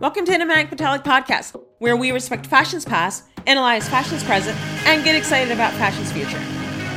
Welcome 0.00 0.26
to 0.26 0.32
Animatic 0.32 0.70
Metallic 0.70 1.02
Podcast, 1.02 1.60
where 1.78 1.96
we 1.96 2.12
respect 2.12 2.46
fashion's 2.46 2.84
past, 2.84 3.24
analyze 3.48 3.88
fashion's 3.88 4.22
present, 4.22 4.56
and 4.86 5.02
get 5.02 5.16
excited 5.16 5.50
about 5.50 5.72
fashion's 5.72 6.12
future. 6.12 6.40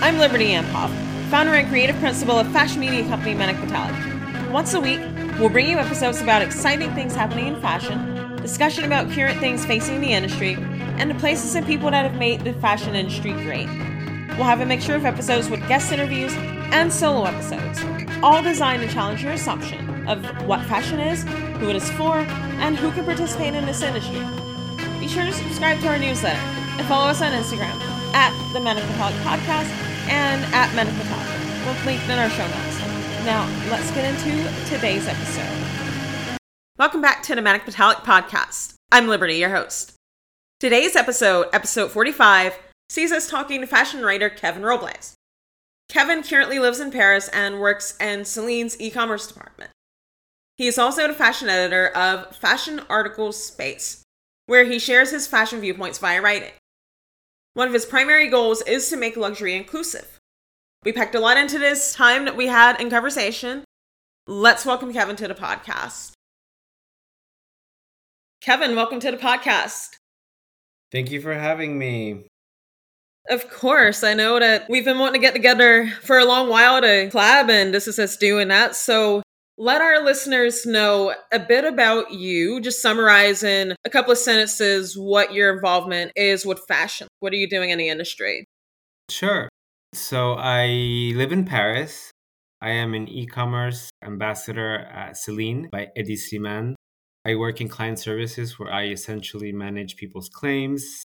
I'm 0.04 0.20
Liberty 0.20 0.50
Imhoff, 0.50 0.94
founder 1.32 1.56
and 1.56 1.68
creative 1.68 1.96
principal 1.96 2.38
of 2.38 2.48
fashion 2.52 2.80
media 2.80 3.04
company 3.08 3.34
Manic 3.34 3.60
Metallic. 3.60 4.54
Once 4.54 4.76
a 4.76 4.80
week, 4.80 5.00
we'll 5.40 5.50
bring 5.50 5.68
you 5.68 5.80
episodes 5.80 6.22
about 6.22 6.44
exciting 6.44 6.94
things 6.94 7.16
happening 7.16 7.48
in 7.48 7.60
fashion, 7.60 8.36
discussion 8.36 8.84
about 8.84 9.10
current 9.10 9.40
things 9.40 9.66
facing 9.66 10.00
the 10.00 10.14
industry, 10.14 10.54
and 11.00 11.10
the 11.10 11.16
places 11.16 11.56
and 11.56 11.66
people 11.66 11.90
that 11.90 12.08
have 12.08 12.20
made 12.20 12.42
the 12.42 12.54
fashion 12.54 12.94
industry 12.94 13.32
great. 13.32 13.68
We'll 14.38 14.46
have 14.46 14.62
a 14.62 14.66
mixture 14.68 14.96
of 14.96 15.06
episodes 15.06 15.50
with 15.50 15.68
guest 15.68 15.92
interviews 15.92 16.34
and 16.72 16.94
solo 16.94 17.24
episodes, 17.24 17.82
all 18.22 18.44
designed 18.44 18.84
to 18.84 18.94
challenge 18.94 19.24
your 19.24 19.32
assumption 19.32 20.08
of 20.08 20.24
what 20.46 20.64
fashion 20.66 21.00
is, 21.00 21.24
who 21.58 21.70
it 21.70 21.76
is 21.76 21.90
for, 21.92 22.24
and 22.62 22.78
who 22.78 22.92
can 22.92 23.04
participate 23.04 23.56
in 23.56 23.66
this 23.66 23.82
industry. 23.82 24.22
Be 25.00 25.08
sure 25.08 25.26
to 25.26 25.34
subscribe 25.34 25.80
to 25.82 25.88
our 25.88 25.98
newsletter 25.98 26.40
and 26.40 26.88
follow 26.88 27.10
us 27.10 27.22
on 27.22 27.32
Instagram 27.34 27.76
at 28.14 28.32
the 28.54 28.60
Metallic 28.60 29.16
Podcast 29.26 29.70
and 30.08 30.44
at 30.54 30.74
Metallic, 30.76 31.66
both 31.66 31.86
linked 31.86 32.06
in 32.06 32.20
our 32.20 32.30
show 32.30 32.48
notes. 32.48 32.80
Now, 33.26 33.50
let's 33.70 33.92
get 33.92 34.06
into 34.06 34.70
today's 34.70 35.08
episode. 35.08 36.38
Welcome 36.78 37.02
back 37.02 37.24
to 37.24 37.36
the 37.36 37.42
Manic 37.42 37.66
Metallic 37.66 37.98
Podcast. 38.00 38.76
I'm 38.92 39.08
Liberty, 39.08 39.36
your 39.36 39.50
host. 39.50 39.94
Today's 40.60 40.96
episode, 40.96 41.48
episode 41.54 41.92
45, 41.92 42.58
sees 42.90 43.12
us 43.12 43.28
talking 43.28 43.62
to 43.62 43.68
fashion 43.68 44.04
writer 44.04 44.30
Kevin 44.30 44.64
Robles. 44.64 45.16
Kevin 45.90 46.22
currently 46.24 46.60
lives 46.60 46.80
in 46.80 46.92
Paris 46.92 47.28
and 47.30 47.60
works 47.60 47.98
in 48.00 48.24
Celine's 48.24 48.80
e 48.80 48.92
commerce 48.92 49.28
department. 49.28 49.72
He 50.62 50.68
is 50.68 50.78
also 50.78 51.08
the 51.08 51.16
fashion 51.16 51.50
editor 51.50 51.88
of 51.88 52.36
Fashion 52.36 52.82
Articles 52.88 53.44
Space, 53.44 54.04
where 54.46 54.64
he 54.64 54.78
shares 54.78 55.10
his 55.10 55.26
fashion 55.26 55.60
viewpoints 55.60 55.98
via 55.98 56.22
writing. 56.22 56.52
One 57.56 57.68
of 57.68 57.74
his 57.74 57.88
primary 57.88 58.28
goals 58.28 58.62
is 58.68 58.88
to 58.90 58.96
make 58.96 59.18
luxury 59.18 59.56
inclusive. 59.56 60.20
We 60.86 60.94
packed 60.94 61.16
a 61.16 61.20
lot 61.20 61.38
into 61.38 61.58
this 61.58 61.96
time 61.96 62.26
that 62.26 62.38
we 62.38 62.46
had 62.46 62.80
in 62.80 62.92
conversation. 62.92 63.64
Let's 64.28 64.64
welcome 64.64 64.94
Kevin 64.94 65.16
to 65.16 65.28
the 65.28 65.34
podcast. 65.34 66.12
Kevin, 68.42 68.76
welcome 68.76 69.00
to 69.00 69.10
the 69.10 69.18
podcast. 69.18 69.96
Thank 70.92 71.10
you 71.10 71.22
for 71.22 71.34
having 71.34 71.80
me. 71.80 72.28
Of 73.32 73.50
course, 73.50 74.04
I 74.04 74.14
know 74.14 74.40
that 74.40 74.70
we've 74.70 74.86
been 74.86 75.00
wanting 75.00 75.20
to 75.22 75.26
get 75.26 75.34
together 75.34 75.92
for 76.04 76.20
a 76.20 76.26
long 76.26 76.50
while 76.50 76.80
to 76.82 77.10
collab, 77.10 77.50
and 77.50 77.74
this 77.74 77.88
is 77.88 77.98
us 77.98 78.16
doing 78.16 78.50
that. 78.50 78.76
So 78.76 79.24
let 79.62 79.80
our 79.80 80.04
listeners 80.04 80.66
know 80.66 81.14
a 81.32 81.38
bit 81.38 81.66
about 81.66 82.10
you, 82.12 82.60
just 82.62 82.82
summarize 82.82 83.44
in 83.44 83.76
a 83.86 83.92
couple 83.92 84.12
of 84.12 84.18
sentences 84.18 84.98
what 84.98 85.34
your 85.34 85.54
involvement 85.54 86.12
is 86.16 86.44
with 86.44 86.60
fashion. 86.68 87.08
What 87.20 87.32
are 87.32 87.36
you 87.36 87.48
doing 87.48 87.70
in 87.70 87.78
the 87.78 87.88
industry? 87.88 88.46
Sure. 89.08 89.50
So 89.94 90.34
I 90.34 90.66
live 91.16 91.32
in 91.32 91.46
Paris. 91.46 92.10
I 92.60 92.72
am 92.72 92.96
an 92.96 93.08
e 93.08 93.28
commerce 93.28 93.92
ambassador 94.04 94.80
at 94.80 95.16
Celine 95.16 95.70
by 95.72 95.90
Hedi 95.96 96.18
Slimane. 96.18 96.74
I 97.24 97.36
work 97.36 97.62
in 97.62 97.70
client 97.70 98.00
services 98.00 98.58
where 98.58 98.74
I 98.74 98.88
essentially 98.88 99.52
manage 99.52 99.96
people's 99.96 100.28
claims. 100.28 101.04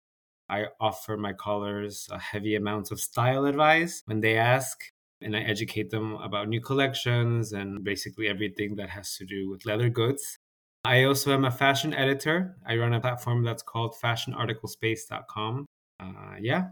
I 0.49 0.65
offer 0.81 1.15
my 1.15 1.31
callers 1.31 2.05
a 2.11 2.19
heavy 2.19 2.55
amount 2.55 2.91
of 2.91 2.99
style 2.99 3.45
advice 3.45 4.01
when 4.07 4.19
they 4.19 4.35
ask 4.35 4.91
and 5.21 5.35
I 5.35 5.41
educate 5.41 5.89
them 5.89 6.15
about 6.15 6.47
new 6.49 6.61
collections 6.61 7.53
and 7.53 7.83
basically 7.83 8.27
everything 8.27 8.75
that 8.75 8.89
has 8.89 9.15
to 9.17 9.25
do 9.25 9.49
with 9.49 9.65
leather 9.65 9.89
goods. 9.89 10.37
I 10.83 11.03
also 11.03 11.33
am 11.33 11.45
a 11.45 11.51
fashion 11.51 11.93
editor. 11.93 12.55
I 12.65 12.77
run 12.77 12.93
a 12.93 12.99
platform 12.99 13.43
that's 13.43 13.61
called 13.61 13.95
fashionarticlespace.com. 14.03 15.65
Uh, 15.99 16.35
yeah. 16.41 16.69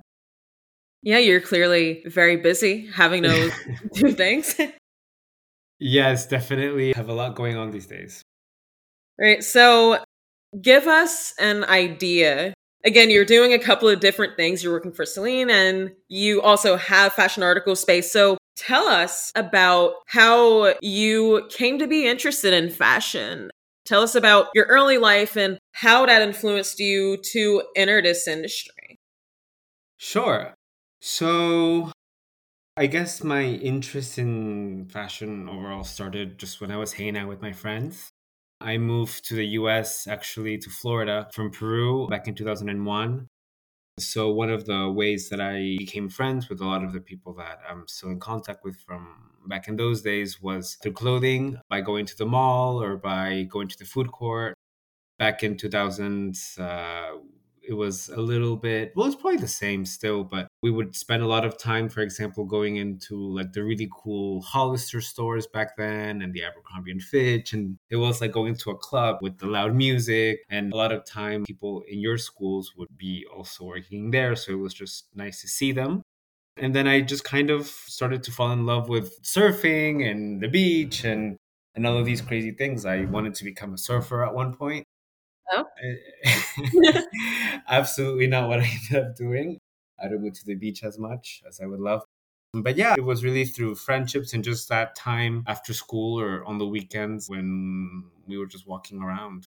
Yeah, 1.01 1.19
you're 1.19 1.41
clearly 1.41 2.03
very 2.07 2.37
busy 2.37 2.87
having 2.87 3.23
those 3.23 3.51
two 3.93 4.11
things. 4.23 4.59
yes, 5.79 6.27
definitely 6.27 6.93
have 6.93 7.09
a 7.09 7.13
lot 7.13 7.35
going 7.35 7.55
on 7.55 7.71
these 7.71 7.85
days. 7.85 8.21
Right. 9.19 9.43
So 9.43 10.03
give 10.61 10.87
us 10.87 11.33
an 11.39 11.63
idea 11.65 12.53
again, 12.83 13.09
you're 13.09 13.25
doing 13.25 13.53
a 13.53 13.59
couple 13.59 13.87
of 13.87 13.99
different 13.99 14.35
things. 14.35 14.63
You're 14.63 14.73
working 14.73 14.91
for 14.91 15.05
Celine 15.05 15.49
and 15.49 15.91
you 16.07 16.41
also 16.41 16.77
have 16.77 17.13
fashion 17.13 17.43
article 17.43 17.75
space. 17.75 18.11
So 18.11 18.37
tell 18.59 18.87
us 18.87 19.31
about 19.35 19.93
how 20.07 20.75
you 20.81 21.47
came 21.49 21.79
to 21.79 21.87
be 21.87 22.07
interested 22.07 22.53
in 22.53 22.69
fashion. 22.69 23.49
Tell 23.85 24.01
us 24.03 24.15
about 24.15 24.49
your 24.53 24.65
early 24.65 24.97
life 24.97 25.35
and 25.35 25.57
how 25.71 26.05
that 26.05 26.21
influenced 26.21 26.79
you 26.79 27.17
to 27.31 27.63
enter 27.75 28.01
this 28.01 28.27
industry. 28.27 28.99
Sure. 29.97 30.53
So 31.01 31.91
I 32.77 32.87
guess 32.87 33.23
my 33.23 33.43
interest 33.43 34.17
in 34.17 34.87
fashion 34.89 35.49
overall 35.49 35.83
started 35.83 36.37
just 36.37 36.61
when 36.61 36.71
I 36.71 36.77
was 36.77 36.93
hanging 36.93 37.17
out 37.17 37.27
with 37.27 37.41
my 37.41 37.51
friends. 37.51 38.09
I 38.61 38.77
moved 38.77 39.25
to 39.25 39.35
the 39.35 39.47
US, 39.59 40.05
actually 40.07 40.57
to 40.57 40.69
Florida 40.69 41.27
from 41.33 41.49
Peru 41.49 42.07
back 42.07 42.27
in 42.27 42.35
2001. 42.35 43.27
So, 43.99 44.31
one 44.31 44.49
of 44.49 44.65
the 44.65 44.89
ways 44.89 45.29
that 45.29 45.41
I 45.41 45.75
became 45.77 46.09
friends 46.09 46.49
with 46.49 46.61
a 46.61 46.65
lot 46.65 46.83
of 46.83 46.93
the 46.93 47.01
people 47.01 47.33
that 47.35 47.59
I'm 47.69 47.87
still 47.87 48.09
in 48.09 48.19
contact 48.19 48.63
with 48.63 48.77
from 48.77 49.31
back 49.47 49.67
in 49.67 49.75
those 49.75 50.01
days 50.01 50.41
was 50.41 50.77
through 50.81 50.93
clothing, 50.93 51.57
by 51.69 51.81
going 51.81 52.05
to 52.05 52.17
the 52.17 52.25
mall 52.25 52.81
or 52.81 52.97
by 52.97 53.43
going 53.49 53.67
to 53.67 53.77
the 53.77 53.85
food 53.85 54.11
court. 54.11 54.55
Back 55.17 55.43
in 55.43 55.57
2000, 55.57 56.37
uh, 56.59 57.11
it 57.69 57.73
was 57.73 58.09
a 58.09 58.19
little 58.19 58.55
bit 58.55 58.91
well 58.95 59.05
it's 59.05 59.15
probably 59.15 59.37
the 59.37 59.47
same 59.47 59.85
still 59.85 60.23
but 60.23 60.47
we 60.63 60.71
would 60.71 60.95
spend 60.95 61.21
a 61.21 61.27
lot 61.27 61.45
of 61.45 61.57
time 61.57 61.87
for 61.87 62.01
example 62.01 62.43
going 62.43 62.77
into 62.77 63.15
like 63.15 63.53
the 63.53 63.63
really 63.63 63.87
cool 63.95 64.41
hollister 64.41 64.99
stores 64.99 65.45
back 65.45 65.77
then 65.77 66.23
and 66.23 66.33
the 66.33 66.43
abercrombie 66.43 66.91
and 66.91 67.03
fitch 67.03 67.53
and 67.53 67.77
it 67.91 67.95
was 67.95 68.21
like 68.21 68.31
going 68.31 68.55
to 68.55 68.71
a 68.71 68.77
club 68.77 69.17
with 69.21 69.37
the 69.37 69.45
loud 69.45 69.75
music 69.75 70.39
and 70.49 70.73
a 70.73 70.75
lot 70.75 70.91
of 70.91 71.05
time 71.05 71.45
people 71.45 71.83
in 71.87 71.99
your 71.99 72.17
schools 72.17 72.73
would 72.75 72.97
be 72.97 73.23
also 73.31 73.63
working 73.63 74.09
there 74.09 74.35
so 74.35 74.51
it 74.51 74.59
was 74.59 74.73
just 74.73 75.07
nice 75.15 75.41
to 75.41 75.47
see 75.47 75.71
them. 75.71 76.01
And 76.57 76.75
then 76.75 76.87
i 76.87 76.99
just 77.01 77.23
kind 77.23 77.49
of 77.49 77.67
started 77.67 78.23
to 78.23 78.31
fall 78.31 78.51
in 78.51 78.65
love 78.65 78.89
with 78.89 79.21
surfing 79.23 80.09
and 80.09 80.41
the 80.41 80.49
beach 80.49 81.05
and 81.05 81.37
and 81.75 81.85
all 81.85 81.97
of 81.97 82.05
these 82.05 82.19
crazy 82.19 82.51
things. 82.51 82.85
I 82.85 83.05
wanted 83.05 83.35
to 83.35 83.45
become 83.45 83.73
a 83.73 83.77
surfer 83.77 84.25
at 84.25 84.33
one 84.33 84.55
point 84.55 84.85
Absolutely 87.67 88.27
not 88.27 88.49
what 88.49 88.59
I 88.59 88.65
ended 88.65 89.07
up 89.07 89.15
doing. 89.15 89.59
I 90.01 90.07
don't 90.07 90.23
go 90.23 90.29
to 90.29 90.45
the 90.45 90.55
beach 90.55 90.83
as 90.83 90.97
much 90.97 91.41
as 91.47 91.59
I 91.59 91.65
would 91.65 91.79
love. 91.79 92.03
But 92.53 92.77
yeah, 92.77 92.95
it 92.97 93.03
was 93.03 93.23
really 93.23 93.45
through 93.45 93.75
friendships 93.75 94.33
and 94.33 94.43
just 94.43 94.69
that 94.69 94.95
time 94.95 95.43
after 95.45 95.73
school 95.73 96.19
or 96.19 96.43
on 96.45 96.57
the 96.57 96.65
weekends 96.65 97.29
when 97.29 98.05
we 98.27 98.37
were 98.37 98.47
just 98.47 98.67
walking 98.67 99.01
around. 99.01 99.47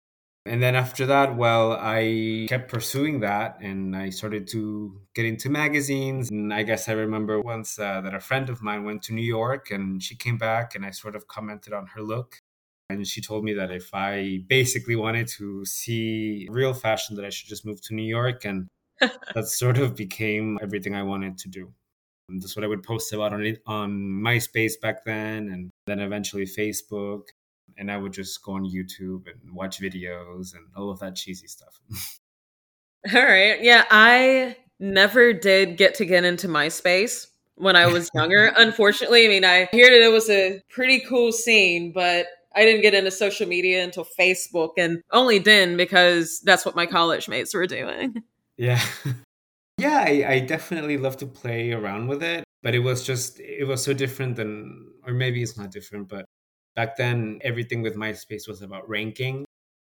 And 0.48 0.62
then 0.62 0.76
after 0.76 1.08
that, 1.08 1.36
well, 1.36 1.74
I 1.74 2.46
kept 2.48 2.72
pursuing 2.72 3.22
that 3.22 3.58
and 3.62 3.96
I 3.96 4.12
started 4.12 4.48
to 4.50 5.02
get 5.16 5.26
into 5.26 5.50
magazines. 5.50 6.30
And 6.30 6.54
I 6.54 6.62
guess 6.62 6.88
I 6.88 6.94
remember 6.94 7.42
once 7.42 7.80
uh, 7.80 8.02
that 8.02 8.14
a 8.14 8.20
friend 8.20 8.50
of 8.50 8.62
mine 8.62 8.84
went 8.84 9.02
to 9.04 9.14
New 9.14 9.24
York 9.24 9.72
and 9.72 10.02
she 10.02 10.16
came 10.16 10.38
back 10.38 10.76
and 10.76 10.86
I 10.86 10.92
sort 10.92 11.16
of 11.16 11.28
commented 11.28 11.74
on 11.74 11.88
her 11.88 12.02
look. 12.02 12.42
And 12.90 13.08
she 13.08 13.22
told 13.22 13.44
me 13.44 13.54
that 13.54 13.72
if 13.72 13.94
I 13.94 14.44
basically 14.48 14.96
wanted 14.96 15.28
to 15.38 15.66
see 15.66 16.48
real 16.50 16.74
fashion, 16.74 17.16
that 17.16 17.26
I 17.26 17.30
should 17.30 17.50
just 17.50 17.66
move 17.66 17.82
to 17.84 17.96
New 17.96 18.04
York. 18.04 18.46
And 18.46 18.68
that 19.00 19.48
sort 19.48 19.78
of 19.78 19.96
became 19.96 20.60
everything 20.62 20.96
I 20.96 21.04
wanted 21.04 21.38
to 21.40 21.50
do. 21.50 21.74
And 22.30 22.42
that's 22.42 22.56
what 22.56 22.64
I 22.64 22.68
would 22.68 22.84
post 22.84 23.14
about 23.14 23.34
on 23.34 23.46
it, 23.46 23.62
on 23.68 23.92
MySpace 23.92 24.80
back 24.82 25.06
then, 25.06 25.50
and 25.50 25.72
then 25.86 26.00
eventually 26.00 26.46
Facebook. 26.46 27.24
And 27.78 27.92
I 27.92 27.98
would 27.98 28.14
just 28.14 28.44
go 28.44 28.54
on 28.54 28.66
YouTube 28.66 29.28
and 29.28 29.54
watch 29.54 29.80
videos 29.80 30.56
and 30.56 30.68
all 30.76 30.90
of 30.90 31.00
that 31.00 31.16
cheesy 31.16 31.48
stuff. 31.48 31.80
all 33.14 33.24
right. 33.24 33.62
Yeah, 33.62 33.86
I 33.92 34.58
never 34.80 35.34
did 35.34 35.78
get 35.78 35.96
to 35.96 36.06
get 36.06 36.24
into 36.24 36.48
MySpace 36.48 37.28
when 37.56 37.76
I 37.76 37.88
was 37.88 38.10
younger. 38.14 38.54
Unfortunately, 38.58 39.26
I 39.26 39.30
mean, 39.30 39.46
I 39.46 39.68
hear 39.72 39.90
that 39.90 40.02
it 40.02 40.12
was 40.12 40.30
a 40.30 40.62
pretty 40.70 41.02
cool 41.02 41.32
scene, 41.32 41.92
but 41.94 42.28
I 42.56 42.64
didn't 42.64 42.82
get 42.82 42.94
into 42.94 43.12
social 43.12 43.48
media 43.48 43.84
until 43.84 44.08
Facebook 44.18 44.72
and 44.78 45.02
only 45.12 45.40
then 45.40 45.78
because 45.78 46.40
that's 46.44 46.66
what 46.66 46.76
my 46.76 46.86
college 46.86 47.28
mates 47.28 47.54
were 47.54 47.68
doing. 47.68 48.24
Yeah. 48.58 48.82
Yeah, 49.78 50.06
I, 50.08 50.26
I 50.26 50.40
definitely 50.40 50.98
love 50.98 51.18
to 51.18 51.26
play 51.28 51.74
around 51.74 52.08
with 52.08 52.24
it, 52.24 52.46
but 52.64 52.74
it 52.74 52.80
was 52.80 53.06
just, 53.06 53.42
it 53.42 53.68
was 53.68 53.84
so 53.84 53.92
different 53.92 54.38
than, 54.38 54.94
or 55.06 55.14
maybe 55.14 55.44
it's 55.44 55.58
not 55.58 55.70
different, 55.70 56.08
but 56.08 56.24
back 56.78 56.96
then 56.96 57.40
everything 57.44 57.82
with 57.82 57.98
MySpace 57.98 58.48
was 58.48 58.62
about 58.62 58.88
ranking. 58.88 59.44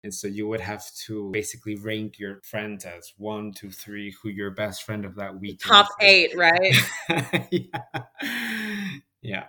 And 0.03 0.15
so 0.15 0.27
you 0.27 0.49
would 0.49 0.61
have 0.61 0.85
to 1.07 1.31
basically 1.33 1.77
rank 1.77 2.19
your 2.19 2.41
friends 2.45 2.87
as 2.87 3.13
one, 3.19 3.53
two, 3.53 3.71
three, 3.71 4.15
who 4.23 4.31
your 4.31 4.53
best 4.53 4.85
friend 4.85 5.05
of 5.05 5.17
that 5.17 5.39
week. 5.39 5.61
Top 5.61 5.89
eight, 6.01 6.35
right? 6.35 6.75
yeah. 7.51 8.03
Yeah. 9.21 9.45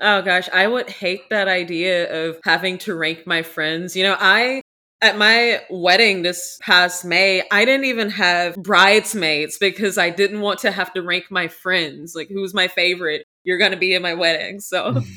Oh 0.00 0.22
gosh, 0.22 0.48
I 0.52 0.66
would 0.66 0.90
hate 0.90 1.30
that 1.30 1.48
idea 1.48 2.28
of 2.28 2.40
having 2.44 2.78
to 2.78 2.94
rank 2.94 3.26
my 3.26 3.42
friends. 3.42 3.94
You 3.96 4.04
know, 4.04 4.16
I 4.18 4.62
At 5.00 5.18
my 5.18 5.60
wedding 5.70 6.22
this 6.22 6.58
past 6.62 7.04
May, 7.04 7.42
I 7.50 7.64
didn't 7.64 7.86
even 7.86 8.10
have 8.10 8.54
bridesmaids 8.56 9.58
because 9.58 9.98
I 9.98 10.10
didn't 10.10 10.40
want 10.40 10.60
to 10.60 10.70
have 10.70 10.92
to 10.94 11.02
rank 11.02 11.24
my 11.30 11.48
friends. 11.48 12.14
Like, 12.14 12.28
who's 12.28 12.54
my 12.54 12.68
favorite? 12.68 13.24
You're 13.44 13.58
going 13.58 13.72
to 13.72 13.76
be 13.76 13.94
in 13.94 14.02
my 14.02 14.14
wedding. 14.14 14.60
So. 14.60 15.02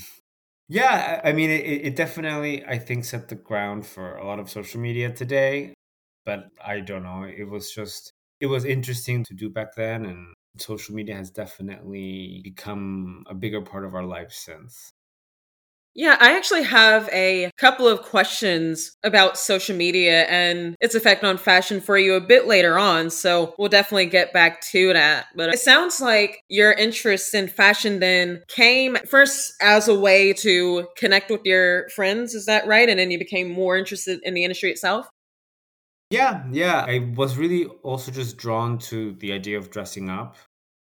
Yeah, 0.67 1.21
I 1.23 1.31
mean, 1.33 1.51
it, 1.51 1.63
it 1.85 1.95
definitely, 1.95 2.65
I 2.65 2.79
think, 2.79 3.05
set 3.05 3.27
the 3.27 3.35
ground 3.35 3.85
for 3.85 4.15
a 4.17 4.25
lot 4.25 4.39
of 4.39 4.49
social 4.49 4.79
media 4.81 5.11
today. 5.11 5.75
But 6.25 6.45
I 6.63 6.79
don't 6.79 7.03
know. 7.03 7.23
It 7.23 7.47
was 7.49 7.71
just, 7.71 8.11
it 8.39 8.47
was 8.47 8.65
interesting 8.65 9.23
to 9.25 9.35
do 9.35 9.49
back 9.49 9.75
then. 9.75 10.05
And 10.05 10.33
social 10.57 10.95
media 10.95 11.15
has 11.15 11.31
definitely 11.31 12.41
become 12.43 13.23
a 13.27 13.33
bigger 13.35 13.61
part 13.61 13.85
of 13.85 13.95
our 13.95 14.03
life 14.03 14.31
since. 14.31 14.91
Yeah, 15.97 16.17
I 16.19 16.35
actually 16.35 16.63
have 16.63 17.07
a 17.13 17.49
couple 17.57 17.87
of 17.87 18.01
questions 18.01 18.97
about 19.05 19.37
social 19.37 19.77
media 19.77 20.23
and 20.23 20.75
its 20.81 20.93
effect 20.93 21.23
on 21.23 21.37
fashion 21.37 21.79
for 21.79 21.97
you 21.97 22.15
a 22.15 22.21
bit 22.21 22.47
later 22.47 22.77
on. 22.77 23.09
So 23.09 23.55
we'll 23.57 23.69
definitely 23.69 24.07
get 24.07 24.33
back 24.33 24.59
to 24.71 24.91
that. 24.91 25.27
But 25.37 25.53
it 25.53 25.59
sounds 25.59 26.01
like 26.01 26.41
your 26.49 26.73
interest 26.73 27.33
in 27.33 27.47
fashion 27.47 28.01
then 28.01 28.43
came 28.49 28.97
first 29.07 29.53
as 29.61 29.87
a 29.87 29.97
way 29.97 30.33
to 30.33 30.85
connect 30.97 31.31
with 31.31 31.45
your 31.45 31.87
friends. 31.95 32.35
Is 32.35 32.45
that 32.45 32.67
right? 32.67 32.89
And 32.89 32.99
then 32.99 33.09
you 33.09 33.17
became 33.17 33.49
more 33.49 33.77
interested 33.77 34.19
in 34.23 34.33
the 34.33 34.43
industry 34.43 34.71
itself? 34.71 35.07
Yeah, 36.09 36.45
yeah. 36.51 36.85
I 36.87 37.11
was 37.15 37.37
really 37.37 37.65
also 37.83 38.11
just 38.11 38.37
drawn 38.37 38.77
to 38.89 39.13
the 39.13 39.33
idea 39.33 39.57
of 39.57 39.71
dressing 39.71 40.09
up. 40.09 40.37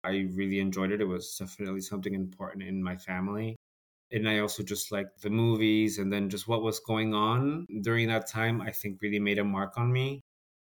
I 0.05 0.29
really 0.35 0.61
enjoyed 0.61 0.93
it. 0.93 1.01
It 1.01 1.05
was 1.07 1.37
definitely 1.39 1.81
something 1.83 2.15
important 2.15 2.65
in 2.65 2.83
my 2.83 2.97
family 2.97 3.57
and 4.13 4.29
I 4.29 4.41
also 4.41 4.63
just 4.63 4.93
like 4.93 5.09
the 5.23 5.31
movies 5.31 5.99
and 5.99 6.13
then 6.13 6.31
just 6.31 6.49
what 6.49 6.63
was 6.63 6.81
going 6.81 7.15
on 7.15 7.67
during 7.83 8.09
that 8.11 8.29
time, 8.29 8.61
I 8.63 8.71
think 8.73 9.01
really 9.03 9.21
made 9.21 9.39
a 9.39 9.45
mark 9.45 9.79
on 9.79 9.93
me. 9.93 10.21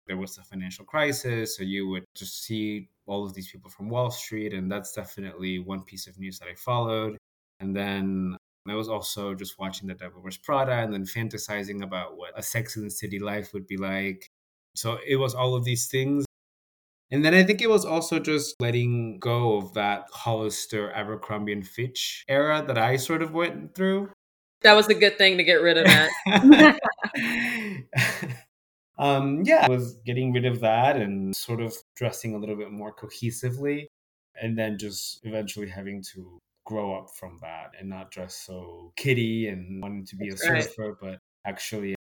There 0.08 0.18
was 0.18 0.38
a 0.38 0.44
financial 0.44 0.86
crisis, 0.86 1.58
so 1.58 1.64
you 1.64 1.90
would 1.90 2.06
just 2.16 2.44
see 2.46 2.90
all 3.08 3.26
of 3.26 3.34
these 3.34 3.52
people 3.52 3.72
from 3.72 3.90
Wall 3.90 4.12
Street, 4.12 4.54
and 4.54 4.72
that's 4.72 4.94
definitely 4.94 5.60
one 5.60 5.84
piece 5.84 6.08
of 6.08 6.20
news 6.20 6.40
that 6.40 6.50
I 6.50 6.56
followed. 6.56 7.18
And 7.60 7.76
then 7.76 8.38
I 8.70 8.76
was 8.76 8.90
also 8.90 9.34
just 9.36 9.60
watching 9.60 9.88
The 9.88 9.96
Devil 9.96 10.22
Wears 10.22 10.38
Prada 10.38 10.74
and 10.74 10.94
then 10.94 11.06
fantasizing 11.06 11.84
about 11.84 12.18
what 12.18 12.32
a 12.38 12.44
Sex 12.44 12.78
in 12.78 12.84
the 12.84 12.92
City 12.92 13.20
life 13.20 13.54
would 13.54 13.68
be 13.68 13.78
like. 13.78 14.30
So 14.78 15.00
it 15.06 15.18
was 15.18 15.34
all 15.34 15.56
of 15.56 15.64
these 15.66 15.88
things 15.88 16.26
and 17.10 17.24
then 17.24 17.34
I 17.34 17.44
think 17.44 17.62
it 17.62 17.70
was 17.70 17.86
also 17.86 18.20
just 18.20 18.56
letting 18.60 19.20
go 19.20 19.58
of 19.58 19.74
that 19.76 20.08
Hollister, 20.12 20.92
Abercrombie 20.92 21.54
and 21.54 21.66
Fitch 21.66 22.26
era 22.28 22.64
that 22.68 22.78
I 22.78 22.98
sort 22.98 23.22
of 23.22 23.34
went 23.34 23.76
through. 23.76 24.12
That 24.64 24.74
was 24.74 24.88
a 24.90 24.94
good 24.94 25.18
thing 25.18 25.38
to 25.38 25.44
get 25.44 25.62
rid 25.62 25.78
of 25.78 25.86
that. 25.86 26.80
um, 29.00 29.44
yeah, 29.46 29.66
I 29.66 29.70
was 29.70 29.96
getting 30.06 30.34
rid 30.34 30.46
of 30.46 30.60
that 30.62 30.98
and 30.98 31.34
sort 31.34 31.62
of 31.62 31.74
dressing 31.96 32.36
a 32.36 32.38
little 32.38 32.58
bit 32.58 32.72
more 32.72 32.94
cohesively. 32.94 33.86
And 34.40 34.58
then 34.58 34.78
just 34.78 35.22
eventually 35.24 35.70
having 35.70 36.04
to 36.14 36.38
grow 36.66 36.96
up 36.96 37.08
from 37.16 37.40
that 37.42 37.72
and 37.80 37.90
not 37.90 38.12
dress 38.12 38.36
so 38.36 38.92
kitty 38.98 39.48
and 39.48 39.82
wanting 39.82 40.06
to 40.08 40.16
be 40.16 40.30
That's 40.30 40.44
a 40.44 40.62
surfer, 40.62 40.90
right. 40.90 40.96
but 41.02 41.20
actually 41.46 41.96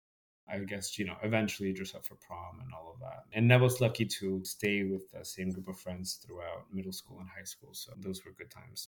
I 0.49 0.59
guess, 0.59 0.97
you 0.97 1.05
know, 1.05 1.17
eventually 1.23 1.73
dress 1.73 1.95
up 1.95 2.05
for 2.05 2.15
prom 2.15 2.59
and 2.61 2.73
all 2.73 2.91
of 2.94 2.99
that. 3.01 3.23
And 3.33 3.51
I 3.51 3.57
was 3.57 3.81
lucky 3.81 4.05
to 4.05 4.44
stay 4.44 4.83
with 4.83 5.11
the 5.11 5.23
same 5.25 5.51
group 5.51 5.67
of 5.67 5.79
friends 5.79 6.19
throughout 6.25 6.65
middle 6.71 6.91
school 6.91 7.19
and 7.19 7.27
high 7.29 7.44
school. 7.44 7.69
So 7.73 7.94
those 7.97 8.23
were 8.23 8.31
good 8.31 8.49
times. 8.49 8.88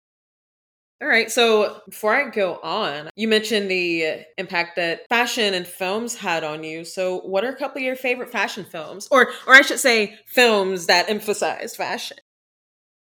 All 1.02 1.08
right. 1.08 1.30
So 1.30 1.80
before 1.88 2.14
I 2.14 2.28
go 2.28 2.58
on, 2.62 3.08
you 3.16 3.26
mentioned 3.26 3.70
the 3.70 4.22
impact 4.36 4.76
that 4.76 5.06
fashion 5.08 5.54
and 5.54 5.66
films 5.66 6.14
had 6.14 6.44
on 6.44 6.62
you. 6.62 6.84
So 6.84 7.20
what 7.20 7.42
are 7.42 7.48
a 7.48 7.56
couple 7.56 7.78
of 7.78 7.84
your 7.84 7.96
favorite 7.96 8.30
fashion 8.30 8.66
films? 8.66 9.08
Or 9.10 9.28
or 9.46 9.54
I 9.54 9.62
should 9.62 9.80
say 9.80 10.18
films 10.26 10.86
that 10.86 11.08
emphasize 11.08 11.74
fashion? 11.74 12.18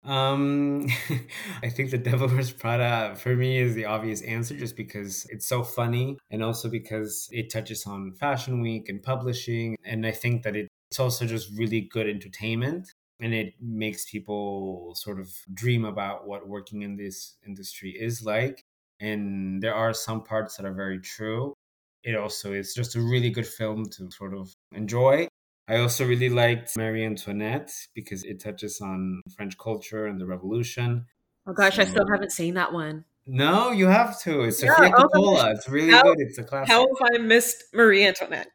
Um, 0.04 0.86
I 1.62 1.70
think 1.70 1.90
The 1.90 1.98
Devil 1.98 2.28
Wears 2.28 2.52
Prada 2.52 3.16
for 3.16 3.34
me 3.34 3.58
is 3.58 3.74
the 3.74 3.86
obvious 3.86 4.22
answer 4.22 4.56
just 4.56 4.76
because 4.76 5.26
it's 5.30 5.46
so 5.46 5.62
funny 5.62 6.18
and 6.30 6.42
also 6.42 6.68
because 6.68 7.28
it 7.32 7.50
touches 7.50 7.86
on 7.86 8.12
Fashion 8.12 8.60
Week 8.60 8.88
and 8.88 9.02
publishing. 9.02 9.76
And 9.84 10.06
I 10.06 10.10
think 10.10 10.42
that 10.42 10.56
it's 10.56 11.00
also 11.00 11.26
just 11.26 11.50
really 11.56 11.82
good 11.82 12.08
entertainment 12.08 12.92
and 13.20 13.32
it 13.32 13.54
makes 13.60 14.10
people 14.10 14.92
sort 14.96 15.20
of 15.20 15.30
dream 15.52 15.84
about 15.84 16.26
what 16.26 16.48
working 16.48 16.82
in 16.82 16.96
this 16.96 17.36
industry 17.46 17.90
is 17.90 18.22
like. 18.22 18.62
And 19.00 19.62
there 19.62 19.74
are 19.74 19.94
some 19.94 20.22
parts 20.22 20.56
that 20.56 20.66
are 20.66 20.74
very 20.74 21.00
true. 21.00 21.54
It 22.02 22.16
also 22.16 22.52
is 22.52 22.74
just 22.74 22.96
a 22.96 23.00
really 23.00 23.30
good 23.30 23.46
film 23.46 23.86
to 23.96 24.10
sort 24.10 24.34
of 24.34 24.52
enjoy. 24.72 25.28
I 25.66 25.76
also 25.76 26.06
really 26.06 26.28
liked 26.28 26.76
Marie 26.76 27.04
Antoinette 27.04 27.72
because 27.94 28.24
it 28.24 28.42
touches 28.42 28.80
on 28.80 29.22
French 29.34 29.56
culture 29.56 30.06
and 30.06 30.20
the 30.20 30.26
revolution. 30.26 31.06
Oh 31.46 31.52
gosh, 31.52 31.76
so, 31.76 31.82
I 31.82 31.84
still 31.86 32.06
haven't 32.10 32.32
seen 32.32 32.54
that 32.54 32.72
one. 32.72 33.04
No, 33.26 33.70
you 33.70 33.86
have 33.86 34.20
to. 34.22 34.42
It's 34.42 34.62
yeah, 34.62 34.74
Sofia 34.74 34.92
oh, 34.96 35.08
Coppola. 35.08 35.54
It's 35.54 35.68
really 35.68 35.92
how, 35.92 36.02
good. 36.02 36.20
It's 36.20 36.38
a 36.38 36.44
classic. 36.44 36.70
How 36.70 36.80
have 36.80 37.10
I 37.14 37.18
missed 37.18 37.64
Marie 37.72 38.04
Antoinette? 38.04 38.48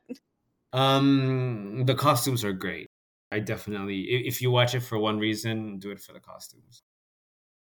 Um, 0.72 1.86
the 1.86 1.96
costumes 1.96 2.44
are 2.44 2.54
great. 2.54 2.88
I 3.32 3.40
definitely, 3.40 4.02
if 4.02 4.42
you 4.42 4.52
watch 4.52 4.76
it 4.76 4.82
for 4.82 4.98
one 5.00 5.18
reason, 5.18 5.80
do 5.80 5.92
it 5.92 6.00
for 6.00 6.14
the 6.14 6.20
costumes. 6.20 6.84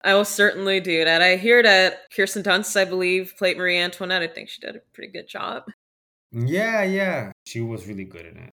I 0.04 0.14
will 0.14 0.24
certainly 0.24 0.80
do 0.80 1.04
that. 1.04 1.22
I 1.22 1.36
hear 1.36 1.62
that 1.62 2.10
Kirsten 2.14 2.42
Dunst, 2.42 2.78
I 2.78 2.84
believe, 2.84 3.34
played 3.38 3.56
Marie 3.56 3.78
Antoinette. 3.78 4.22
I 4.22 4.26
think 4.26 4.48
she 4.48 4.60
did 4.60 4.76
a 4.76 4.80
pretty 4.92 5.12
good 5.12 5.28
job. 5.28 5.64
Yeah, 6.32 6.82
yeah. 6.82 7.32
She 7.46 7.60
was 7.60 7.86
really 7.86 8.04
good 8.04 8.26
in 8.26 8.36
it. 8.36 8.50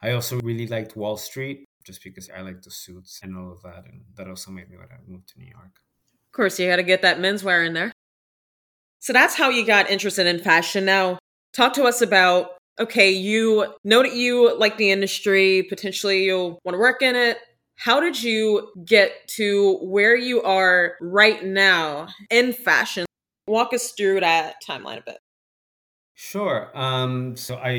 I 0.00 0.12
also 0.12 0.38
really 0.40 0.66
liked 0.66 0.96
Wall 0.96 1.16
Street 1.16 1.64
just 1.84 2.02
because 2.04 2.30
I 2.30 2.42
like 2.42 2.62
the 2.62 2.70
suits 2.70 3.20
and 3.22 3.36
all 3.36 3.52
of 3.52 3.62
that. 3.62 3.84
And 3.86 4.02
that 4.16 4.28
also 4.28 4.50
made 4.50 4.70
me 4.70 4.76
want 4.76 4.90
to 4.90 4.96
move 5.10 5.26
to 5.26 5.38
New 5.38 5.46
York. 5.46 5.80
Of 6.26 6.32
course, 6.32 6.58
you 6.58 6.68
got 6.68 6.76
to 6.76 6.82
get 6.82 7.02
that 7.02 7.18
menswear 7.18 7.66
in 7.66 7.72
there. 7.72 7.92
So 9.00 9.12
that's 9.12 9.34
how 9.34 9.48
you 9.48 9.64
got 9.64 9.90
interested 9.90 10.26
in 10.26 10.38
fashion. 10.38 10.84
Now, 10.84 11.18
talk 11.52 11.72
to 11.74 11.84
us 11.84 12.02
about 12.02 12.50
okay, 12.80 13.10
you 13.10 13.74
know 13.82 14.02
that 14.02 14.14
you 14.14 14.56
like 14.56 14.76
the 14.76 14.92
industry, 14.92 15.64
potentially 15.68 16.24
you'll 16.24 16.60
want 16.64 16.74
to 16.74 16.78
work 16.78 17.02
in 17.02 17.16
it. 17.16 17.38
How 17.74 18.00
did 18.00 18.22
you 18.22 18.72
get 18.84 19.12
to 19.36 19.78
where 19.82 20.16
you 20.16 20.42
are 20.42 20.96
right 21.00 21.44
now 21.44 22.08
in 22.30 22.52
fashion? 22.52 23.06
Walk 23.46 23.72
us 23.72 23.92
through 23.92 24.20
that 24.20 24.56
timeline 24.68 24.98
a 24.98 25.02
bit. 25.02 25.18
Sure. 26.20 26.76
Um, 26.76 27.36
so 27.36 27.54
I 27.58 27.74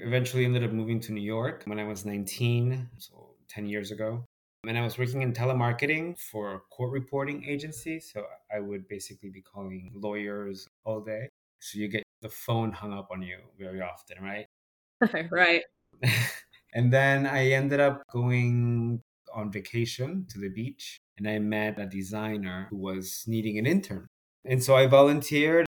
eventually 0.00 0.46
ended 0.46 0.64
up 0.64 0.72
moving 0.72 0.98
to 1.00 1.12
New 1.12 1.20
York 1.20 1.64
when 1.66 1.78
I 1.78 1.84
was 1.84 2.06
19, 2.06 2.88
so 2.96 3.34
10 3.48 3.66
years 3.66 3.90
ago. 3.90 4.24
And 4.66 4.78
I 4.78 4.80
was 4.80 4.96
working 4.96 5.20
in 5.20 5.34
telemarketing 5.34 6.18
for 6.18 6.54
a 6.54 6.60
court 6.74 6.90
reporting 6.90 7.44
agency. 7.44 8.00
So 8.00 8.24
I 8.50 8.60
would 8.60 8.88
basically 8.88 9.28
be 9.28 9.42
calling 9.42 9.92
lawyers 9.94 10.66
all 10.86 11.02
day. 11.02 11.28
So 11.60 11.78
you 11.78 11.88
get 11.88 12.02
the 12.22 12.30
phone 12.30 12.72
hung 12.72 12.94
up 12.94 13.08
on 13.12 13.20
you 13.20 13.36
very 13.58 13.82
often, 13.82 14.24
right? 14.24 14.46
right. 15.30 15.62
and 16.74 16.90
then 16.90 17.26
I 17.26 17.50
ended 17.50 17.80
up 17.80 18.04
going 18.10 19.02
on 19.34 19.52
vacation 19.52 20.24
to 20.30 20.38
the 20.38 20.48
beach 20.48 20.96
and 21.18 21.28
I 21.28 21.38
met 21.40 21.78
a 21.78 21.84
designer 21.84 22.68
who 22.70 22.78
was 22.78 23.24
needing 23.26 23.58
an 23.58 23.66
intern. 23.66 24.06
And 24.46 24.64
so 24.64 24.76
I 24.76 24.86
volunteered 24.86 25.66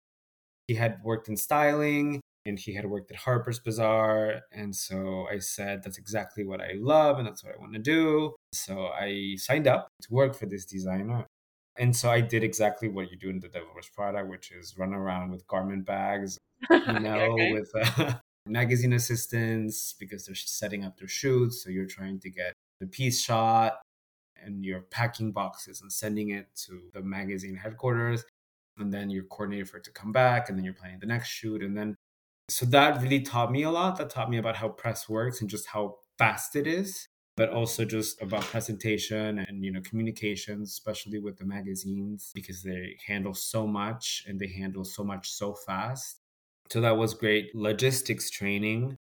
he 0.70 0.76
had 0.76 1.02
worked 1.02 1.28
in 1.28 1.36
styling 1.36 2.20
and 2.46 2.56
he 2.56 2.72
had 2.72 2.86
worked 2.86 3.10
at 3.10 3.16
Harper's 3.16 3.58
Bazaar. 3.58 4.42
And 4.52 4.74
so 4.74 5.26
I 5.28 5.40
said, 5.40 5.82
that's 5.82 5.98
exactly 5.98 6.44
what 6.44 6.60
I 6.60 6.74
love 6.76 7.18
and 7.18 7.26
that's 7.26 7.42
what 7.42 7.52
I 7.52 7.58
want 7.58 7.72
to 7.72 7.80
do. 7.80 8.36
So 8.52 8.86
I 8.86 9.34
signed 9.36 9.66
up 9.66 9.88
to 10.02 10.14
work 10.14 10.36
for 10.36 10.46
this 10.46 10.64
designer. 10.64 11.26
And 11.76 11.96
so 11.96 12.08
I 12.08 12.20
did 12.20 12.44
exactly 12.44 12.88
what 12.88 13.10
you 13.10 13.16
do 13.16 13.30
in 13.30 13.40
the 13.40 13.48
Devil 13.48 13.70
Wears 13.74 13.90
Prada, 13.92 14.24
which 14.24 14.52
is 14.52 14.78
run 14.78 14.94
around 14.94 15.32
with 15.32 15.44
garment 15.48 15.86
bags, 15.86 16.38
you 16.70 16.78
know, 17.00 17.32
okay. 17.32 17.52
with 17.52 17.70
uh, 17.74 18.12
magazine 18.46 18.92
assistants 18.92 19.96
because 19.98 20.24
they're 20.24 20.36
setting 20.36 20.84
up 20.84 20.96
their 20.98 21.08
shoots. 21.08 21.64
So 21.64 21.70
you're 21.70 21.86
trying 21.86 22.20
to 22.20 22.30
get 22.30 22.52
the 22.78 22.86
piece 22.86 23.20
shot 23.20 23.80
and 24.40 24.64
you're 24.64 24.82
packing 24.82 25.32
boxes 25.32 25.80
and 25.80 25.92
sending 25.92 26.30
it 26.30 26.46
to 26.66 26.80
the 26.94 27.02
magazine 27.02 27.56
headquarters 27.56 28.24
and 28.80 28.92
then 28.92 29.10
you're 29.10 29.24
coordinating 29.24 29.66
for 29.66 29.78
it 29.78 29.84
to 29.84 29.92
come 29.92 30.12
back 30.12 30.48
and 30.48 30.58
then 30.58 30.64
you're 30.64 30.74
planning 30.74 30.98
the 31.00 31.06
next 31.06 31.28
shoot 31.28 31.62
and 31.62 31.76
then 31.76 31.96
so 32.48 32.66
that 32.66 33.00
really 33.00 33.20
taught 33.20 33.52
me 33.52 33.62
a 33.62 33.70
lot. 33.70 33.96
That 33.96 34.10
taught 34.10 34.28
me 34.28 34.36
about 34.36 34.56
how 34.56 34.70
press 34.70 35.08
works 35.08 35.40
and 35.40 35.48
just 35.48 35.68
how 35.68 35.98
fast 36.18 36.56
it 36.56 36.66
is 36.66 37.06
but 37.36 37.48
also 37.48 37.86
just 37.86 38.20
about 38.20 38.42
presentation 38.42 39.38
and 39.38 39.64
you 39.64 39.72
know 39.72 39.80
communications 39.80 40.70
especially 40.70 41.18
with 41.18 41.38
the 41.38 41.44
magazines 41.46 42.32
because 42.34 42.62
they 42.62 42.96
handle 43.06 43.32
so 43.32 43.66
much 43.66 44.24
and 44.26 44.38
they 44.38 44.48
handle 44.48 44.84
so 44.84 45.02
much 45.02 45.30
so 45.30 45.54
fast. 45.54 46.20
So 46.70 46.80
that 46.82 46.96
was 46.96 47.14
great 47.14 47.54
logistics 47.54 48.28
training. 48.30 48.96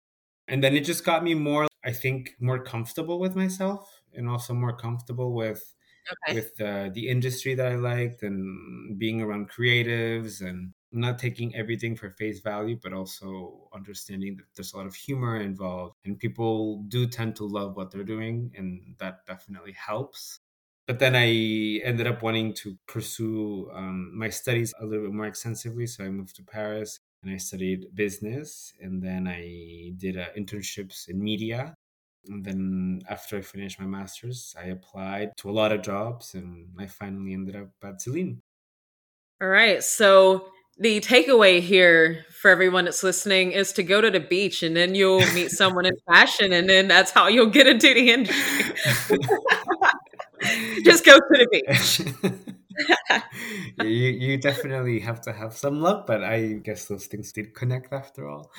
And 0.47 0.63
then 0.63 0.75
it 0.75 0.85
just 0.85 1.05
got 1.05 1.25
me 1.25 1.35
more 1.35 1.67
i 1.85 1.93
think 1.93 2.35
more 2.41 2.63
comfortable 2.63 3.19
with 3.19 3.37
myself 3.37 4.01
and 4.15 4.29
also 4.29 4.53
more 4.53 4.77
comfortable 4.77 5.33
with 5.33 5.75
okay. 6.13 6.35
with 6.35 6.61
uh, 6.61 6.91
the 6.93 7.09
industry 7.09 7.55
that 7.55 7.67
I 7.67 7.77
liked 7.77 8.23
and 8.23 8.99
being 8.99 9.23
around 9.23 9.51
creatives 9.51 10.41
and 10.41 10.73
not 10.91 11.19
taking 11.19 11.55
everything 11.55 11.95
for 11.97 12.11
face 12.11 12.41
value, 12.41 12.79
but 12.83 12.93
also 12.93 13.69
understanding 13.75 14.37
that 14.37 14.47
there's 14.57 14.73
a 14.73 14.77
lot 14.77 14.87
of 14.87 14.95
humor 14.95 15.41
involved 15.41 15.95
and 16.05 16.19
people 16.19 16.83
do 16.89 17.07
tend 17.07 17.37
to 17.37 17.45
love 17.45 17.77
what 17.77 17.91
they're 17.91 18.05
doing. 18.05 18.53
And 18.57 18.97
that 18.99 19.27
definitely 19.27 19.73
helps. 19.73 20.41
But 20.87 20.99
then 20.99 21.15
I 21.15 21.29
ended 21.85 22.07
up 22.07 22.23
wanting 22.23 22.55
to 22.55 22.77
pursue 22.87 23.71
um, 23.75 24.17
my 24.17 24.31
studies 24.31 24.73
a 24.81 24.87
little 24.87 25.05
bit 25.05 25.15
more 25.15 25.27
extensively. 25.27 25.87
So 25.87 26.05
I 26.05 26.09
moved 26.09 26.37
to 26.37 26.43
Paris 26.43 27.01
and 27.23 27.33
I 27.33 27.37
studied 27.37 27.95
business. 27.95 28.73
And 28.81 29.03
then 29.03 29.29
I 29.29 29.93
did 29.99 30.17
uh, 30.17 30.27
internships 30.37 31.09
in 31.09 31.23
media. 31.23 31.75
And 32.29 32.45
then 32.45 33.03
after 33.09 33.39
I 33.39 33.41
finished 33.41 33.81
my 33.81 33.87
master's, 33.87 34.55
I 34.59 34.67
applied 34.67 35.37
to 35.39 35.51
a 35.51 35.53
lot 35.53 35.73
of 35.73 35.83
jobs 35.83 36.35
and 36.35 36.69
I 36.79 36.87
finally 36.87 37.33
ended 37.33 37.57
up 37.57 37.71
at 37.83 38.01
Celine. 38.03 38.43
All 39.41 39.49
right. 39.49 39.83
So 39.83 40.49
the 40.79 41.01
takeaway 41.01 41.61
here 41.61 42.25
for 42.31 42.51
everyone 42.51 42.85
that's 42.85 43.03
listening 43.03 43.53
is 43.53 43.73
to 43.73 43.83
go 43.83 44.01
to 44.01 44.11
the 44.11 44.21
beach 44.21 44.63
and 44.63 44.77
then 44.77 44.95
you'll 44.95 45.27
meet 45.33 45.51
someone 45.61 45.87
in 45.87 45.97
fashion 46.07 46.53
and 46.53 46.69
then 46.69 46.89
that's 46.89 47.11
how 47.11 47.29
you'll 47.29 47.47
get 47.47 47.67
into 47.67 47.95
the 47.95 48.11
industry. 48.11 49.19
Just 50.85 51.05
go 51.05 51.17
to 51.17 51.25
the 51.31 51.49
beach. 51.51 52.01
you, 53.83 53.87
you 53.87 54.37
definitely 54.37 55.01
have 55.01 55.21
to 55.23 55.33
have 55.33 55.57
some 55.57 55.81
luck, 55.81 56.07
but 56.07 56.23
I 56.23 56.61
guess 56.63 56.85
those 56.85 57.07
things 57.07 57.33
did 57.33 57.55
connect 57.55 57.93
after 57.93 58.29
all. 58.29 58.53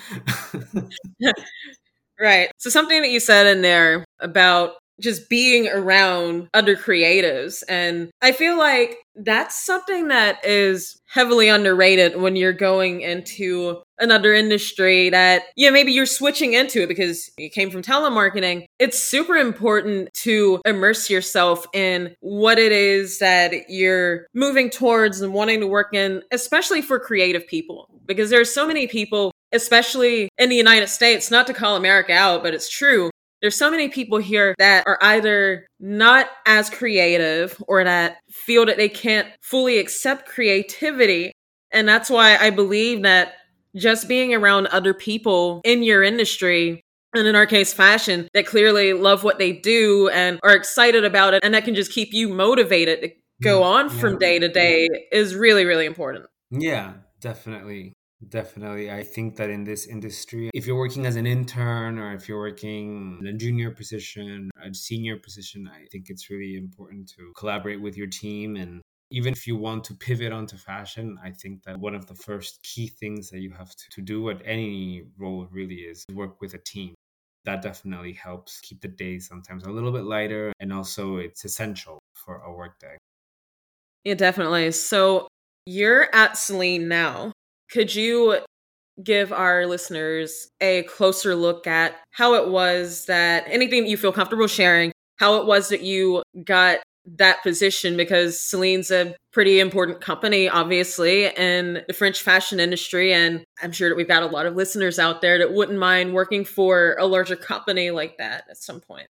Right. 2.20 2.52
So, 2.58 2.70
something 2.70 3.02
that 3.02 3.10
you 3.10 3.20
said 3.20 3.48
in 3.48 3.62
there 3.62 4.06
about 4.20 4.74
just 5.00 5.30
being 5.30 5.68
around 5.68 6.50
other 6.54 6.76
creatives. 6.76 7.64
And 7.68 8.10
I 8.22 8.32
feel 8.32 8.58
like 8.58 8.98
that's 9.16 9.66
something 9.66 10.10
that 10.10 10.44
is 10.46 11.00
heavily 11.08 11.50
underrated 11.50 12.22
when 12.22 12.36
you're 12.36 12.54
going 12.54 13.02
into 13.02 13.82
another 14.00 14.34
industry 14.34 15.10
that, 15.10 15.44
yeah, 15.56 15.70
maybe 15.72 15.92
you're 15.92 16.06
switching 16.06 16.54
into 16.54 16.84
it 16.84 16.88
because 16.88 17.30
you 17.38 17.50
came 17.50 17.70
from 17.72 17.82
telemarketing. 17.82 18.66
It's 18.78 19.00
super 19.00 19.36
important 19.36 20.14
to 20.16 20.62
immerse 20.66 21.10
yourself 21.10 21.66
in 21.74 22.16
what 22.22 22.60
it 22.60 22.72
is 22.72 23.20
that 23.20 23.54
you're 23.70 24.28
moving 24.34 24.70
towards 24.70 25.22
and 25.22 25.34
wanting 25.34 25.60
to 25.62 25.68
work 25.68 25.94
in, 25.94 26.22
especially 26.32 26.82
for 26.82 27.00
creative 27.00 27.46
people, 27.48 27.90
because 28.06 28.30
there's 28.30 28.54
so 28.54 28.68
many 28.68 28.88
people 28.88 29.32
especially 29.52 30.30
in 30.38 30.50
the 30.50 30.56
United 30.56 30.88
States, 30.88 31.32
not 31.32 31.48
to 31.48 31.54
call 31.54 31.76
America 31.76 32.14
out, 32.14 32.44
but 32.44 32.54
it's 32.54 32.70
true, 32.70 33.10
there's 33.42 33.58
so 33.58 33.72
many 33.72 33.88
people 33.88 34.18
here 34.18 34.54
that 34.60 34.86
are 34.86 34.98
either 35.02 35.66
not 35.80 36.28
as 36.46 36.70
creative 36.70 37.62
or 37.68 37.84
that 37.84 38.18
feel 38.30 38.66
that 38.66 38.78
they 38.78 38.90
can't 38.90 39.28
fully 39.42 39.78
accept 39.78 40.28
creativity. 40.28 41.32
And 41.72 41.88
that's 41.88 42.10
why 42.10 42.36
I 42.38 42.50
believe 42.50 43.04
that 43.04 43.34
just 43.76 44.08
being 44.08 44.34
around 44.34 44.68
other 44.68 44.94
people 44.94 45.62
in 45.64 45.84
your 45.84 46.04
industry 46.04 46.82
and 47.16 47.28
in 47.28 47.36
our 47.36 47.46
case 47.46 47.74
fashion 47.74 48.28
that 48.34 48.46
clearly 48.46 48.94
love 48.94 49.24
what 49.24 49.40
they 49.40 49.54
do 49.54 50.10
and 50.10 50.40
are 50.44 50.56
excited 50.56 51.06
about 51.06 51.34
it 51.34 51.44
and 51.44 51.54
that 51.54 51.66
can 51.66 51.76
just 51.76 51.92
keep 51.92 52.14
you 52.14 52.30
motivated 52.30 53.02
to 53.02 53.10
go 53.42 53.62
mm, 53.62 53.66
on 53.66 53.90
yeah. 53.90 54.00
from 54.00 54.18
day 54.18 54.38
to 54.40 54.48
day 54.48 54.88
is 55.12 55.36
really 55.36 55.66
really 55.66 55.86
important 55.86 56.26
yeah 56.52 56.94
definitely 57.20 57.94
Definitely. 58.28 58.92
I 58.92 59.04
think 59.04 59.38
that 59.38 59.50
in 59.50 59.64
this 59.64 59.88
industry, 59.88 60.50
if 60.54 60.68
you're 60.68 60.76
working 60.78 61.06
as 61.06 61.16
an 61.16 61.26
intern 61.26 61.98
or 61.98 62.14
if 62.14 62.28
you're 62.28 62.40
working 62.40 63.18
in 63.22 63.28
a 63.28 63.34
junior 63.34 63.72
position, 63.72 64.52
a 64.62 64.74
senior 64.74 65.16
position, 65.18 65.70
I 65.74 65.86
think 65.90 66.10
it's 66.10 66.30
really 66.30 66.58
important 66.58 67.08
to 67.16 67.32
collaborate 67.38 67.82
with 67.82 67.96
your 67.96 68.08
team. 68.08 68.58
And 68.58 68.82
even 69.10 69.32
if 69.32 69.48
you 69.48 69.56
want 69.56 69.86
to 69.86 69.94
pivot 69.94 70.34
onto 70.34 70.58
fashion, 70.58 71.18
I 71.24 71.32
think 71.32 71.64
that 71.64 71.80
one 71.80 71.96
of 71.96 72.08
the 72.08 72.16
first 72.16 72.62
key 72.62 72.88
things 72.88 73.30
that 73.30 73.40
you 73.40 73.52
have 73.52 73.74
to, 73.74 73.90
to 73.92 74.02
do 74.02 74.30
at 74.30 74.42
any 74.44 75.04
role 75.18 75.48
really 75.50 75.76
is 75.76 76.04
work 76.14 76.42
with 76.42 76.54
a 76.56 76.60
team. 76.60 76.96
That 77.46 77.62
definitely 77.62 78.12
helps 78.12 78.60
keep 78.60 78.82
the 78.82 78.90
day 78.90 79.20
sometimes 79.20 79.64
a 79.64 79.72
little 79.72 79.94
bit 79.94 80.04
lighter. 80.04 80.52
And 80.60 80.74
also, 80.74 81.18
it's 81.18 81.46
essential 81.46 82.00
for 82.16 82.40
a 82.42 82.52
workday. 82.52 82.98
Yeah, 84.04 84.16
definitely. 84.16 84.72
So 84.72 85.30
you're 85.66 86.14
at 86.14 86.38
Celine 86.38 86.90
now. 86.90 87.32
Could 87.72 87.94
you 87.94 88.40
give 89.04 89.32
our 89.32 89.66
listeners 89.66 90.50
a 90.60 90.84
closer 90.84 91.36
look 91.36 91.68
at 91.68 91.96
how 92.12 92.34
it 92.34 92.50
was 92.50 93.06
that 93.06 93.46
anything 93.48 93.84
that 93.84 93.90
you 93.90 93.98
feel 93.98 94.12
comfortable 94.12 94.48
sharing, 94.48 94.92
how 95.18 95.40
it 95.40 95.46
was 95.46 95.70
that 95.70 95.82
you 95.82 96.22
got 96.44 96.80
that 97.18 97.42
position 97.42 97.98
because 97.98 98.40
Celine's 98.40 98.92
a 98.92 99.16
pretty 99.32 99.60
important 99.60 100.02
company, 100.02 100.50
obviously, 100.50 101.26
in 101.26 101.82
the 101.88 101.94
French 101.94 102.22
fashion 102.22 102.60
industry. 102.60 103.14
And 103.14 103.44
I'm 103.62 103.72
sure 103.72 103.90
that 103.90 103.96
we've 103.96 104.08
got 104.08 104.24
a 104.24 104.28
lot 104.28 104.46
of 104.46 104.56
listeners 104.56 105.00
out 105.00 105.22
there 105.22 105.38
that 105.40 105.54
wouldn't 105.54 105.80
mind 105.80 106.14
working 106.14 106.46
for 106.46 106.96
a 107.00 107.06
larger 107.06 107.36
company 107.36 107.92
like 107.92 108.18
that 108.18 108.44
at 108.50 108.58
some 108.58 108.82
point. 108.82 109.08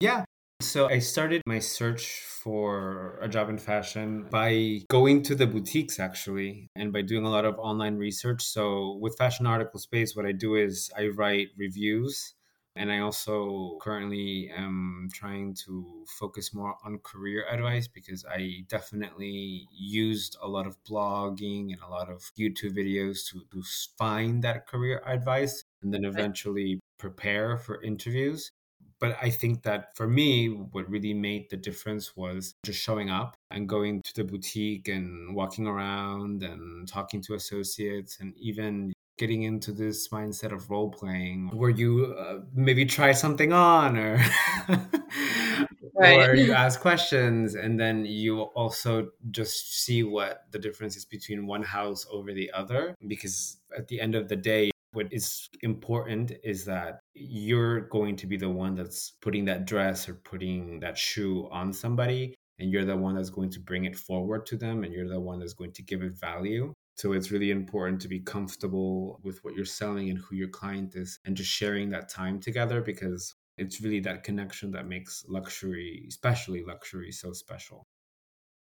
Yeah. 0.00 0.24
So 0.62 0.88
I 0.88 1.00
started 1.00 1.42
my 1.44 1.58
search 1.58 2.20
for 2.20 3.18
a 3.20 3.28
job 3.28 3.50
in 3.50 3.58
fashion 3.58 4.28
by 4.30 4.82
going 4.88 5.22
to 5.24 5.34
the 5.34 5.46
boutiques 5.46 5.98
actually 5.98 6.68
and 6.76 6.92
by 6.92 7.02
doing 7.02 7.26
a 7.26 7.30
lot 7.30 7.44
of 7.44 7.58
online 7.58 7.96
research. 7.96 8.42
So 8.44 8.96
with 9.00 9.18
Fashion 9.18 9.44
Article 9.44 9.80
Space, 9.80 10.14
what 10.14 10.24
I 10.24 10.30
do 10.30 10.54
is 10.54 10.88
I 10.96 11.08
write 11.08 11.48
reviews. 11.58 12.34
And 12.76 12.92
I 12.92 13.00
also 13.00 13.76
currently 13.82 14.50
am 14.56 15.08
trying 15.12 15.54
to 15.66 16.06
focus 16.08 16.54
more 16.54 16.76
on 16.84 17.00
career 17.00 17.44
advice 17.50 17.88
because 17.88 18.24
I 18.24 18.64
definitely 18.68 19.68
used 19.76 20.38
a 20.40 20.48
lot 20.48 20.66
of 20.68 20.82
blogging 20.84 21.72
and 21.72 21.82
a 21.84 21.90
lot 21.90 22.08
of 22.08 22.22
YouTube 22.38 22.78
videos 22.78 23.28
to, 23.30 23.42
to 23.52 23.62
find 23.98 24.42
that 24.44 24.68
career 24.68 25.02
advice 25.04 25.64
and 25.82 25.92
then 25.92 26.04
eventually 26.04 26.80
prepare 26.98 27.58
for 27.58 27.82
interviews. 27.82 28.52
But 29.02 29.16
I 29.20 29.30
think 29.30 29.64
that 29.64 29.96
for 29.96 30.06
me, 30.06 30.46
what 30.46 30.88
really 30.88 31.12
made 31.12 31.50
the 31.50 31.56
difference 31.56 32.16
was 32.16 32.54
just 32.64 32.80
showing 32.80 33.10
up 33.10 33.34
and 33.50 33.68
going 33.68 34.00
to 34.02 34.14
the 34.14 34.22
boutique 34.22 34.86
and 34.86 35.34
walking 35.34 35.66
around 35.66 36.44
and 36.44 36.86
talking 36.86 37.20
to 37.22 37.34
associates 37.34 38.18
and 38.20 38.32
even 38.36 38.92
getting 39.18 39.42
into 39.42 39.72
this 39.72 40.08
mindset 40.10 40.52
of 40.52 40.70
role 40.70 40.88
playing 40.88 41.50
where 41.52 41.70
you 41.70 42.14
uh, 42.16 42.38
maybe 42.54 42.86
try 42.86 43.10
something 43.10 43.52
on 43.52 43.96
or 43.98 44.24
right. 45.94 46.28
or 46.28 46.34
you 46.34 46.52
ask 46.64 46.80
questions 46.80 47.54
and 47.54 47.78
then 47.78 48.04
you 48.04 48.40
also 48.40 49.10
just 49.32 49.84
see 49.84 50.02
what 50.02 50.44
the 50.50 50.58
difference 50.58 50.96
is 50.96 51.04
between 51.04 51.46
one 51.46 51.62
house 51.62 52.06
over 52.10 52.32
the 52.32 52.50
other 52.52 52.96
because 53.06 53.58
at 53.76 53.86
the 53.88 54.00
end 54.00 54.14
of 54.14 54.28
the 54.28 54.36
day 54.36 54.71
what 54.92 55.06
is 55.10 55.48
important 55.62 56.32
is 56.44 56.64
that 56.66 57.00
you're 57.14 57.82
going 57.88 58.16
to 58.16 58.26
be 58.26 58.36
the 58.36 58.48
one 58.48 58.74
that's 58.74 59.12
putting 59.22 59.44
that 59.46 59.64
dress 59.64 60.08
or 60.08 60.14
putting 60.14 60.80
that 60.80 60.98
shoe 60.98 61.48
on 61.50 61.72
somebody 61.72 62.34
and 62.58 62.70
you're 62.70 62.84
the 62.84 62.96
one 62.96 63.16
that's 63.16 63.30
going 63.30 63.50
to 63.50 63.60
bring 63.60 63.84
it 63.84 63.96
forward 63.96 64.46
to 64.46 64.56
them 64.56 64.84
and 64.84 64.92
you're 64.92 65.08
the 65.08 65.20
one 65.20 65.38
that's 65.38 65.54
going 65.54 65.72
to 65.72 65.82
give 65.82 66.02
it 66.02 66.12
value. 66.18 66.72
So 66.96 67.12
it's 67.12 67.30
really 67.30 67.50
important 67.50 68.00
to 68.02 68.08
be 68.08 68.20
comfortable 68.20 69.18
with 69.22 69.38
what 69.42 69.54
you're 69.54 69.64
selling 69.64 70.10
and 70.10 70.18
who 70.18 70.36
your 70.36 70.48
client 70.48 70.94
is 70.94 71.18
and 71.24 71.36
just 71.36 71.50
sharing 71.50 71.90
that 71.90 72.10
time 72.10 72.38
together 72.38 72.82
because 72.82 73.34
it's 73.58 73.80
really 73.80 74.00
that 74.00 74.24
connection 74.24 74.70
that 74.72 74.86
makes 74.86 75.24
luxury 75.28 76.04
especially 76.08 76.62
luxury 76.64 77.12
so 77.12 77.32
special. 77.32 77.86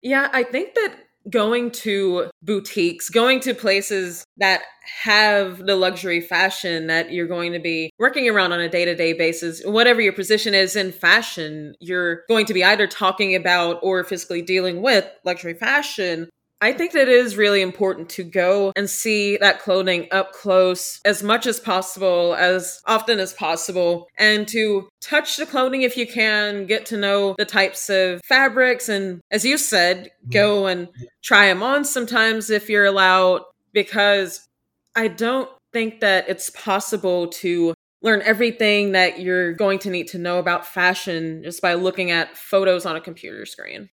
Yeah 0.03 0.29
i 0.33 0.43
think 0.43 0.75
that 0.75 0.97
going 1.31 1.71
to 1.71 2.31
boutiques, 2.43 3.09
going 3.09 3.41
to 3.41 3.55
places 3.55 4.25
that 4.39 4.63
have 5.03 5.59
the 5.59 5.77
luxury 5.77 6.21
fashion 6.21 6.89
that 6.89 7.13
you're 7.13 7.27
going 7.27 7.53
to 7.53 7.59
be 7.59 7.91
working 7.99 8.29
around 8.29 8.53
on 8.53 8.61
a 8.61 8.69
day 8.69 8.85
to 8.85 8.95
day 8.95 9.13
basis, 9.13 9.63
whatever 9.65 10.01
your 10.01 10.13
position 10.13 10.55
is 10.55 10.77
in 10.77 10.93
fashion, 10.93 11.75
you're 11.81 12.23
going 12.29 12.47
to 12.47 12.55
be 12.55 12.65
either 12.65 12.87
talking 12.87 13.35
about 13.35 13.79
or 13.83 14.05
physically 14.05 14.43
dealing 14.43 14.83
with 14.83 15.09
luxury 15.25 15.55
fashion 15.55 16.29
I 16.63 16.73
think 16.73 16.93
that 16.93 17.09
it 17.09 17.09
is 17.09 17.37
really 17.37 17.61
important 17.61 18.09
to 18.11 18.23
go 18.23 18.73
and 18.77 18.89
see 18.89 19.37
that 19.39 19.61
clothing 19.61 20.07
up 20.13 20.33
close 20.33 21.01
as 21.05 21.21
much 21.21 21.45
as 21.45 21.59
possible, 21.59 22.37
as 22.37 22.81
often 22.87 23.19
as 23.19 23.33
possible, 23.33 24.07
and 24.17 24.47
to 24.47 24.89
touch 25.01 25.37
the 25.37 25.45
clothing 25.45 25.83
if 25.83 25.97
you 25.97 26.07
can, 26.07 26.67
get 26.67 26.87
to 26.87 26.97
know 26.97 27.35
the 27.37 27.45
types 27.45 27.91
of 27.91 28.21
fabrics, 28.25 28.89
and 28.89 29.21
as 29.33 29.45
you 29.45 29.59
said, 29.59 30.05
mm-hmm. 30.05 30.31
go 30.31 30.67
and 30.69 30.89
try 31.21 31.49
them 31.49 31.65
on 31.65 31.85
sometimes 31.85 32.49
if 32.49 32.71
you're 32.71 32.85
allowed, 32.85 33.43
because 33.73 34.47
I 34.95 35.09
don't 35.09 35.51
think 35.73 35.99
that 35.99 36.29
it's 36.29 36.49
possible 36.51 37.27
to 37.27 37.75
learn 38.03 38.23
everything 38.23 38.93
that 38.93 39.19
you're 39.19 39.53
going 39.53 39.81
to 39.81 39.91
need 39.91 40.07
to 40.09 40.19
know 40.19 40.39
about 40.39 40.65
fashion 40.65 41.43
just 41.43 41.61
by 41.61 41.75
looking 41.75 42.13
at 42.13 42.37
photos 42.37 42.87
on 42.87 42.95
a 42.95 43.01
computer 43.01 43.47
screen. 43.47 43.91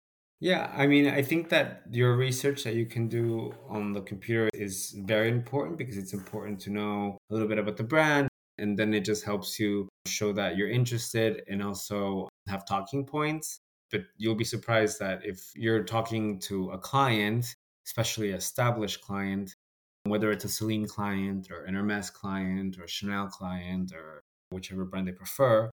Yeah, 0.43 0.73
I 0.77 0.89
mean, 0.89 1.07
I 1.07 1.23
think 1.23 1.51
that 1.51 1.83
your 1.89 2.17
research 2.17 2.65
that 2.65 2.75
you 2.75 2.85
can 2.85 3.07
do 3.07 3.55
on 3.69 3.93
the 3.93 4.01
computer 4.01 4.51
is 4.53 4.91
very 5.07 5.29
important 5.29 5.79
because 5.79 5.97
it's 5.97 6.15
important 6.15 6.59
to 6.63 6.71
know 6.71 7.17
a 7.31 7.33
little 7.33 7.47
bit 7.47 7.59
about 7.59 7.77
the 7.77 7.85
brand. 7.85 8.27
And 8.59 8.77
then 8.77 8.93
it 8.93 9.05
just 9.05 9.25
helps 9.25 9.61
you 9.61 9.89
show 10.05 10.33
that 10.33 10.57
you're 10.57 10.69
interested 10.69 11.45
and 11.47 11.63
also 11.63 12.29
have 12.49 12.67
talking 12.67 13.07
points. 13.07 13.59
But 13.93 14.01
you'll 14.17 14.35
be 14.35 14.43
surprised 14.43 14.99
that 14.99 15.25
if 15.25 15.53
you're 15.55 15.85
talking 15.85 16.41
to 16.41 16.71
a 16.71 16.79
client, 16.79 17.55
especially 17.87 18.31
established 18.31 19.01
client, 19.01 19.55
whether 20.03 20.33
it's 20.33 20.45
a 20.45 20.49
Celine 20.49 20.89
client 20.89 21.53
or 21.53 21.67
an 21.67 21.77
Hermes 21.77 22.11
client 22.11 22.81
or 22.81 22.89
Chanel 22.89 23.29
client 23.29 23.93
or 23.95 24.23
whichever 24.51 24.85
brand 24.85 25.07
they 25.07 25.13
prefer, 25.13 25.71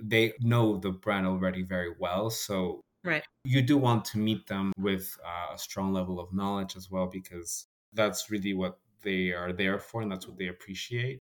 they 0.00 0.34
know 0.38 0.76
the 0.76 0.92
brand 0.92 1.26
already 1.26 1.62
very 1.62 1.92
well. 1.98 2.30
So 2.30 2.80
right. 3.04 3.22
you 3.44 3.62
do 3.62 3.76
want 3.76 4.04
to 4.06 4.18
meet 4.18 4.46
them 4.46 4.72
with 4.78 5.16
uh, 5.24 5.54
a 5.54 5.58
strong 5.58 5.92
level 5.92 6.18
of 6.18 6.32
knowledge 6.32 6.76
as 6.76 6.90
well, 6.90 7.06
because 7.06 7.66
that's 7.92 8.30
really 8.30 8.54
what 8.54 8.78
they 9.02 9.30
are 9.32 9.52
there 9.52 9.78
for 9.78 10.02
and 10.02 10.10
that's 10.10 10.26
what 10.26 10.38
they 10.38 10.48
appreciate. 10.48 11.18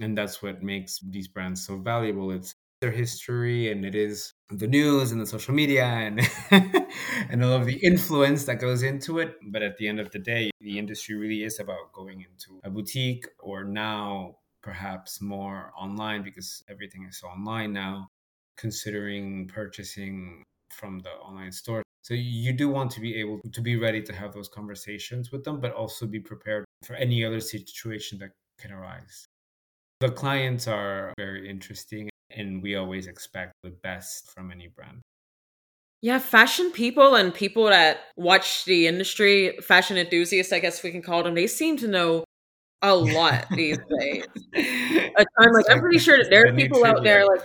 And 0.00 0.16
that's 0.16 0.42
what 0.42 0.62
makes 0.62 1.00
these 1.00 1.28
brands 1.28 1.66
so 1.66 1.76
valuable. 1.76 2.30
It's 2.30 2.54
their 2.82 2.90
history 2.90 3.70
and 3.70 3.86
it 3.86 3.94
is 3.94 4.34
the 4.50 4.66
news 4.66 5.12
and 5.12 5.20
the 5.20 5.26
social 5.26 5.54
media 5.54 5.84
and 5.84 6.20
and 7.30 7.44
all 7.44 7.52
of 7.52 7.64
the 7.64 7.76
influence 7.76 8.44
that 8.44 8.56
goes 8.56 8.82
into 8.82 9.20
it 9.20 9.36
but 9.52 9.62
at 9.62 9.76
the 9.76 9.86
end 9.86 10.00
of 10.00 10.10
the 10.10 10.18
day 10.18 10.50
the 10.60 10.80
industry 10.80 11.14
really 11.14 11.44
is 11.44 11.60
about 11.60 11.92
going 11.92 12.22
into 12.22 12.60
a 12.64 12.70
boutique 12.70 13.28
or 13.38 13.62
now 13.62 14.34
perhaps 14.62 15.22
more 15.22 15.70
online 15.78 16.24
because 16.24 16.64
everything 16.68 17.06
is 17.08 17.22
online 17.22 17.72
now 17.72 18.08
considering 18.56 19.46
purchasing 19.46 20.42
from 20.72 20.98
the 21.00 21.10
online 21.10 21.52
store 21.52 21.82
so 22.02 22.14
you 22.14 22.52
do 22.52 22.68
want 22.68 22.90
to 22.90 23.00
be 23.00 23.14
able 23.14 23.40
to 23.52 23.60
be 23.60 23.76
ready 23.76 24.02
to 24.02 24.12
have 24.12 24.32
those 24.32 24.48
conversations 24.48 25.30
with 25.30 25.44
them 25.44 25.60
but 25.60 25.72
also 25.72 26.06
be 26.06 26.20
prepared 26.20 26.64
for 26.84 26.94
any 26.94 27.24
other 27.24 27.40
situation 27.40 28.18
that 28.18 28.30
can 28.58 28.72
arise 28.72 29.26
the 30.00 30.10
clients 30.10 30.66
are 30.66 31.14
very 31.16 31.48
interesting 31.48 32.08
and 32.36 32.62
we 32.62 32.74
always 32.74 33.06
expect 33.06 33.52
the 33.62 33.70
best 33.70 34.30
from 34.30 34.50
any 34.50 34.68
brand. 34.68 35.00
Yeah, 36.00 36.18
fashion 36.18 36.72
people 36.72 37.14
and 37.14 37.32
people 37.32 37.66
that 37.66 38.00
watch 38.16 38.64
the 38.64 38.88
industry, 38.88 39.56
fashion 39.62 39.96
enthusiasts, 39.96 40.52
I 40.52 40.58
guess 40.58 40.82
we 40.82 40.90
can 40.90 41.02
call 41.02 41.22
them, 41.22 41.34
they 41.34 41.46
seem 41.46 41.76
to 41.78 41.86
know 41.86 42.24
a 42.82 42.94
lot 42.94 43.46
these 43.54 43.78
days. 44.00 44.24
Time, 45.40 45.52
like 45.52 45.70
I'm 45.70 45.78
pretty 45.78 45.98
sure 45.98 46.18
that 46.18 46.30
there 46.30 46.48
are 46.48 46.52
people 46.52 46.84
out 46.84 47.04
there 47.04 47.24
like 47.24 47.42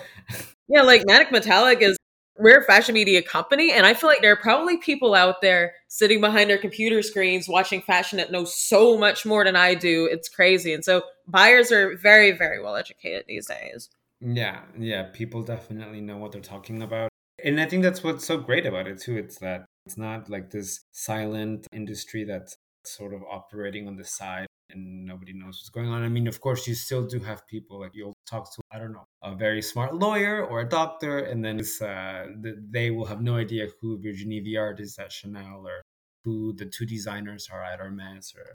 yeah, 0.68 0.82
like 0.82 1.04
Manic 1.06 1.32
Metallic 1.32 1.82
is 1.82 1.96
we're 2.40 2.60
a 2.60 2.64
fashion 2.64 2.94
media 2.94 3.22
company, 3.22 3.72
and 3.72 3.86
I 3.86 3.94
feel 3.94 4.10
like 4.10 4.22
there 4.22 4.32
are 4.32 4.38
probably 4.38 4.78
people 4.78 5.14
out 5.14 5.42
there 5.42 5.74
sitting 5.88 6.22
behind 6.22 6.50
their 6.50 6.58
computer 6.58 7.02
screens 7.02 7.48
watching 7.48 7.82
fashion 7.82 8.18
that 8.18 8.32
know 8.32 8.46
so 8.46 8.98
much 8.98 9.26
more 9.26 9.44
than 9.44 9.56
I 9.56 9.74
do. 9.74 10.06
It's 10.06 10.30
crazy. 10.30 10.74
And 10.74 10.84
so 10.84 11.04
buyers 11.28 11.72
are 11.72 11.98
very, 11.98 12.32
very 12.32 12.62
well 12.62 12.76
educated 12.76 13.26
these 13.28 13.48
days. 13.48 13.90
Yeah, 14.20 14.62
yeah, 14.78 15.10
people 15.14 15.44
definitely 15.44 16.02
know 16.02 16.18
what 16.18 16.32
they're 16.32 16.42
talking 16.42 16.82
about. 16.82 17.10
And 17.44 17.60
I 17.60 17.66
think 17.66 17.84
that's 17.84 18.04
what's 18.04 18.26
so 18.26 18.38
great 18.38 18.66
about 18.66 18.88
it 18.88 19.00
too. 19.00 19.18
It's 19.18 19.38
that 19.40 19.66
it's 19.86 19.98
not 19.98 20.30
like 20.30 20.50
this 20.50 20.82
silent 20.92 21.68
industry 21.72 22.24
that's 22.24 22.58
sort 22.88 23.14
of 23.14 23.22
operating 23.30 23.88
on 23.88 23.96
the 23.96 24.06
side 24.06 24.48
and 24.70 25.06
nobody 25.06 25.34
knows 25.34 25.60
what's 25.60 25.70
going 25.70 25.88
on. 25.88 26.04
I 26.04 26.10
mean, 26.10 26.28
of 26.28 26.42
course, 26.42 26.68
you 26.68 26.76
still 26.76 27.06
do 27.06 27.20
have 27.20 27.48
people 27.48 27.80
like 27.80 27.92
you'll 27.94 28.18
talk 28.26 28.54
to, 28.56 28.62
I 28.72 28.80
don't 28.80 28.92
know, 28.92 29.06
a 29.24 29.36
very 29.36 29.62
smart 29.62 29.96
lawyer 29.96 30.46
or 30.46 30.62
a 30.62 30.70
doctor, 30.70 31.20
and 31.20 31.44
then 31.44 31.62
uh, 31.82 32.26
they 32.70 32.92
will 32.92 33.06
have 33.06 33.22
no 33.22 33.38
idea 33.38 33.68
who 33.80 34.02
Virginie 34.02 34.42
Viard 34.42 34.80
is 34.80 34.98
at 34.98 35.12
Chanel 35.12 35.66
or 35.66 35.82
who 36.24 36.54
the 36.54 36.66
two 36.66 36.86
designers 36.86 37.50
are 37.52 37.64
at 37.64 37.80
Hermes 37.80 38.34
or 38.38 38.54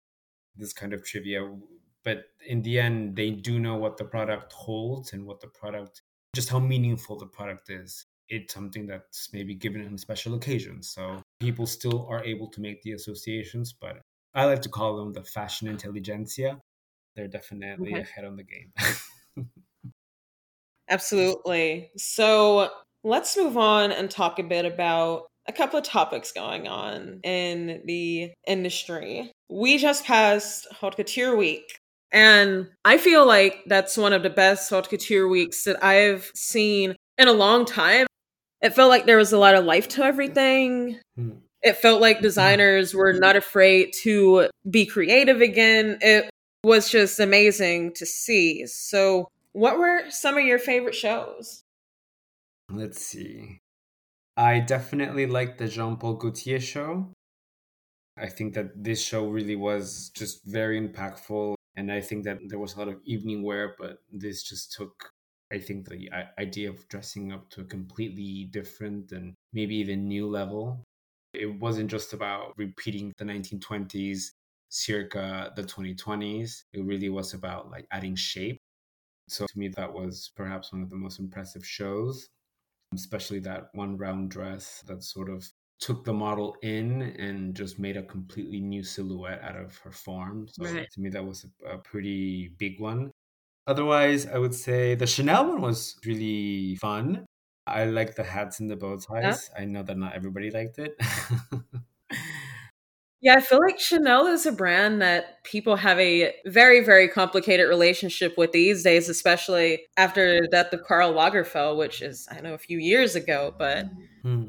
this 0.56 0.72
kind 0.72 0.92
of 0.92 1.04
trivia. 1.04 1.50
But 2.04 2.24
in 2.46 2.62
the 2.62 2.78
end 2.78 3.16
they 3.16 3.30
do 3.30 3.58
know 3.58 3.76
what 3.76 3.96
the 3.96 4.04
product 4.04 4.52
holds 4.52 5.12
and 5.12 5.24
what 5.24 5.40
the 5.40 5.46
product 5.46 6.02
just 6.34 6.48
how 6.48 6.58
meaningful 6.58 7.18
the 7.18 7.26
product 7.26 7.70
is. 7.70 8.04
It's 8.28 8.54
something 8.54 8.86
that's 8.86 9.28
maybe 9.32 9.54
given 9.54 9.86
on 9.86 9.98
special 9.98 10.34
occasions. 10.34 10.88
So 10.88 11.22
people 11.40 11.66
still 11.66 12.06
are 12.08 12.24
able 12.24 12.48
to 12.48 12.60
make 12.60 12.82
the 12.82 12.92
associations 12.92 13.72
but 13.72 14.00
i 14.34 14.44
like 14.44 14.62
to 14.62 14.68
call 14.68 14.96
them 14.96 15.12
the 15.12 15.24
fashion 15.24 15.68
intelligentsia 15.68 16.58
they're 17.14 17.28
definitely 17.28 17.92
okay. 17.92 18.00
ahead 18.00 18.24
on 18.24 18.36
the 18.36 18.44
game 18.44 18.72
absolutely 20.88 21.90
so 21.96 22.70
let's 23.04 23.36
move 23.36 23.56
on 23.56 23.92
and 23.92 24.10
talk 24.10 24.38
a 24.38 24.44
bit 24.44 24.64
about 24.64 25.24
a 25.48 25.52
couple 25.52 25.78
of 25.78 25.84
topics 25.84 26.30
going 26.30 26.68
on 26.68 27.18
in 27.24 27.82
the 27.84 28.30
industry. 28.46 29.32
We 29.50 29.76
just 29.76 30.04
passed 30.04 30.68
Haute 30.72 30.94
Couture 30.94 31.36
Week 31.36 31.80
and 32.12 32.68
I 32.84 32.98
feel 32.98 33.26
like 33.26 33.62
that's 33.66 33.96
one 33.96 34.12
of 34.12 34.22
the 34.22 34.30
best 34.30 34.68
haute 34.68 34.90
couture 34.90 35.26
weeks 35.28 35.64
that 35.64 35.82
I've 35.82 36.30
seen 36.34 36.94
in 37.16 37.26
a 37.26 37.32
long 37.32 37.64
time. 37.64 38.06
It 38.60 38.74
felt 38.74 38.90
like 38.90 39.06
there 39.06 39.16
was 39.16 39.32
a 39.32 39.38
lot 39.38 39.54
of 39.54 39.64
life 39.64 39.88
to 39.88 40.04
everything. 40.04 41.00
Hmm. 41.16 41.30
It 41.62 41.76
felt 41.76 42.00
like 42.00 42.20
designers 42.20 42.94
were 42.94 43.12
mm-hmm. 43.12 43.20
not 43.20 43.36
afraid 43.36 43.92
to 44.02 44.48
be 44.68 44.86
creative 44.86 45.40
again. 45.40 45.98
It 46.00 46.28
was 46.64 46.88
just 46.90 47.20
amazing 47.20 47.94
to 47.94 48.06
see. 48.06 48.66
So, 48.66 49.28
what 49.52 49.78
were 49.78 50.10
some 50.10 50.36
of 50.38 50.44
your 50.44 50.58
favorite 50.58 50.94
shows? 50.94 51.62
Let's 52.70 53.04
see. 53.04 53.60
I 54.36 54.60
definitely 54.60 55.26
liked 55.26 55.58
the 55.58 55.68
Jean 55.68 55.96
Paul 55.96 56.14
Gaultier 56.14 56.60
show. 56.60 57.12
I 58.16 58.28
think 58.28 58.54
that 58.54 58.82
this 58.82 59.02
show 59.02 59.28
really 59.28 59.56
was 59.56 60.10
just 60.14 60.44
very 60.44 60.80
impactful. 60.80 61.54
And 61.76 61.92
I 61.92 62.00
think 62.00 62.24
that 62.24 62.38
there 62.48 62.58
was 62.58 62.74
a 62.74 62.78
lot 62.78 62.88
of 62.88 63.00
evening 63.04 63.42
wear, 63.42 63.74
but 63.78 63.98
this 64.10 64.42
just 64.42 64.72
took, 64.72 65.12
I 65.52 65.58
think, 65.58 65.88
the 65.88 66.10
idea 66.38 66.70
of 66.70 66.86
dressing 66.88 67.32
up 67.32 67.50
to 67.50 67.62
a 67.62 67.64
completely 67.64 68.48
different 68.50 69.12
and 69.12 69.34
maybe 69.52 69.76
even 69.76 70.08
new 70.08 70.28
level. 70.28 70.84
It 71.34 71.60
wasn't 71.60 71.90
just 71.90 72.12
about 72.12 72.52
repeating 72.56 73.12
the 73.18 73.24
1920s 73.24 74.32
circa 74.68 75.52
the 75.54 75.62
2020s. 75.62 76.62
It 76.72 76.84
really 76.84 77.10
was 77.10 77.34
about 77.34 77.70
like 77.70 77.86
adding 77.90 78.16
shape. 78.16 78.60
So 79.28 79.46
to 79.46 79.58
me, 79.58 79.68
that 79.76 79.92
was 79.92 80.32
perhaps 80.34 80.72
one 80.72 80.82
of 80.82 80.90
the 80.90 80.96
most 80.96 81.20
impressive 81.20 81.64
shows, 81.64 82.28
especially 82.94 83.38
that 83.40 83.68
one 83.72 83.96
round 83.96 84.30
dress 84.30 84.82
that 84.86 85.02
sort 85.02 85.30
of 85.30 85.46
took 85.78 86.04
the 86.04 86.12
model 86.12 86.56
in 86.62 87.02
and 87.02 87.54
just 87.54 87.78
made 87.78 87.96
a 87.96 88.02
completely 88.04 88.60
new 88.60 88.82
silhouette 88.82 89.42
out 89.42 89.56
of 89.56 89.76
her 89.78 89.90
form. 89.90 90.46
So 90.48 90.64
right. 90.64 90.88
to 90.90 91.00
me, 91.00 91.10
that 91.10 91.24
was 91.24 91.44
a, 91.44 91.74
a, 91.74 91.78
pretty 91.78 92.52
big 92.56 92.80
one. 92.80 93.10
Otherwise, 93.66 94.26
I 94.26 94.38
would 94.38 94.54
say 94.54 94.94
the 94.94 95.06
Chanel 95.06 95.48
one 95.48 95.60
was 95.60 95.96
really 96.06 96.76
fun. 96.76 97.26
I 97.66 97.84
like 97.84 98.14
the 98.14 98.24
hats 98.24 98.60
and 98.60 98.70
the 98.70 98.76
bow 98.76 98.96
ties. 98.96 99.50
Yeah. 99.54 99.62
I 99.62 99.64
know 99.64 99.82
that 99.82 99.96
not 99.96 100.14
everybody 100.14 100.50
liked 100.50 100.78
it. 100.78 100.96
yeah, 103.20 103.36
I 103.36 103.40
feel 103.40 103.60
like 103.60 103.78
Chanel 103.78 104.26
is 104.26 104.46
a 104.46 104.52
brand 104.52 105.00
that 105.02 105.44
people 105.44 105.76
have 105.76 105.98
a 105.98 106.34
very, 106.46 106.84
very 106.84 107.08
complicated 107.08 107.68
relationship 107.68 108.36
with 108.36 108.52
these 108.52 108.82
days, 108.82 109.08
especially 109.08 109.82
after 109.96 110.40
that 110.40 110.42
the 110.42 110.48
death 110.48 110.72
of 110.72 110.82
Karl 110.84 111.12
Lagerfeld, 111.12 111.76
which 111.76 112.02
is, 112.02 112.26
I 112.30 112.40
know, 112.40 112.54
a 112.54 112.58
few 112.58 112.78
years 112.78 113.14
ago, 113.14 113.54
but. 113.56 113.86
Hmm 114.22 114.46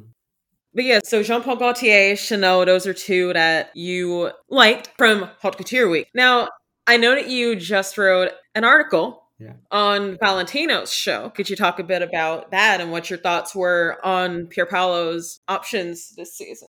but 0.74 0.84
yeah, 0.86 1.00
so 1.04 1.22
Jean 1.22 1.44
Paul 1.44 1.58
Gaultier, 1.58 2.16
Chanel, 2.16 2.66
those 2.66 2.88
are 2.88 2.94
two 2.94 3.32
that 3.34 3.76
you 3.76 4.32
liked 4.50 4.90
from 4.98 5.30
Haute 5.40 5.58
Couture 5.58 5.90
Week. 5.90 6.08
Now, 6.16 6.50
I 6.88 6.98
know 6.98 7.14
that 7.16 7.30
you 7.30 7.56
just 7.56 7.98
wrote 7.98 8.32
an 8.56 8.64
article 8.64 9.23
yeah. 9.44 9.54
on 9.72 10.18
Valentino's 10.18 10.94
show. 10.94 11.30
Could 11.30 11.50
you 11.50 11.56
talk 11.56 11.80
a 11.80 11.84
bit 11.84 12.02
about 12.02 12.52
that 12.52 12.82
and 12.82 12.92
what 12.92 13.10
your 13.10 13.20
thoughts 13.20 13.56
were 13.56 13.98
on 14.04 14.48
Pierpaolo's 14.48 15.40
options 15.48 16.14
this 16.16 16.36
season? 16.36 16.68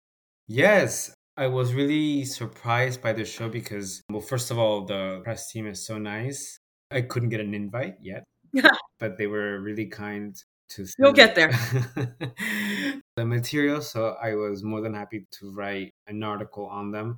Yes, 0.48 1.14
I 1.38 1.48
was 1.48 1.74
really 1.74 2.26
surprised 2.26 3.02
by 3.02 3.14
the 3.14 3.26
show 3.26 3.50
because, 3.50 4.02
well, 4.10 4.22
first 4.22 4.52
of 4.52 4.58
all, 4.58 4.86
the 4.86 5.22
press 5.24 5.52
team 5.52 5.68
is 5.68 5.86
so 5.86 5.98
nice. 5.98 6.60
I 6.92 7.02
couldn't 7.02 7.30
get 7.30 7.40
an 7.40 7.54
invite 7.54 7.96
yet, 8.02 8.24
but 9.00 9.18
they 9.18 9.28
were 9.28 9.60
really 9.60 9.86
kind 9.86 10.36
to 10.70 10.86
you'll 11.00 11.12
get 11.12 11.36
there 11.36 11.52
the 13.16 13.26
material 13.26 13.82
so 13.82 14.16
i 14.22 14.36
was 14.36 14.64
more 14.64 14.82
than 14.82 14.94
happy 14.94 15.26
to 15.32 15.52
write 15.52 15.92
an 16.08 16.22
article 16.24 16.68
on 16.68 16.92
them 16.92 17.18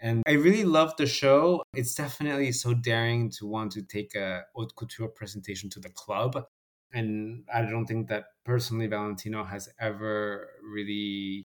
and 0.00 0.22
i 0.26 0.32
really 0.32 0.64
love 0.64 0.94
the 0.96 1.06
show. 1.06 1.62
It's 1.74 1.94
definitely 1.94 2.52
so 2.52 2.74
daring 2.74 3.30
to 3.32 3.46
want 3.46 3.72
to 3.72 3.82
take 3.82 4.14
a 4.14 4.44
haute 4.54 4.74
couture 4.76 5.08
presentation 5.08 5.70
to 5.70 5.80
the 5.80 5.90
club. 5.90 6.44
And 6.92 7.44
i 7.52 7.62
don't 7.62 7.86
think 7.86 8.08
that 8.08 8.24
personally 8.44 8.86
valentino 8.86 9.44
has 9.44 9.68
ever 9.80 10.48
really 10.62 11.44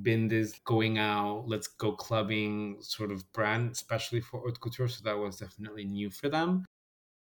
been 0.00 0.28
this 0.28 0.58
going 0.64 0.96
out 0.96 1.44
let's 1.46 1.66
go 1.66 1.92
clubbing 1.92 2.78
sort 2.80 3.12
of 3.12 3.30
brand 3.32 3.72
especially 3.72 4.20
for 4.20 4.40
haute 4.40 4.60
couture. 4.60 4.88
So 4.88 5.02
that 5.04 5.18
was 5.18 5.36
definitely 5.36 5.84
new 5.84 6.10
for 6.10 6.28
them. 6.28 6.64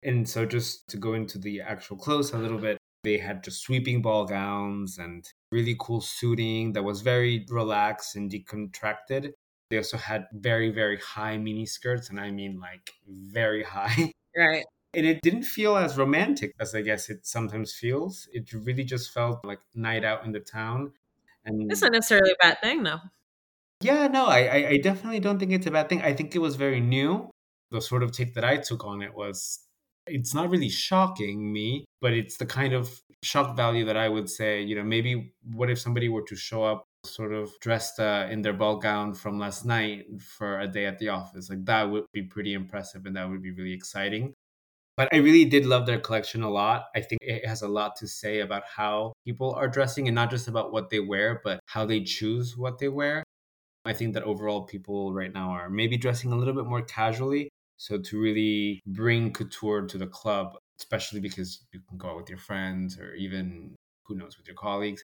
And 0.03 0.27
so 0.27 0.45
just 0.45 0.87
to 0.89 0.97
go 0.97 1.13
into 1.13 1.37
the 1.37 1.61
actual 1.61 1.97
clothes 1.97 2.33
a 2.33 2.37
little 2.37 2.57
bit 2.57 2.77
they 3.03 3.17
had 3.17 3.43
just 3.43 3.61
sweeping 3.61 4.01
ball 4.01 4.25
gowns 4.25 4.97
and 4.97 5.27
really 5.51 5.75
cool 5.79 6.01
suiting 6.01 6.73
that 6.73 6.83
was 6.83 7.01
very 7.01 7.45
relaxed 7.49 8.15
and 8.15 8.31
decontracted. 8.31 9.31
They 9.71 9.77
also 9.77 9.97
had 9.97 10.27
very, 10.33 10.69
very 10.69 10.97
high 10.97 11.37
mini 11.37 11.65
skirts, 11.65 12.09
and 12.09 12.19
I 12.19 12.29
mean 12.31 12.59
like 12.59 12.91
very 13.07 13.63
high. 13.63 14.13
Right. 14.37 14.63
And 14.93 15.05
it 15.05 15.19
didn't 15.21 15.43
feel 15.43 15.75
as 15.75 15.97
romantic 15.97 16.53
as 16.57 16.73
I 16.73 16.81
guess 16.83 17.09
it 17.09 17.25
sometimes 17.25 17.73
feels. 17.73 18.29
It 18.31 18.53
really 18.53 18.85
just 18.85 19.11
felt 19.11 19.43
like 19.43 19.59
night 19.75 20.05
out 20.05 20.25
in 20.25 20.31
the 20.31 20.39
town. 20.39 20.93
And 21.43 21.69
it's 21.69 21.81
not 21.81 21.91
necessarily 21.91 22.31
a 22.31 22.35
bad 22.41 22.61
thing, 22.61 22.83
though. 22.83 22.99
Yeah, 23.81 24.07
no, 24.07 24.27
I, 24.27 24.67
I 24.69 24.77
definitely 24.77 25.19
don't 25.19 25.39
think 25.39 25.51
it's 25.51 25.65
a 25.65 25.71
bad 25.71 25.89
thing. 25.89 26.01
I 26.01 26.13
think 26.13 26.35
it 26.35 26.39
was 26.39 26.55
very 26.55 26.79
new. 26.79 27.29
the 27.71 27.81
sort 27.81 28.03
of 28.03 28.11
take 28.11 28.35
that 28.35 28.45
I 28.45 28.57
took 28.57 28.85
on 28.85 29.01
it 29.01 29.13
was 29.13 29.59
it's 30.07 30.33
not 30.33 30.49
really 30.49 30.69
shocking 30.69 31.51
me, 31.51 31.85
but 32.01 32.13
it's 32.13 32.37
the 32.37 32.45
kind 32.45 32.73
of 32.73 33.01
shock 33.23 33.55
value 33.55 33.85
that 33.85 33.97
I 33.97 34.09
would 34.09 34.29
say, 34.29 34.61
you 34.61 34.75
know, 34.75 34.83
maybe 34.83 35.33
what 35.53 35.69
if 35.69 35.79
somebody 35.79 36.09
were 36.09 36.23
to 36.23 36.35
show 36.35 36.63
up 36.63 36.85
sort 37.05 37.33
of 37.33 37.59
dressed 37.59 37.99
uh, 37.99 38.27
in 38.29 38.41
their 38.41 38.53
ball 38.53 38.77
gown 38.77 39.13
from 39.13 39.39
last 39.39 39.65
night 39.65 40.05
for 40.21 40.59
a 40.59 40.67
day 40.67 40.85
at 40.85 40.99
the 40.99 41.09
office? 41.09 41.49
Like 41.49 41.65
that 41.65 41.83
would 41.89 42.05
be 42.13 42.23
pretty 42.23 42.53
impressive 42.53 43.05
and 43.05 43.15
that 43.15 43.29
would 43.29 43.41
be 43.41 43.51
really 43.51 43.73
exciting. 43.73 44.33
But 44.97 45.09
I 45.13 45.17
really 45.17 45.45
did 45.45 45.65
love 45.65 45.85
their 45.85 45.99
collection 45.99 46.43
a 46.43 46.49
lot. 46.49 46.85
I 46.95 47.01
think 47.01 47.19
it 47.21 47.47
has 47.47 47.61
a 47.61 47.67
lot 47.67 47.95
to 47.97 48.07
say 48.07 48.41
about 48.41 48.63
how 48.65 49.13
people 49.25 49.53
are 49.53 49.67
dressing 49.67 50.07
and 50.07 50.15
not 50.15 50.29
just 50.29 50.47
about 50.47 50.71
what 50.71 50.89
they 50.89 50.99
wear, 50.99 51.41
but 51.43 51.59
how 51.65 51.85
they 51.85 52.03
choose 52.03 52.57
what 52.57 52.77
they 52.77 52.89
wear. 52.89 53.23
I 53.85 53.93
think 53.93 54.13
that 54.13 54.23
overall 54.23 54.63
people 54.63 55.13
right 55.13 55.33
now 55.33 55.49
are 55.51 55.69
maybe 55.69 55.97
dressing 55.97 56.31
a 56.31 56.35
little 56.35 56.53
bit 56.53 56.65
more 56.65 56.83
casually. 56.83 57.49
So 57.77 57.97
to 57.97 58.19
really 58.21 58.81
bring 58.85 59.33
couture 59.33 59.87
to 59.87 59.97
the 59.97 60.07
club, 60.07 60.55
especially 60.79 61.19
because 61.19 61.65
you 61.73 61.79
can 61.89 61.97
go 61.97 62.09
out 62.09 62.17
with 62.17 62.29
your 62.29 62.37
friends 62.37 62.99
or 62.99 63.13
even 63.15 63.75
who 64.05 64.15
knows 64.15 64.37
with 64.37 64.45
your 64.45 64.55
colleagues. 64.55 65.03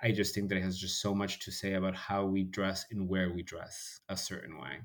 I 0.00 0.12
just 0.12 0.34
think 0.34 0.48
that 0.48 0.58
it 0.58 0.62
has 0.62 0.78
just 0.78 1.00
so 1.00 1.14
much 1.14 1.40
to 1.40 1.50
say 1.50 1.74
about 1.74 1.94
how 1.94 2.24
we 2.24 2.44
dress 2.44 2.86
and 2.90 3.08
where 3.08 3.32
we 3.32 3.42
dress 3.42 4.00
a 4.08 4.16
certain 4.16 4.58
way. 4.58 4.80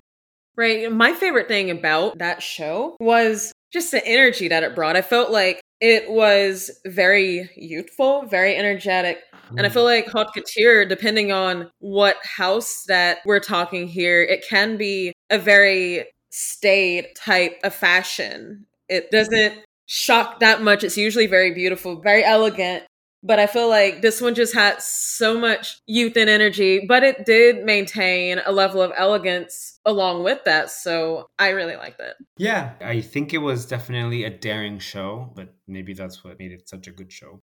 Right. 0.55 0.91
My 0.91 1.13
favorite 1.13 1.47
thing 1.47 1.71
about 1.71 2.17
that 2.19 2.41
show 2.43 2.95
was 2.99 3.51
just 3.71 3.91
the 3.91 4.05
energy 4.05 4.47
that 4.47 4.63
it 4.63 4.75
brought. 4.75 4.95
I 4.95 5.01
felt 5.01 5.31
like 5.31 5.61
it 5.81 6.09
was 6.09 6.71
very 6.85 7.49
youthful, 7.55 8.25
very 8.27 8.55
energetic. 8.55 9.19
And 9.57 9.65
I 9.65 9.69
feel 9.69 9.83
mm. 9.83 9.87
like 9.87 10.07
haute 10.07 10.33
couture, 10.33 10.85
depending 10.85 11.31
on 11.31 11.69
what 11.79 12.15
house 12.23 12.83
that 12.87 13.19
we're 13.25 13.39
talking 13.39 13.87
here, 13.87 14.23
it 14.23 14.45
can 14.47 14.77
be 14.77 15.11
a 15.29 15.37
very 15.37 16.05
staid 16.29 17.07
type 17.15 17.59
of 17.63 17.75
fashion. 17.75 18.65
It 18.87 19.11
doesn't 19.11 19.59
shock 19.85 20.39
that 20.39 20.61
much. 20.61 20.83
It's 20.83 20.97
usually 20.97 21.27
very 21.27 21.53
beautiful, 21.53 21.99
very 21.99 22.23
elegant, 22.23 22.83
but 23.23 23.39
I 23.39 23.47
feel 23.47 23.69
like 23.69 24.01
this 24.01 24.21
one 24.21 24.35
just 24.35 24.53
had 24.53 24.81
so 24.81 25.39
much 25.39 25.77
youth 25.87 26.17
and 26.17 26.29
energy, 26.29 26.85
but 26.87 27.03
it 27.03 27.25
did 27.25 27.63
maintain 27.63 28.41
a 28.45 28.51
level 28.51 28.81
of 28.81 28.91
elegance 28.97 29.79
along 29.85 30.23
with 30.23 30.43
that. 30.43 30.69
So 30.69 31.27
I 31.39 31.49
really 31.49 31.77
liked 31.77 32.01
it. 32.01 32.15
Yeah, 32.37 32.73
I 32.81 32.99
think 32.99 33.33
it 33.33 33.37
was 33.37 33.65
definitely 33.65 34.25
a 34.25 34.29
daring 34.29 34.77
show, 34.77 35.31
but 35.35 35.55
maybe 35.67 35.93
that's 35.93 36.23
what 36.23 36.37
made 36.37 36.51
it 36.51 36.67
such 36.67 36.87
a 36.87 36.91
good 36.91 37.11
show. 37.11 37.39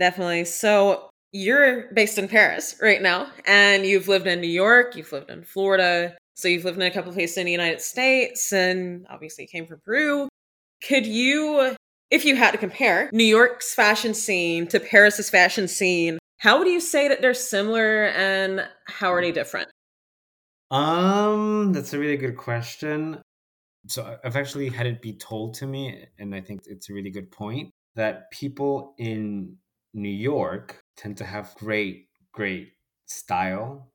Definitely. 0.00 0.44
So 0.44 1.08
you're 1.30 1.92
based 1.94 2.18
in 2.18 2.26
Paris 2.26 2.76
right 2.82 3.00
now, 3.00 3.28
and 3.46 3.86
you've 3.86 4.08
lived 4.08 4.26
in 4.26 4.40
New 4.40 4.48
York, 4.48 4.96
you've 4.96 5.12
lived 5.12 5.30
in 5.30 5.44
Florida, 5.44 6.16
so 6.34 6.48
you've 6.48 6.64
lived 6.64 6.78
in 6.78 6.82
a 6.82 6.90
couple 6.90 7.12
places 7.12 7.38
in 7.38 7.46
the 7.46 7.52
United 7.52 7.80
States, 7.80 8.52
and 8.52 9.06
obviously 9.08 9.46
came 9.46 9.66
from 9.66 9.80
Peru. 9.84 10.28
Could 10.82 11.06
you 11.06 11.76
if 12.10 12.24
you 12.24 12.36
had 12.36 12.52
to 12.52 12.58
compare 12.58 13.10
New 13.12 13.24
York's 13.24 13.74
fashion 13.74 14.14
scene 14.14 14.66
to 14.68 14.80
Paris's 14.80 15.30
fashion 15.30 15.68
scene, 15.68 16.18
how 16.38 16.58
would 16.58 16.68
you 16.68 16.80
say 16.80 17.08
that 17.08 17.22
they're 17.22 17.34
similar 17.34 18.06
and 18.06 18.66
how 18.86 19.12
are 19.12 19.22
they 19.22 19.32
different? 19.32 19.68
Um, 20.70 21.72
that's 21.72 21.92
a 21.92 21.98
really 21.98 22.16
good 22.16 22.36
question. 22.36 23.20
So 23.86 24.18
I've 24.24 24.36
actually 24.36 24.68
had 24.68 24.86
it 24.86 25.02
be 25.02 25.12
told 25.14 25.54
to 25.54 25.66
me, 25.66 26.06
and 26.18 26.34
I 26.34 26.40
think 26.40 26.62
it's 26.66 26.88
a 26.88 26.94
really 26.94 27.10
good 27.10 27.30
point 27.30 27.70
that 27.94 28.30
people 28.30 28.94
in 28.98 29.56
New 29.92 30.08
York 30.08 30.82
tend 30.96 31.16
to 31.18 31.24
have 31.24 31.54
great, 31.56 32.08
great 32.32 32.72
style, 33.06 33.92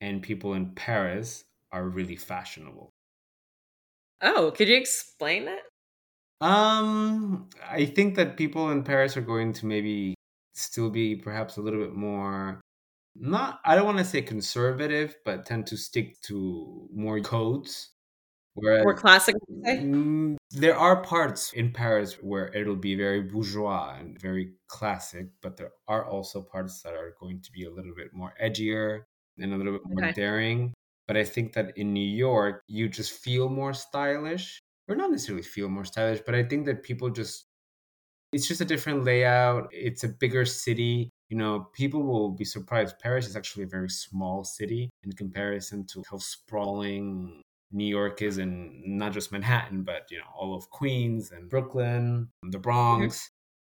and 0.00 0.22
people 0.22 0.54
in 0.54 0.74
Paris 0.74 1.44
are 1.72 1.88
really 1.88 2.16
fashionable. 2.16 2.90
Oh, 4.20 4.52
could 4.54 4.68
you 4.68 4.76
explain 4.76 5.44
that? 5.46 5.60
Um, 6.40 7.48
I 7.68 7.84
think 7.86 8.14
that 8.16 8.36
people 8.36 8.70
in 8.70 8.84
Paris 8.84 9.16
are 9.16 9.22
going 9.22 9.52
to 9.54 9.66
maybe 9.66 10.14
still 10.54 10.90
be 10.90 11.16
perhaps 11.16 11.56
a 11.56 11.60
little 11.60 11.80
bit 11.80 11.94
more 11.94 12.60
not 13.20 13.60
I 13.64 13.74
don't 13.74 13.84
want 13.84 13.98
to 13.98 14.04
say 14.04 14.22
conservative, 14.22 15.16
but 15.24 15.46
tend 15.46 15.66
to 15.68 15.76
stick 15.76 16.20
to 16.22 16.88
more 16.92 17.20
codes. 17.20 17.90
Whereas 18.54 18.84
more 18.84 18.94
classic. 18.94 19.36
Mm, 19.64 20.36
there 20.50 20.76
are 20.76 21.02
parts 21.02 21.52
in 21.52 21.72
Paris 21.72 22.14
where 22.20 22.48
it'll 22.54 22.76
be 22.76 22.96
very 22.96 23.22
bourgeois 23.22 23.96
and 23.98 24.20
very 24.20 24.52
classic, 24.66 25.28
but 25.42 25.56
there 25.56 25.70
are 25.86 26.04
also 26.04 26.42
parts 26.42 26.82
that 26.82 26.94
are 26.94 27.14
going 27.20 27.40
to 27.42 27.52
be 27.52 27.64
a 27.64 27.70
little 27.70 27.94
bit 27.96 28.12
more 28.12 28.34
edgier 28.42 29.02
and 29.38 29.52
a 29.52 29.56
little 29.56 29.72
bit 29.72 29.82
more 29.84 30.04
okay. 30.04 30.12
daring. 30.12 30.74
But 31.06 31.16
I 31.16 31.24
think 31.24 31.52
that 31.54 31.76
in 31.76 31.92
New 31.92 32.00
York, 32.00 32.62
you 32.66 32.88
just 32.88 33.12
feel 33.12 33.48
more 33.48 33.72
stylish 33.72 34.58
or 34.88 34.96
not 34.96 35.10
necessarily 35.10 35.42
feel 35.42 35.68
more 35.68 35.84
stylish, 35.84 36.20
but 36.24 36.34
I 36.34 36.42
think 36.42 36.66
that 36.66 36.82
people 36.82 37.10
just 37.10 37.44
it's 38.32 38.46
just 38.46 38.60
a 38.60 38.64
different 38.64 39.04
layout. 39.04 39.68
It's 39.72 40.04
a 40.04 40.08
bigger 40.08 40.44
city. 40.44 41.10
You 41.30 41.36
know, 41.36 41.68
people 41.72 42.02
will 42.02 42.30
be 42.30 42.44
surprised. 42.44 42.98
Paris 42.98 43.26
is 43.26 43.36
actually 43.36 43.64
a 43.64 43.68
very 43.68 43.88
small 43.88 44.44
city 44.44 44.90
in 45.04 45.12
comparison 45.12 45.86
to 45.86 46.02
how 46.10 46.18
sprawling 46.18 47.42
New 47.70 47.86
York 47.86 48.22
is, 48.22 48.38
and 48.38 48.82
not 48.84 49.12
just 49.12 49.32
Manhattan, 49.32 49.82
but 49.82 50.10
you 50.10 50.18
know, 50.18 50.24
all 50.34 50.54
of 50.54 50.70
Queens 50.70 51.32
and 51.32 51.50
Brooklyn, 51.50 52.28
and 52.42 52.52
the 52.52 52.58
Bronx. 52.58 53.16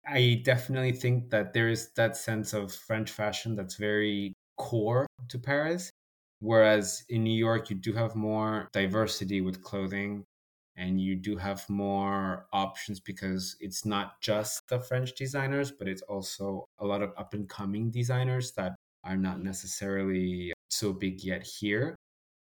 Mm-hmm. 0.08 0.16
I 0.16 0.42
definitely 0.44 0.94
think 0.94 1.30
that 1.30 1.54
there 1.54 1.70
is 1.70 1.92
that 1.96 2.18
sense 2.18 2.54
of 2.54 2.74
French 2.74 3.12
fashion 3.12 3.56
that's 3.56 3.76
very 3.76 4.34
core 4.58 5.06
to 5.30 5.40
Paris. 5.40 5.92
Whereas 6.40 7.04
in 7.10 7.24
New 7.24 7.38
York, 7.38 7.70
you 7.70 7.76
do 7.76 7.94
have 7.94 8.16
more 8.16 8.70
diversity 8.72 9.42
with 9.42 9.62
clothing 9.62 10.24
and 10.80 11.00
you 11.00 11.16
do 11.16 11.36
have 11.36 11.70
more 11.70 12.48
options 12.54 13.00
because 13.02 13.58
it's 13.60 13.86
not 13.86 14.22
just 14.22 14.68
the 14.70 14.80
French 14.80 15.14
designers, 15.14 15.72
but 15.72 15.90
it's 15.90 16.02
also 16.04 16.66
a 16.80 16.86
lot 16.86 17.02
of 17.02 17.12
up 17.18 17.34
and 17.34 17.50
coming 17.50 17.92
designers 17.92 18.54
that 18.54 18.76
are 19.04 19.18
not 19.18 19.44
necessarily 19.44 20.54
so 20.70 20.94
big 20.94 21.22
yet 21.22 21.44
here. 21.44 21.96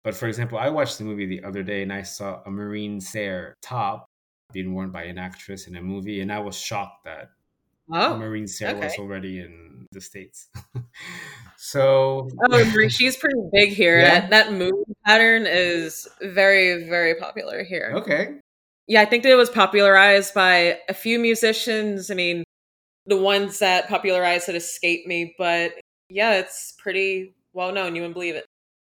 But 0.02 0.14
for 0.16 0.26
example, 0.26 0.58
I 0.58 0.68
watched 0.68 0.98
the 0.98 1.04
movie 1.04 1.26
the 1.26 1.44
other 1.44 1.62
day 1.62 1.82
and 1.82 1.92
I 1.92 2.02
saw 2.02 2.42
a 2.44 2.50
Marine 2.50 3.00
Serre 3.00 3.54
top 3.62 4.06
being 4.52 4.74
worn 4.74 4.90
by 4.90 5.04
an 5.04 5.16
actress 5.16 5.66
in 5.66 5.76
a 5.76 5.82
movie, 5.82 6.20
and 6.20 6.32
I 6.32 6.40
was 6.40 6.56
shocked 6.56 7.04
that 7.04 7.30
oh, 7.92 8.16
Marine 8.16 8.46
Serre 8.46 8.76
okay. 8.76 8.86
was 8.86 8.94
already 8.98 9.40
in 9.40 9.86
the 9.92 10.00
States. 10.00 10.48
so 11.56 12.28
oh, 12.50 12.88
she's 12.88 13.16
pretty 13.16 13.40
big 13.52 13.70
here. 13.70 14.00
Yeah. 14.00 14.20
That, 14.20 14.30
that 14.30 14.52
move 14.52 14.84
pattern 15.04 15.46
is 15.46 16.08
very, 16.20 16.88
very 16.88 17.14
popular 17.14 17.64
here. 17.64 17.92
Okay. 17.96 18.34
Yeah, 18.86 19.00
I 19.00 19.06
think 19.06 19.22
that 19.22 19.32
it 19.32 19.36
was 19.36 19.50
popularized 19.50 20.34
by 20.34 20.78
a 20.88 20.94
few 20.94 21.18
musicians. 21.18 22.10
I 22.10 22.14
mean, 22.14 22.44
the 23.06 23.16
ones 23.16 23.58
that 23.60 23.88
popularized 23.88 24.48
it 24.48 24.56
escaped 24.56 25.06
me, 25.06 25.34
but 25.38 25.72
yeah, 26.10 26.34
it's 26.34 26.74
pretty 26.78 27.34
well 27.52 27.72
known. 27.72 27.94
You 27.94 28.02
wouldn't 28.02 28.14
believe 28.14 28.34
it. 28.34 28.46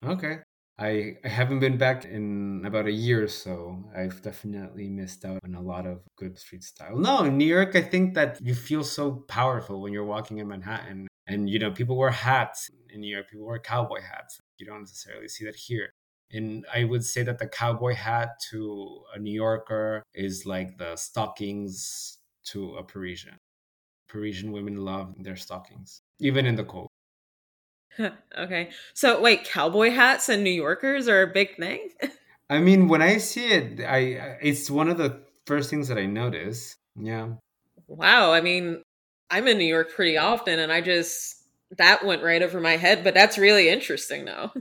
Okay. 0.05 0.37
I, 0.81 1.17
I 1.23 1.27
haven't 1.27 1.59
been 1.59 1.77
back 1.77 2.05
in 2.05 2.63
about 2.65 2.87
a 2.87 2.91
year 2.91 3.23
or 3.23 3.27
so. 3.27 3.83
I've 3.95 4.19
definitely 4.23 4.89
missed 4.89 5.23
out 5.23 5.39
on 5.43 5.53
a 5.53 5.61
lot 5.61 5.85
of 5.85 6.01
good 6.17 6.39
street 6.39 6.63
style. 6.63 6.97
No, 6.97 7.23
in 7.23 7.37
New 7.37 7.45
York, 7.45 7.75
I 7.75 7.83
think 7.83 8.15
that 8.15 8.39
you 8.41 8.55
feel 8.55 8.83
so 8.83 9.23
powerful 9.27 9.79
when 9.79 9.93
you're 9.93 10.03
walking 10.03 10.39
in 10.39 10.47
Manhattan. 10.47 11.07
And, 11.27 11.47
you 11.47 11.59
know, 11.59 11.69
people 11.69 11.95
wear 11.95 12.09
hats 12.09 12.71
in 12.89 13.01
New 13.01 13.13
York, 13.13 13.29
people 13.29 13.45
wear 13.45 13.59
cowboy 13.59 14.01
hats. 14.01 14.39
You 14.57 14.65
don't 14.65 14.79
necessarily 14.79 15.27
see 15.27 15.45
that 15.45 15.55
here. 15.55 15.91
And 16.31 16.65
I 16.73 16.85
would 16.85 17.03
say 17.03 17.21
that 17.23 17.37
the 17.37 17.47
cowboy 17.47 17.93
hat 17.93 18.29
to 18.49 19.03
a 19.13 19.19
New 19.19 19.33
Yorker 19.33 20.01
is 20.15 20.47
like 20.47 20.79
the 20.79 20.95
stockings 20.95 22.17
to 22.45 22.75
a 22.77 22.83
Parisian. 22.83 23.37
Parisian 24.09 24.51
women 24.51 24.77
love 24.77 25.13
their 25.19 25.35
stockings, 25.35 26.01
even 26.19 26.47
in 26.47 26.55
the 26.55 26.63
cold. 26.63 26.89
okay. 28.37 28.69
So 28.93 29.21
wait, 29.21 29.43
cowboy 29.43 29.91
hats 29.91 30.29
and 30.29 30.43
New 30.43 30.51
Yorkers 30.51 31.07
are 31.07 31.21
a 31.21 31.27
big 31.27 31.57
thing? 31.57 31.89
I 32.49 32.59
mean, 32.59 32.87
when 32.87 33.01
I 33.01 33.17
see 33.17 33.45
it, 33.45 33.81
I 33.81 34.37
it's 34.41 34.69
one 34.69 34.89
of 34.89 34.97
the 34.97 35.21
first 35.45 35.69
things 35.69 35.87
that 35.87 35.97
I 35.97 36.05
notice. 36.05 36.75
Yeah. 36.95 37.29
Wow. 37.87 38.33
I 38.33 38.41
mean, 38.41 38.81
I'm 39.29 39.47
in 39.47 39.57
New 39.57 39.65
York 39.65 39.93
pretty 39.93 40.17
often 40.17 40.59
and 40.59 40.71
I 40.71 40.81
just 40.81 41.37
that 41.77 42.05
went 42.05 42.23
right 42.23 42.41
over 42.41 42.59
my 42.59 42.77
head, 42.77 43.03
but 43.03 43.13
that's 43.13 43.37
really 43.37 43.69
interesting 43.69 44.25
though. 44.25 44.51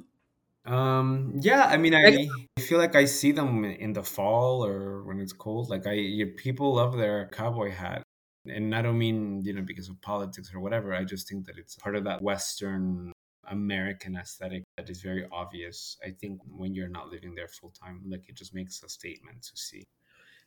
Um 0.65 1.41
yeah, 1.41 1.65
I 1.65 1.79
mean 1.79 1.95
I 1.95 2.29
I 2.57 2.61
feel 2.61 2.79
like 2.79 2.95
I 2.95 3.07
see 3.07 3.33
them 3.33 3.65
in 3.65 3.93
the 3.93 4.03
fall 4.03 4.65
or 4.65 5.03
when 5.05 5.19
it's 5.19 5.33
cold. 5.33 5.71
Like 5.71 5.87
I 5.87 6.25
people 6.37 6.75
love 6.75 6.97
their 6.97 7.29
cowboy 7.33 7.71
hat. 7.71 8.03
And 8.47 8.75
I 8.75 8.81
don't 8.81 8.99
mean, 8.99 9.43
you 9.43 9.53
know, 9.53 9.63
because 9.63 9.89
of 9.89 10.01
politics 10.01 10.51
or 10.55 10.61
whatever. 10.61 10.95
I 10.95 11.05
just 11.05 11.29
think 11.29 11.47
that 11.47 11.59
it's 11.59 11.77
part 11.77 11.95
of 11.95 12.05
that 12.05 12.23
western 12.23 13.13
American 13.51 14.17
aesthetic 14.17 14.63
that 14.77 14.89
is 14.89 15.03
very 15.03 15.27
obvious. 15.31 15.97
I 16.05 16.11
think 16.11 16.41
when 16.49 16.75
you're 16.75 16.89
not 16.89 17.09
living 17.11 17.35
there 17.35 17.49
full 17.49 17.71
time, 17.71 18.03
like 18.09 18.29
it 18.29 18.37
just 18.37 18.55
makes 18.55 18.83
a 18.83 18.89
statement 18.89 19.43
to 19.43 19.57
see. 19.57 19.85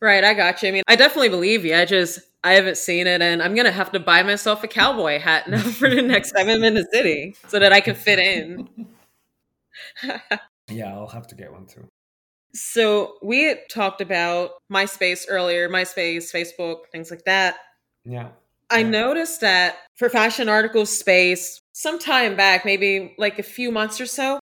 Right, 0.01 0.23
I 0.23 0.33
got 0.33 0.61
you. 0.61 0.69
I 0.69 0.71
mean, 0.71 0.83
I 0.87 0.95
definitely 0.95 1.29
believe 1.29 1.63
you. 1.63 1.75
I 1.75 1.85
just 1.85 2.19
I 2.43 2.53
haven't 2.53 2.77
seen 2.77 3.07
it, 3.07 3.21
and 3.21 3.41
I'm 3.41 3.55
gonna 3.55 3.71
have 3.71 3.91
to 3.93 3.99
buy 3.99 4.23
myself 4.23 4.63
a 4.63 4.67
cowboy 4.67 5.19
hat 5.19 5.47
now 5.47 5.59
for 5.79 5.89
the 5.89 6.01
next 6.01 6.31
time 6.31 6.49
I'm 6.49 6.63
in 6.63 6.73
the 6.73 6.87
city, 6.91 7.35
so 7.47 7.59
that 7.59 7.71
I 7.71 7.79
can 7.79 7.95
fit 7.95 8.19
in. 8.19 8.67
yeah, 10.69 10.93
I'll 10.93 11.07
have 11.07 11.27
to 11.27 11.35
get 11.35 11.51
one 11.51 11.65
too. 11.67 11.87
So 12.53 13.15
we 13.23 13.43
had 13.43 13.59
talked 13.69 14.01
about 14.01 14.51
MySpace 14.71 15.25
earlier, 15.27 15.69
MySpace, 15.69 16.31
Facebook, 16.31 16.87
things 16.91 17.09
like 17.09 17.23
that. 17.25 17.55
Yeah. 18.05 18.29
I 18.69 18.79
Yeah. 18.79 18.89
noticed 18.89 19.41
that 19.41 19.77
for 19.95 20.09
fashion 20.09 20.49
article 20.49 20.85
space, 20.85 21.59
some 21.73 21.99
time 21.99 22.35
back, 22.35 22.65
maybe 22.65 23.13
like 23.17 23.39
a 23.39 23.43
few 23.43 23.71
months 23.71 23.99
or 23.99 24.05
so, 24.05 24.39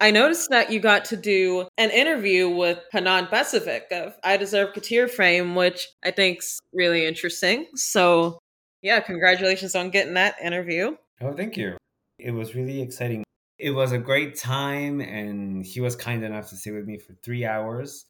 I 0.00 0.10
noticed 0.10 0.50
that 0.50 0.72
you 0.72 0.80
got 0.80 1.04
to 1.06 1.16
do 1.16 1.68
an 1.78 1.90
interview 1.90 2.48
with 2.48 2.80
Hanan 2.90 3.26
Besovic 3.26 3.92
of 3.92 4.14
I 4.24 4.36
Deserve 4.36 4.74
Couture 4.74 5.06
Frame, 5.08 5.54
which 5.54 5.88
I 6.04 6.10
think's 6.10 6.58
really 6.72 7.06
interesting. 7.06 7.66
So, 7.76 8.38
yeah, 8.82 8.98
congratulations 9.00 9.76
on 9.76 9.90
getting 9.90 10.14
that 10.14 10.34
interview. 10.42 10.96
Oh, 11.20 11.32
thank 11.32 11.56
you. 11.56 11.76
It 12.18 12.32
was 12.32 12.54
really 12.54 12.82
exciting. 12.82 13.22
It 13.58 13.70
was 13.70 13.92
a 13.92 13.98
great 13.98 14.36
time, 14.36 15.00
and 15.00 15.64
he 15.64 15.80
was 15.80 15.94
kind 15.94 16.24
enough 16.24 16.48
to 16.50 16.56
stay 16.56 16.72
with 16.72 16.84
me 16.84 16.98
for 16.98 17.14
three 17.22 17.44
hours 17.44 18.04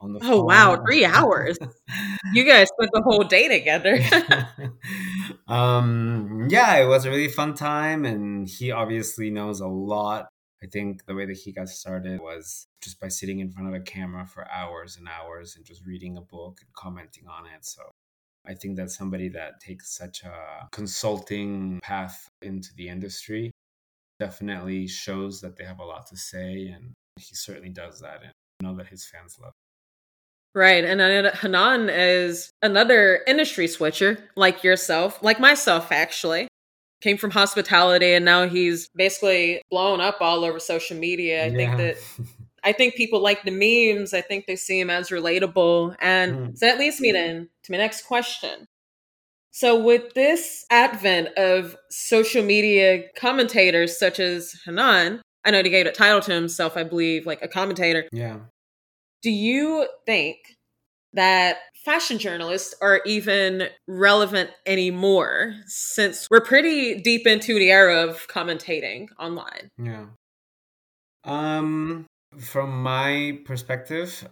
on 0.00 0.12
the 0.12 0.20
Oh, 0.22 0.44
wow, 0.44 0.82
three 0.84 1.04
hours. 1.04 1.58
You 2.32 2.44
guys 2.46 2.68
spent 2.68 2.90
the 2.92 3.02
whole 3.02 3.24
day 3.24 3.48
together. 3.48 3.98
um, 5.48 6.48
yeah, 6.50 6.76
it 6.76 6.86
was 6.86 7.04
a 7.04 7.10
really 7.10 7.28
fun 7.28 7.54
time, 7.54 8.04
and 8.04 8.48
he 8.48 8.70
obviously 8.70 9.30
knows 9.30 9.60
a 9.60 9.66
lot. 9.66 10.28
I 10.62 10.66
think 10.66 11.04
the 11.06 11.14
way 11.14 11.26
that 11.26 11.36
he 11.36 11.52
got 11.52 11.68
started 11.68 12.20
was 12.20 12.66
just 12.82 12.98
by 12.98 13.08
sitting 13.08 13.40
in 13.40 13.50
front 13.50 13.68
of 13.68 13.74
a 13.74 13.80
camera 13.80 14.26
for 14.26 14.50
hours 14.50 14.96
and 14.96 15.08
hours 15.08 15.56
and 15.56 15.64
just 15.64 15.84
reading 15.84 16.16
a 16.16 16.22
book 16.22 16.58
and 16.62 16.72
commenting 16.74 17.26
on 17.28 17.44
it. 17.46 17.64
So 17.64 17.82
I 18.46 18.54
think 18.54 18.76
that 18.76 18.90
somebody 18.90 19.28
that 19.30 19.60
takes 19.60 19.94
such 19.94 20.22
a 20.22 20.68
consulting 20.72 21.80
path 21.82 22.28
into 22.40 22.70
the 22.76 22.88
industry 22.88 23.50
definitely 24.18 24.86
shows 24.86 25.40
that 25.40 25.56
they 25.56 25.64
have 25.64 25.80
a 25.80 25.84
lot 25.84 26.06
to 26.06 26.16
say, 26.16 26.68
and 26.68 26.94
he 27.18 27.34
certainly 27.34 27.70
does 27.70 28.00
that, 28.00 28.22
and 28.22 28.32
I 28.60 28.64
know 28.64 28.76
that 28.76 28.86
his 28.86 29.06
fans 29.06 29.36
love. 29.40 29.52
Right. 30.54 30.84
And 30.84 31.00
Hanan 31.36 31.88
is 31.90 32.50
another 32.62 33.20
industry 33.26 33.66
switcher 33.66 34.18
like 34.36 34.62
yourself, 34.62 35.20
like 35.22 35.40
myself, 35.40 35.90
actually. 35.90 36.46
Came 37.00 37.18
from 37.18 37.32
hospitality 37.32 38.14
and 38.14 38.24
now 38.24 38.48
he's 38.48 38.88
basically 38.94 39.60
blown 39.70 40.00
up 40.00 40.18
all 40.20 40.44
over 40.44 40.58
social 40.60 40.96
media. 40.96 41.44
I 41.44 41.50
think 41.50 41.76
that 41.76 41.96
I 42.64 42.72
think 42.72 42.94
people 42.94 43.20
like 43.20 43.42
the 43.42 43.50
memes. 43.50 44.14
I 44.14 44.22
think 44.22 44.46
they 44.46 44.56
see 44.56 44.80
him 44.80 44.88
as 44.90 45.10
relatable. 45.10 45.96
And 46.00 46.34
Mm. 46.34 46.58
so 46.58 46.66
that 46.66 46.78
leads 46.78 47.00
me 47.00 47.12
then 47.12 47.50
to 47.64 47.72
my 47.72 47.76
next 47.78 48.06
question. 48.06 48.64
So, 49.50 49.78
with 49.78 50.14
this 50.14 50.64
advent 50.70 51.28
of 51.36 51.76
social 51.90 52.42
media 52.42 53.04
commentators 53.16 53.98
such 53.98 54.18
as 54.18 54.54
Hanan, 54.64 55.20
I 55.44 55.50
know 55.50 55.62
he 55.62 55.68
gave 55.70 55.86
a 55.86 55.92
title 55.92 56.20
to 56.22 56.32
himself, 56.32 56.76
I 56.76 56.84
believe, 56.84 57.26
like 57.26 57.42
a 57.42 57.48
commentator. 57.48 58.08
yeah. 58.12 58.38
Do 59.24 59.30
you 59.30 59.88
think 60.04 60.36
that 61.14 61.56
fashion 61.82 62.18
journalists 62.18 62.74
are 62.82 63.00
even 63.06 63.68
relevant 63.88 64.50
anymore 64.66 65.54
since 65.64 66.28
we're 66.30 66.42
pretty 66.42 67.00
deep 67.00 67.26
into 67.26 67.54
the 67.54 67.70
era 67.70 68.06
of 68.06 68.28
commentating 68.28 69.08
online? 69.18 69.70
Yeah. 69.78 70.08
Um, 71.24 72.04
from 72.38 72.82
my 72.82 73.38
perspective, 73.46 74.28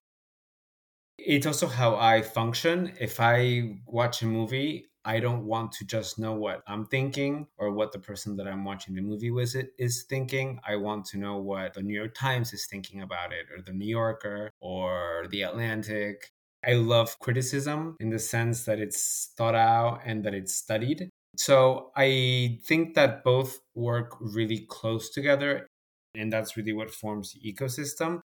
it's 1.17 1.47
also 1.47 1.69
how 1.69 1.97
I 1.97 2.21
function. 2.21 2.93
If 3.01 3.19
I 3.19 3.79
watch 3.87 4.21
a 4.21 4.27
movie, 4.27 4.91
I 5.05 5.19
don't 5.19 5.45
want 5.47 5.73
to 5.73 5.85
just 5.85 6.19
know 6.19 6.33
what 6.33 6.63
I'm 6.67 6.87
thinking 6.87 7.49
or 7.59 7.73
what 7.73 7.93
the 7.93 7.99
person 7.99 8.37
that 8.37 8.47
I'm 8.47 8.65
watching 8.65 8.95
the 8.95 9.03
movie 9.03 9.31
with 9.31 9.55
it 9.57 9.73
is 9.79 10.05
thinking. 10.09 10.61
I 10.67 10.77
want 10.77 11.05
to 11.07 11.19
know 11.19 11.39
what 11.39 11.75
the 11.75 11.83
New 11.83 11.95
York 11.95 12.15
Times 12.15 12.53
is 12.53 12.67
thinking 12.71 13.03
about 13.03 13.33
it, 13.33 13.47
or 13.55 13.63
the 13.63 13.73
New 13.73 13.89
Yorker, 13.89 14.51
or 14.61 15.27
the 15.31 15.43
Atlantic. 15.43 16.29
I 16.65 16.75
love 16.75 17.19
criticism 17.19 17.97
in 17.99 18.11
the 18.11 18.21
sense 18.21 18.65
that 18.65 18.79
it's 18.79 19.33
thought 19.37 19.57
out 19.57 20.01
and 20.05 20.25
that 20.25 20.35
it's 20.35 20.55
studied. 20.55 21.11
So 21.37 21.91
I 21.97 22.61
think 22.65 22.95
that 22.95 23.25
both 23.25 23.59
work 23.75 24.17
really 24.21 24.67
close 24.69 25.11
together, 25.11 25.67
and 26.15 26.33
that's 26.33 26.57
really 26.57 26.73
what 26.73 26.91
forms 26.91 27.33
the 27.33 27.53
ecosystem. 27.53 28.21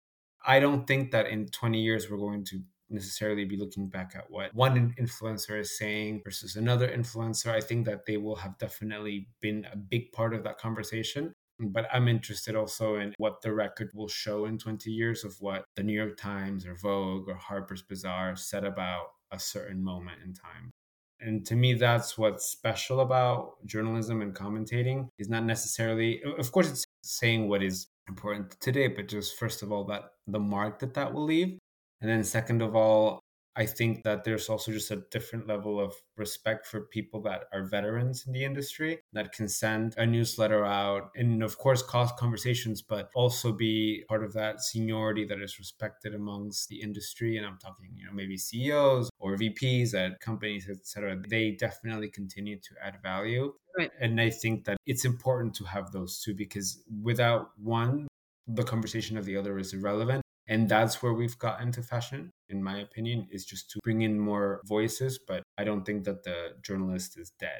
I 0.46 0.60
don't 0.60 0.86
think 0.86 1.12
that 1.12 1.28
in 1.28 1.48
20 1.48 1.82
years 1.82 2.10
we're 2.10 2.18
going 2.18 2.46
to 2.46 2.62
necessarily 2.90 3.46
be 3.46 3.58
looking 3.58 3.88
back 3.88 4.14
at 4.16 4.30
what 4.30 4.54
one 4.54 4.96
influencer 5.00 5.60
is 5.60 5.78
saying 5.78 6.22
versus 6.24 6.56
another 6.56 6.88
influencer. 6.88 7.52
I 7.52 7.62
think 7.62 7.86
that 7.86 8.06
they 8.06 8.18
will 8.18 8.36
have 8.36 8.58
definitely 8.58 9.28
been 9.42 9.68
a 9.72 9.78
big 9.78 10.12
part 10.12 10.34
of 10.34 10.44
that 10.44 10.58
conversation. 10.58 11.34
But 11.60 11.88
I'm 11.92 12.08
interested 12.08 12.56
also 12.56 12.98
in 12.98 13.14
what 13.18 13.42
the 13.42 13.52
record 13.52 13.90
will 13.96 14.08
show 14.08 14.46
in 14.46 14.60
20 14.60 14.92
years 14.92 15.24
of 15.24 15.36
what 15.40 15.66
the 15.76 15.82
New 15.82 15.94
York 15.94 16.16
Times 16.16 16.68
or 16.68 16.76
Vogue 16.76 17.28
or 17.28 17.36
Harper's 17.36 17.82
Bazaar 17.82 18.36
said 18.36 18.64
about 18.64 19.08
a 19.32 19.40
certain 19.40 19.84
moment 19.84 20.20
in 20.24 20.34
time. 20.34 20.72
And 21.20 21.44
to 21.48 21.56
me, 21.56 21.74
that's 21.74 22.16
what's 22.16 22.46
special 22.46 23.00
about 23.00 23.66
journalism 23.66 24.22
and 24.22 24.36
commentating 24.36 25.08
is 25.18 25.30
not 25.30 25.46
necessarily, 25.46 26.22
of 26.38 26.52
course, 26.52 26.70
it's 26.70 26.86
saying 27.02 27.50
what 27.50 27.64
is 27.64 27.88
important 28.08 28.56
today, 28.60 28.88
but 28.88 29.08
just 29.08 29.38
first 29.38 29.64
of 29.64 29.72
all, 29.72 29.84
that 29.86 30.12
the 30.28 30.40
mark 30.40 30.80
that 30.80 30.94
that 30.94 31.12
will 31.12 31.26
leave. 31.26 31.58
And 32.02 32.10
then, 32.10 32.24
second 32.24 32.62
of 32.62 32.76
all, 32.76 33.20
I 33.58 33.66
think 33.66 34.04
that 34.04 34.24
there's 34.24 34.50
also 34.50 34.72
just 34.72 34.92
a 34.92 35.02
different 35.10 35.48
level 35.48 35.80
of 35.80 35.96
respect 36.16 36.68
for 36.68 36.82
people 36.82 37.24
that 37.24 37.46
are 37.52 37.64
veterans 37.64 38.24
in 38.28 38.32
the 38.32 38.46
industry 38.46 39.00
that 39.14 39.32
can 39.32 39.50
send 39.50 39.96
a 39.98 40.06
newsletter 40.06 40.64
out 40.64 41.10
and, 41.16 41.42
of 41.42 41.58
course, 41.58 41.82
cause 41.82 42.12
conversations, 42.20 42.84
but 42.84 43.10
also 43.16 43.52
be 43.52 44.04
part 44.08 44.24
of 44.24 44.32
that 44.34 44.62
seniority 44.62 45.26
that 45.26 45.42
is 45.42 45.58
respected 45.58 46.14
amongst 46.14 46.70
the 46.70 46.80
industry. 46.80 47.38
And 47.38 47.48
I'm 47.48 47.58
talking, 47.58 47.90
you 47.96 48.06
know, 48.06 48.12
maybe 48.14 48.38
CEOs 48.38 49.10
or 49.18 49.36
VPs 49.36 49.96
at 49.96 50.20
companies, 50.20 50.70
etc. 50.70 51.20
They 51.28 51.52
definitely 51.52 52.10
continue 52.10 52.58
to 52.60 52.76
add 52.86 53.02
value. 53.02 53.54
Right. 53.76 53.90
And 54.00 54.22
I 54.22 54.30
think 54.30 54.66
that 54.66 54.78
it's 54.86 55.04
important 55.04 55.56
to 55.56 55.64
have 55.64 55.92
those 55.92 56.22
two 56.22 56.36
because 56.36 56.84
without 57.02 57.50
one, 57.58 58.08
the 58.48 58.64
conversation 58.64 59.18
of 59.18 59.26
the 59.26 59.36
other 59.36 59.58
is 59.58 59.74
irrelevant. 59.74 60.22
And 60.48 60.70
that's 60.70 61.02
where 61.04 61.14
we've 61.14 61.38
gotten 61.38 61.72
to 61.74 61.84
fashion, 61.84 62.32
in 62.50 62.64
my 62.64 62.80
opinion, 62.80 63.28
is 63.32 63.46
just 63.46 63.70
to 63.72 63.80
bring 63.84 64.02
in 64.02 64.20
more 64.20 64.62
voices. 64.66 65.20
But 65.20 65.44
I 65.58 65.64
don't 65.64 65.86
think 65.86 66.06
that 66.06 66.24
the 66.24 66.54
journalist 66.62 67.18
is 67.18 67.32
dead. 67.40 67.60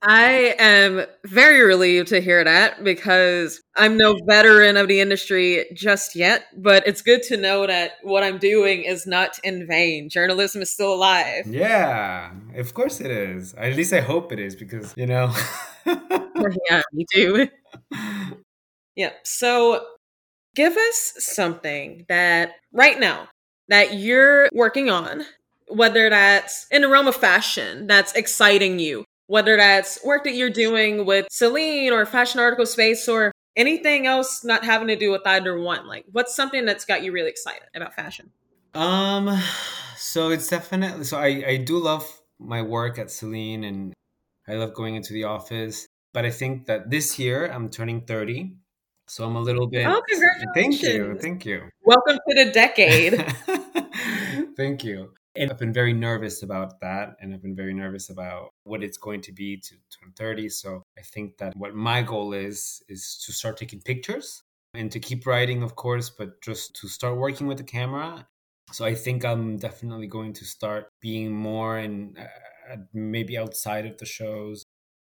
I 0.00 0.54
am 0.60 1.06
very 1.26 1.62
relieved 1.64 2.08
to 2.08 2.20
hear 2.20 2.44
that 2.44 2.84
because 2.84 3.60
I'm 3.76 3.96
no 3.96 4.16
veteran 4.28 4.76
of 4.76 4.86
the 4.86 5.00
industry 5.00 5.66
just 5.74 6.14
yet, 6.14 6.44
but 6.56 6.86
it's 6.86 7.02
good 7.02 7.24
to 7.24 7.36
know 7.36 7.66
that 7.66 7.94
what 8.02 8.22
I'm 8.22 8.38
doing 8.38 8.84
is 8.84 9.08
not 9.08 9.40
in 9.42 9.66
vain. 9.66 10.08
Journalism 10.08 10.62
is 10.62 10.70
still 10.70 10.94
alive. 10.94 11.46
Yeah, 11.48 12.30
of 12.54 12.74
course 12.74 13.00
it 13.00 13.10
is. 13.10 13.54
At 13.54 13.74
least 13.74 13.92
I 13.92 14.00
hope 14.00 14.30
it 14.30 14.38
is 14.38 14.54
because, 14.54 14.94
you 14.96 15.06
know. 15.06 15.34
yeah, 15.86 16.82
me 16.92 17.04
too. 17.12 17.48
Yeah. 18.98 19.12
So 19.22 19.86
give 20.58 20.76
us 20.76 21.12
something 21.18 22.04
that 22.08 22.56
right 22.72 22.98
now 22.98 23.28
that 23.68 23.94
you're 23.94 24.48
working 24.52 24.90
on, 24.90 25.24
whether 25.68 26.10
that's 26.10 26.66
in 26.72 26.82
the 26.82 26.88
realm 26.88 27.06
of 27.06 27.14
fashion 27.14 27.86
that's 27.86 28.12
exciting 28.14 28.80
you, 28.80 29.04
whether 29.28 29.56
that's 29.56 30.04
work 30.04 30.24
that 30.24 30.34
you're 30.34 30.50
doing 30.50 31.06
with 31.06 31.28
Celine 31.30 31.92
or 31.92 32.04
fashion 32.04 32.40
article 32.40 32.66
space 32.66 33.08
or 33.08 33.30
anything 33.54 34.08
else 34.08 34.42
not 34.42 34.64
having 34.64 34.88
to 34.88 34.96
do 34.96 35.12
with 35.12 35.22
either 35.26 35.56
one. 35.60 35.86
Like 35.86 36.06
what's 36.10 36.34
something 36.34 36.66
that's 36.66 36.84
got 36.84 37.04
you 37.04 37.12
really 37.12 37.30
excited 37.30 37.68
about 37.72 37.94
fashion? 37.94 38.32
Um, 38.74 39.40
so 39.96 40.30
it's 40.30 40.48
definitely 40.48 41.04
so 41.04 41.18
I 41.18 41.44
I 41.46 41.56
do 41.58 41.78
love 41.78 42.04
my 42.40 42.62
work 42.62 42.98
at 42.98 43.12
Celine 43.12 43.62
and 43.62 43.94
I 44.48 44.54
love 44.54 44.74
going 44.74 44.96
into 44.96 45.12
the 45.12 45.22
office, 45.22 45.86
but 46.12 46.24
I 46.24 46.32
think 46.32 46.66
that 46.66 46.90
this 46.90 47.16
year 47.16 47.46
I'm 47.46 47.70
turning 47.70 48.00
30. 48.00 48.56
So 49.08 49.24
I'm 49.24 49.36
a 49.36 49.40
little 49.40 49.66
bit 49.66 49.86
Oh, 49.86 50.02
congratulations. 50.08 50.52
Thank 50.54 50.82
you. 50.82 51.18
Thank 51.18 51.46
you. 51.46 51.68
Welcome 51.82 52.18
to 52.28 52.44
the 52.44 52.50
decade. 52.52 53.24
Thank 54.56 54.84
you. 54.84 55.14
And 55.34 55.50
I've 55.50 55.58
been 55.58 55.72
very 55.72 55.94
nervous 55.94 56.42
about 56.42 56.80
that. 56.80 57.16
And 57.20 57.32
I've 57.32 57.42
been 57.42 57.56
very 57.56 57.72
nervous 57.72 58.10
about 58.10 58.50
what 58.64 58.82
it's 58.82 58.98
going 58.98 59.22
to 59.22 59.32
be 59.32 59.56
to 59.56 59.70
turn 59.70 60.12
30. 60.16 60.50
So 60.50 60.82
I 60.98 61.02
think 61.02 61.38
that 61.38 61.56
what 61.56 61.74
my 61.74 62.02
goal 62.02 62.34
is, 62.34 62.82
is 62.88 63.22
to 63.24 63.32
start 63.32 63.56
taking 63.56 63.80
pictures 63.80 64.42
and 64.74 64.92
to 64.92 65.00
keep 65.00 65.26
writing, 65.26 65.62
of 65.62 65.74
course, 65.74 66.10
but 66.10 66.42
just 66.42 66.76
to 66.76 66.88
start 66.88 67.16
working 67.16 67.46
with 67.46 67.58
the 67.58 67.64
camera. 67.64 68.26
So 68.72 68.84
I 68.84 68.94
think 68.94 69.24
I'm 69.24 69.56
definitely 69.56 70.08
going 70.08 70.34
to 70.34 70.44
start 70.44 70.88
being 71.00 71.32
more 71.32 71.78
and 71.78 72.18
uh, 72.18 72.76
maybe 72.92 73.38
outside 73.38 73.86
of 73.86 73.96
the 73.96 74.04
shows 74.04 74.64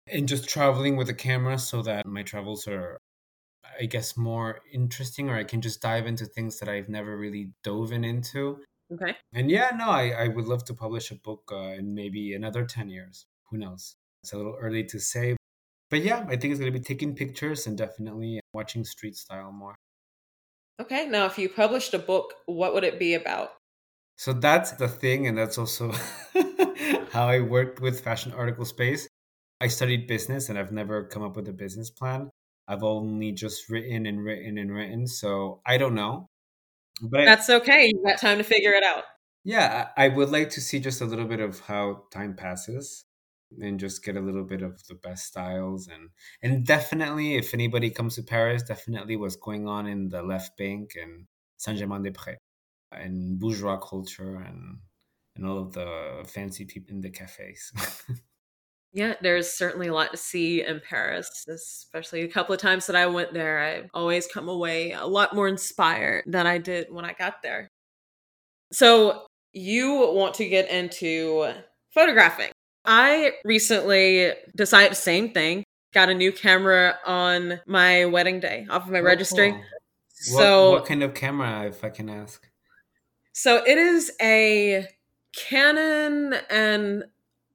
and 0.07 0.27
just 0.27 0.47
traveling 0.47 0.95
with 0.95 1.07
the 1.07 1.13
camera 1.13 1.59
so 1.59 1.81
that 1.81 2.05
my 2.05 2.23
travels 2.23 2.67
are 2.67 2.97
I 3.79 3.85
guess 3.85 4.17
more 4.17 4.59
interesting 4.71 5.29
or 5.29 5.35
I 5.35 5.43
can 5.43 5.61
just 5.61 5.81
dive 5.81 6.05
into 6.05 6.25
things 6.25 6.59
that 6.59 6.69
I've 6.69 6.89
never 6.89 7.17
really 7.17 7.51
dove 7.63 7.91
in 7.91 8.03
into. 8.03 8.59
okay. 8.93 9.15
And 9.33 9.49
yeah, 9.49 9.71
no, 9.75 9.89
I, 9.89 10.09
I 10.09 10.27
would 10.27 10.45
love 10.45 10.65
to 10.65 10.73
publish 10.73 11.11
a 11.11 11.15
book 11.15 11.49
uh, 11.51 11.73
in 11.77 11.93
maybe 11.93 12.33
another 12.33 12.65
10 12.65 12.89
years. 12.89 13.25
Who 13.49 13.57
knows? 13.57 13.95
It's 14.23 14.33
a 14.33 14.37
little 14.37 14.57
early 14.59 14.83
to 14.85 14.99
say. 14.99 15.37
But 15.89 16.03
yeah, 16.03 16.25
I 16.27 16.35
think 16.35 16.51
it's 16.51 16.59
going 16.59 16.71
to 16.71 16.77
be 16.77 16.83
taking 16.83 17.15
pictures 17.15 17.65
and 17.65 17.77
definitely 17.77 18.39
watching 18.53 18.83
street 18.83 19.15
style 19.15 19.51
more. 19.51 19.75
Okay, 20.81 21.07
now 21.07 21.25
if 21.25 21.37
you 21.37 21.49
published 21.49 21.93
a 21.93 21.99
book, 21.99 22.33
what 22.45 22.73
would 22.73 22.83
it 22.83 22.99
be 22.99 23.13
about? 23.13 23.51
So 24.17 24.33
that's 24.33 24.71
the 24.71 24.87
thing, 24.87 25.27
and 25.27 25.37
that's 25.37 25.57
also 25.57 25.91
how 27.11 27.27
I 27.27 27.39
worked 27.39 27.81
with 27.81 28.01
Fashion 28.01 28.33
Article 28.33 28.65
Space. 28.65 29.07
I 29.61 29.67
studied 29.67 30.07
business 30.07 30.49
and 30.49 30.57
I've 30.57 30.71
never 30.71 31.03
come 31.03 31.23
up 31.23 31.35
with 31.35 31.47
a 31.49 31.53
business 31.53 31.89
plan. 31.89 32.29
I've 32.69 32.84
only 32.84 33.32
just 33.32 33.67
written 33.67 34.05
and 34.05 34.23
written 34.23 34.60
and 34.60 34.71
written, 34.71 35.08
so 35.08 35.60
I 35.65 35.77
don't 35.77 35.95
know. 35.95 36.27
But 37.01 37.25
that's 37.25 37.49
okay. 37.49 37.89
You've 37.91 38.05
got 38.05 38.19
time 38.19 38.38
to 38.38 38.43
figure 38.43 38.73
it 38.73 38.84
out. 38.84 39.03
Yeah, 39.43 39.88
I 39.97 40.10
would 40.10 40.29
like 40.29 40.51
to 40.51 40.62
see 40.62 40.79
just 40.79 41.01
a 41.01 41.05
little 41.05 41.25
bit 41.25 41.39
of 41.39 41.62
how 41.62 42.03
time 42.12 42.36
passes 42.36 43.05
and 43.60 43.79
just 43.79 44.03
get 44.03 44.15
a 44.15 44.21
little 44.21 44.43
bit 44.43 44.62
of 44.62 44.86
the 44.88 44.93
best 44.93 45.25
styles 45.25 45.88
and 45.88 46.10
and 46.43 46.63
definitely 46.63 47.36
if 47.36 47.55
anybody 47.55 47.89
comes 47.89 48.15
to 48.15 48.21
Paris, 48.21 48.62
definitely 48.62 49.15
what's 49.15 49.36
going 49.36 49.67
on 49.67 49.88
in 49.88 50.10
the 50.10 50.21
left 50.21 50.55
bank 50.55 50.91
and 51.01 51.25
Saint-Germain-des-Prés 51.58 52.36
and 52.91 53.39
bourgeois 53.39 53.77
culture 53.77 54.36
and 54.36 54.77
and 55.36 55.47
all 55.47 55.58
of 55.58 55.73
the 55.73 56.23
fancy 56.27 56.65
people 56.65 56.93
in 56.93 57.01
the 57.01 57.10
cafes. 57.10 57.71
yeah, 58.91 59.13
there's 59.21 59.54
certainly 59.54 59.88
a 59.88 59.93
lot 59.93 60.12
to 60.12 60.17
see 60.17 60.65
in 60.65 60.82
Paris, 60.88 61.45
especially 61.47 62.21
a 62.21 62.28
couple 62.28 62.54
of 62.54 62.62
times 62.62 62.88
that 62.88 62.95
I 62.95 63.06
went 63.08 63.34
there. 63.34 63.60
I 63.60 63.89
always 63.93 64.28
come 64.28 64.49
away 64.49 64.91
a 64.93 65.06
lot 65.06 65.36
more 65.36 65.47
inspired 65.47 66.23
than 66.28 66.47
I 66.47 66.58
did 66.58 66.88
when 66.89 67.06
I 67.06 67.13
got 67.13 67.41
there. 67.43 67.67
So, 68.71 69.25
you 69.52 70.12
want 70.13 70.36
to 70.36 70.47
get 70.47 70.69
into 70.69 71.52
photographing. 71.91 72.52
I 72.86 73.34
recently 73.43 74.34
decided 74.56 74.91
the 74.91 74.95
same 74.95 75.32
thing. 75.32 75.63
Got 75.93 76.10
a 76.10 76.13
new 76.13 76.32
camera 76.32 76.99
on 77.06 77.60
my 77.65 78.06
wedding 78.06 78.39
day 78.39 78.67
off 78.69 78.86
of 78.86 78.91
my 78.91 78.99
oh, 78.99 79.04
registry. 79.04 79.52
Cool. 79.52 79.63
So, 80.12 80.71
what, 80.71 80.82
what 80.82 80.88
kind 80.88 81.02
of 81.02 81.15
camera, 81.15 81.65
if 81.65 81.84
I 81.84 81.89
can 81.89 82.10
ask? 82.10 82.47
So 83.34 83.63
it 83.65 83.78
is 83.78 84.12
a 84.21 84.86
Canon, 85.34 86.36
and 86.49 87.06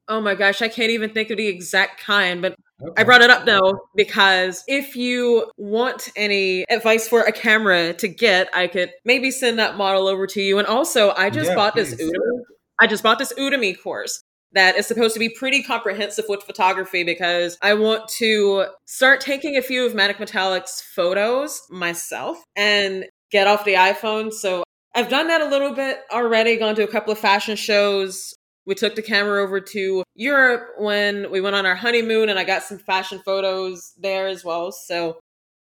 oh 0.07 0.21
my 0.21 0.35
gosh, 0.35 0.61
I 0.61 0.67
can't 0.67 0.91
even 0.91 1.09
think 1.09 1.29
of 1.29 1.37
the 1.37 1.47
exact 1.47 1.99
kind, 2.01 2.41
but 2.41 2.55
Okay. 2.81 3.01
I 3.01 3.05
brought 3.05 3.21
it 3.21 3.29
up 3.29 3.45
though 3.45 3.87
because 3.95 4.63
if 4.67 4.97
you 4.97 5.49
want 5.55 6.09
any 6.17 6.65
advice 6.69 7.07
for 7.07 7.21
a 7.21 7.31
camera 7.31 7.93
to 7.93 8.07
get, 8.09 8.49
I 8.53 8.67
could 8.67 8.91
maybe 9.05 9.31
send 9.31 9.59
that 9.59 9.77
model 9.77 10.07
over 10.07 10.27
to 10.27 10.41
you. 10.41 10.59
And 10.59 10.67
also, 10.67 11.11
I 11.11 11.29
just 11.29 11.51
yeah, 11.51 11.55
bought 11.55 11.73
please. 11.73 11.95
this 11.95 12.09
Udemy. 12.09 12.41
I 12.79 12.87
just 12.87 13.01
bought 13.01 13.17
this 13.17 13.31
Udemy 13.33 13.81
course 13.81 14.21
that 14.51 14.75
is 14.75 14.85
supposed 14.85 15.13
to 15.13 15.19
be 15.19 15.29
pretty 15.29 15.63
comprehensive 15.63 16.25
with 16.27 16.43
photography 16.43 17.05
because 17.05 17.57
I 17.61 17.75
want 17.75 18.09
to 18.17 18.65
start 18.85 19.21
taking 19.21 19.55
a 19.55 19.61
few 19.61 19.85
of 19.85 19.95
Manic 19.95 20.17
Metallic's 20.17 20.81
photos 20.81 21.61
myself 21.69 22.43
and 22.57 23.05
get 23.31 23.47
off 23.47 23.63
the 23.63 23.75
iPhone. 23.75 24.33
So 24.33 24.63
I've 24.93 25.09
done 25.09 25.29
that 25.29 25.39
a 25.39 25.47
little 25.47 25.73
bit 25.73 25.99
already, 26.11 26.57
gone 26.57 26.75
to 26.75 26.83
a 26.83 26.87
couple 26.87 27.13
of 27.13 27.19
fashion 27.19 27.55
shows. 27.55 28.33
We 28.65 28.75
took 28.75 28.95
the 28.95 29.01
camera 29.01 29.43
over 29.43 29.59
to 29.59 30.03
Europe 30.15 30.69
when 30.77 31.29
we 31.31 31.41
went 31.41 31.55
on 31.55 31.65
our 31.65 31.75
honeymoon, 31.75 32.29
and 32.29 32.39
I 32.39 32.43
got 32.43 32.63
some 32.63 32.79
fashion 32.79 33.21
photos 33.23 33.93
there 33.97 34.27
as 34.27 34.43
well. 34.43 34.71
So 34.71 35.19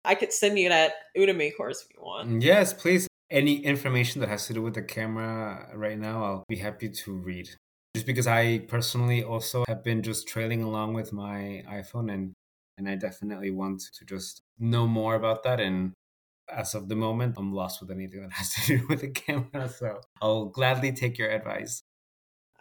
I 0.04 0.14
could 0.14 0.32
send 0.32 0.58
you 0.58 0.68
that 0.70 0.92
Udemy 1.16 1.56
course 1.56 1.82
if 1.82 1.94
you 1.94 2.02
want. 2.02 2.28
Mm, 2.28 2.42
yes, 2.42 2.72
please. 2.72 3.06
Any 3.30 3.64
information 3.64 4.20
that 4.20 4.28
has 4.28 4.48
to 4.48 4.54
do 4.54 4.62
with 4.62 4.74
the 4.74 4.82
camera 4.82 5.68
right 5.74 5.98
now, 5.98 6.24
I'll 6.24 6.44
be 6.48 6.56
happy 6.56 6.88
to 6.88 7.12
read. 7.12 7.48
Just 7.94 8.06
because 8.06 8.26
I 8.26 8.58
personally 8.58 9.22
also 9.22 9.64
have 9.68 9.84
been 9.84 10.02
just 10.02 10.26
trailing 10.26 10.62
along 10.62 10.94
with 10.94 11.12
my 11.12 11.64
iPhone 11.68 12.12
and 12.12 12.32
and 12.78 12.88
I 12.88 12.94
definitely 12.94 13.50
want 13.50 13.82
to 13.98 14.04
just 14.06 14.40
know 14.58 14.86
more 14.86 15.14
about 15.14 15.42
that 15.42 15.60
and 15.60 15.92
as 16.50 16.74
of 16.74 16.88
the 16.88 16.96
moment, 16.96 17.36
I'm 17.38 17.52
lost 17.52 17.80
with 17.80 17.90
anything 17.90 18.22
that 18.22 18.32
has 18.32 18.54
to 18.54 18.66
do 18.78 18.86
with 18.88 19.00
the 19.00 19.08
camera. 19.08 19.68
So 19.68 20.00
I'll 20.20 20.46
gladly 20.46 20.92
take 20.92 21.18
your 21.18 21.30
advice. 21.30 21.82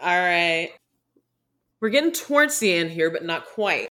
All 0.01 0.17
right. 0.17 0.71
We're 1.81 1.89
getting 1.89 2.11
towards 2.11 2.59
the 2.59 2.73
end 2.73 2.91
here, 2.91 3.09
but 3.09 3.23
not 3.23 3.45
quite. 3.45 3.89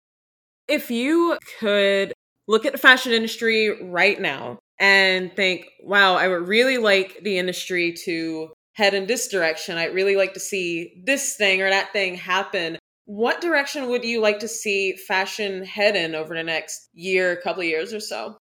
If 0.67 0.91
you 0.91 1.39
could 1.59 2.13
look 2.47 2.67
at 2.67 2.73
the 2.73 2.79
fashion 2.79 3.13
industry 3.13 3.83
right 3.83 4.21
now 4.21 4.59
and 4.79 5.35
think, 5.35 5.67
wow, 5.83 6.15
I 6.15 6.29
would 6.29 6.49
really 6.49 6.79
like 6.79 7.21
the 7.23 7.39
industry 7.39 7.95
to 8.05 8.51
head 8.75 8.95
in 8.95 9.07
this 9.07 9.29
direction. 9.29 9.77
I'd 9.77 9.95
really 9.95 10.17
like 10.17 10.35
to 10.35 10.41
see 10.41 11.03
this 11.05 11.37
thing 11.37 11.63
or 11.63 11.71
that 11.71 11.93
thing 11.93 12.15
happen. 12.15 12.79
What 13.07 13.41
direction 13.41 13.89
would 13.89 14.05
you 14.05 14.21
like 14.21 14.41
to 14.41 14.49
see 14.49 14.93
fashion 14.93 15.65
head 15.65 15.97
in 15.97 16.15
over 16.15 16.35
the 16.35 16.43
next 16.43 16.89
year, 16.93 17.41
couple 17.43 17.63
of 17.63 17.69
years 17.69 17.93
or 17.93 18.01
so? 18.01 18.37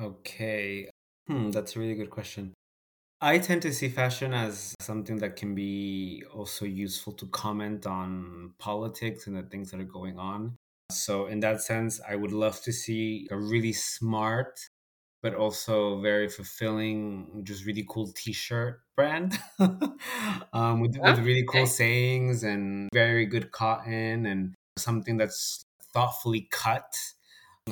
Okay. 0.00 0.88
Hmm, 1.26 1.50
that's 1.50 1.76
a 1.76 1.80
really 1.80 1.94
good 1.94 2.10
question. 2.10 2.54
I 3.20 3.38
tend 3.38 3.62
to 3.62 3.72
see 3.72 3.88
fashion 3.88 4.34
as 4.34 4.74
something 4.80 5.16
that 5.18 5.36
can 5.36 5.54
be 5.54 6.22
also 6.34 6.66
useful 6.66 7.14
to 7.14 7.26
comment 7.28 7.86
on 7.86 8.52
politics 8.58 9.26
and 9.26 9.36
the 9.36 9.42
things 9.42 9.70
that 9.70 9.80
are 9.80 9.84
going 9.84 10.18
on. 10.18 10.56
So, 10.92 11.26
in 11.26 11.40
that 11.40 11.62
sense, 11.62 12.00
I 12.06 12.14
would 12.14 12.32
love 12.32 12.60
to 12.62 12.72
see 12.72 13.26
a 13.30 13.36
really 13.36 13.72
smart, 13.72 14.60
but 15.22 15.34
also 15.34 16.00
very 16.00 16.28
fulfilling, 16.28 17.42
just 17.42 17.64
really 17.64 17.86
cool 17.88 18.12
t 18.12 18.32
shirt 18.32 18.80
brand 18.96 19.38
um, 20.52 20.80
with, 20.80 20.96
with 20.98 21.18
really 21.20 21.44
cool 21.48 21.66
sayings 21.66 22.44
and 22.44 22.88
very 22.92 23.26
good 23.26 23.50
cotton 23.50 24.26
and 24.26 24.54
something 24.78 25.16
that's 25.16 25.62
thoughtfully 25.92 26.48
cut 26.50 26.94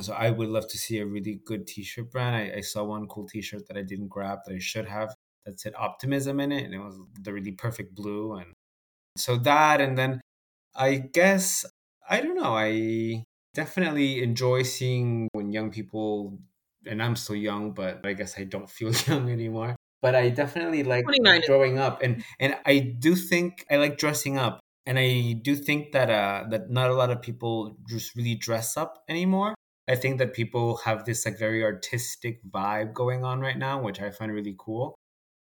so 0.01 0.13
I 0.13 0.29
would 0.29 0.49
love 0.49 0.67
to 0.67 0.77
see 0.77 0.99
a 0.99 1.05
really 1.05 1.39
good 1.45 1.67
T-shirt 1.67 2.11
brand. 2.11 2.35
I, 2.35 2.57
I 2.57 2.61
saw 2.61 2.83
one 2.83 3.07
cool 3.07 3.27
T-shirt 3.27 3.67
that 3.67 3.77
I 3.77 3.81
didn't 3.81 4.09
grab 4.09 4.39
that 4.45 4.53
I 4.53 4.59
should 4.59 4.87
have 4.87 5.15
that 5.45 5.59
said 5.59 5.73
optimism 5.77 6.39
in 6.39 6.51
it, 6.51 6.65
and 6.65 6.73
it 6.73 6.79
was 6.79 6.97
the 7.21 7.33
really 7.33 7.51
perfect 7.51 7.95
blue. 7.95 8.33
And 8.33 8.53
so 9.17 9.37
that, 9.37 9.81
and 9.81 9.97
then 9.97 10.21
I 10.75 10.95
guess 10.97 11.65
I 12.09 12.21
don't 12.21 12.35
know. 12.35 12.55
I 12.55 13.23
definitely 13.53 14.21
enjoy 14.21 14.63
seeing 14.63 15.29
when 15.33 15.51
young 15.51 15.71
people, 15.71 16.39
and 16.85 17.01
I'm 17.01 17.15
still 17.15 17.35
young, 17.35 17.71
but 17.71 18.05
I 18.05 18.13
guess 18.13 18.37
I 18.37 18.43
don't 18.43 18.69
feel 18.69 18.91
young 19.07 19.29
anymore. 19.29 19.75
But 20.01 20.13
I 20.13 20.29
definitely 20.29 20.83
like 20.83 21.05
growing 21.47 21.79
up, 21.79 22.03
and 22.03 22.23
and 22.39 22.55
I 22.65 22.79
do 22.79 23.15
think 23.15 23.65
I 23.71 23.77
like 23.77 23.97
dressing 23.97 24.37
up, 24.37 24.59
and 24.85 24.99
I 24.99 25.33
do 25.41 25.55
think 25.55 25.93
that 25.93 26.09
uh 26.09 26.45
that 26.49 26.69
not 26.69 26.89
a 26.89 26.93
lot 26.93 27.09
of 27.09 27.21
people 27.21 27.77
just 27.89 28.15
really 28.15 28.35
dress 28.35 28.77
up 28.77 29.03
anymore. 29.09 29.55
I 29.87 29.95
think 29.95 30.17
that 30.17 30.33
people 30.33 30.77
have 30.77 31.05
this 31.05 31.25
like 31.25 31.37
very 31.37 31.63
artistic 31.63 32.41
vibe 32.43 32.93
going 32.93 33.23
on 33.23 33.39
right 33.39 33.57
now, 33.57 33.81
which 33.81 34.01
I 34.01 34.09
find 34.11 34.31
really 34.31 34.55
cool. 34.57 34.95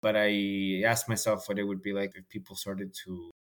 But 0.02 0.16
I 0.18 0.84
asked 0.86 1.08
myself 1.10 1.48
what 1.48 1.60
it 1.60 1.64
would 1.64 1.82
be 1.82 1.94
like 1.94 2.14
if 2.16 2.28
people 2.30 2.56
started 2.56 2.94
to 3.06 3.32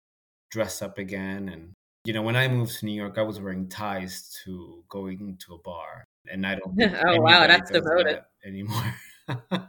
dress 0.50 0.82
up 0.82 0.98
again. 0.98 1.48
And, 1.48 1.72
you 2.04 2.12
know, 2.12 2.22
when 2.22 2.36
I 2.36 2.48
moved 2.48 2.78
to 2.78 2.86
New 2.86 2.92
York, 2.92 3.16
I 3.18 3.22
was 3.22 3.40
wearing 3.40 3.68
ties 3.68 4.36
to 4.44 4.84
going 4.88 5.38
to 5.46 5.54
a 5.54 5.58
bar. 5.58 6.04
And 6.30 6.46
I 6.46 6.56
don't. 6.56 6.80
oh, 7.06 7.20
wow. 7.20 7.46
That's 7.46 7.70
devoted. 7.70 8.16
That 8.16 8.26
anymore. 8.44 8.94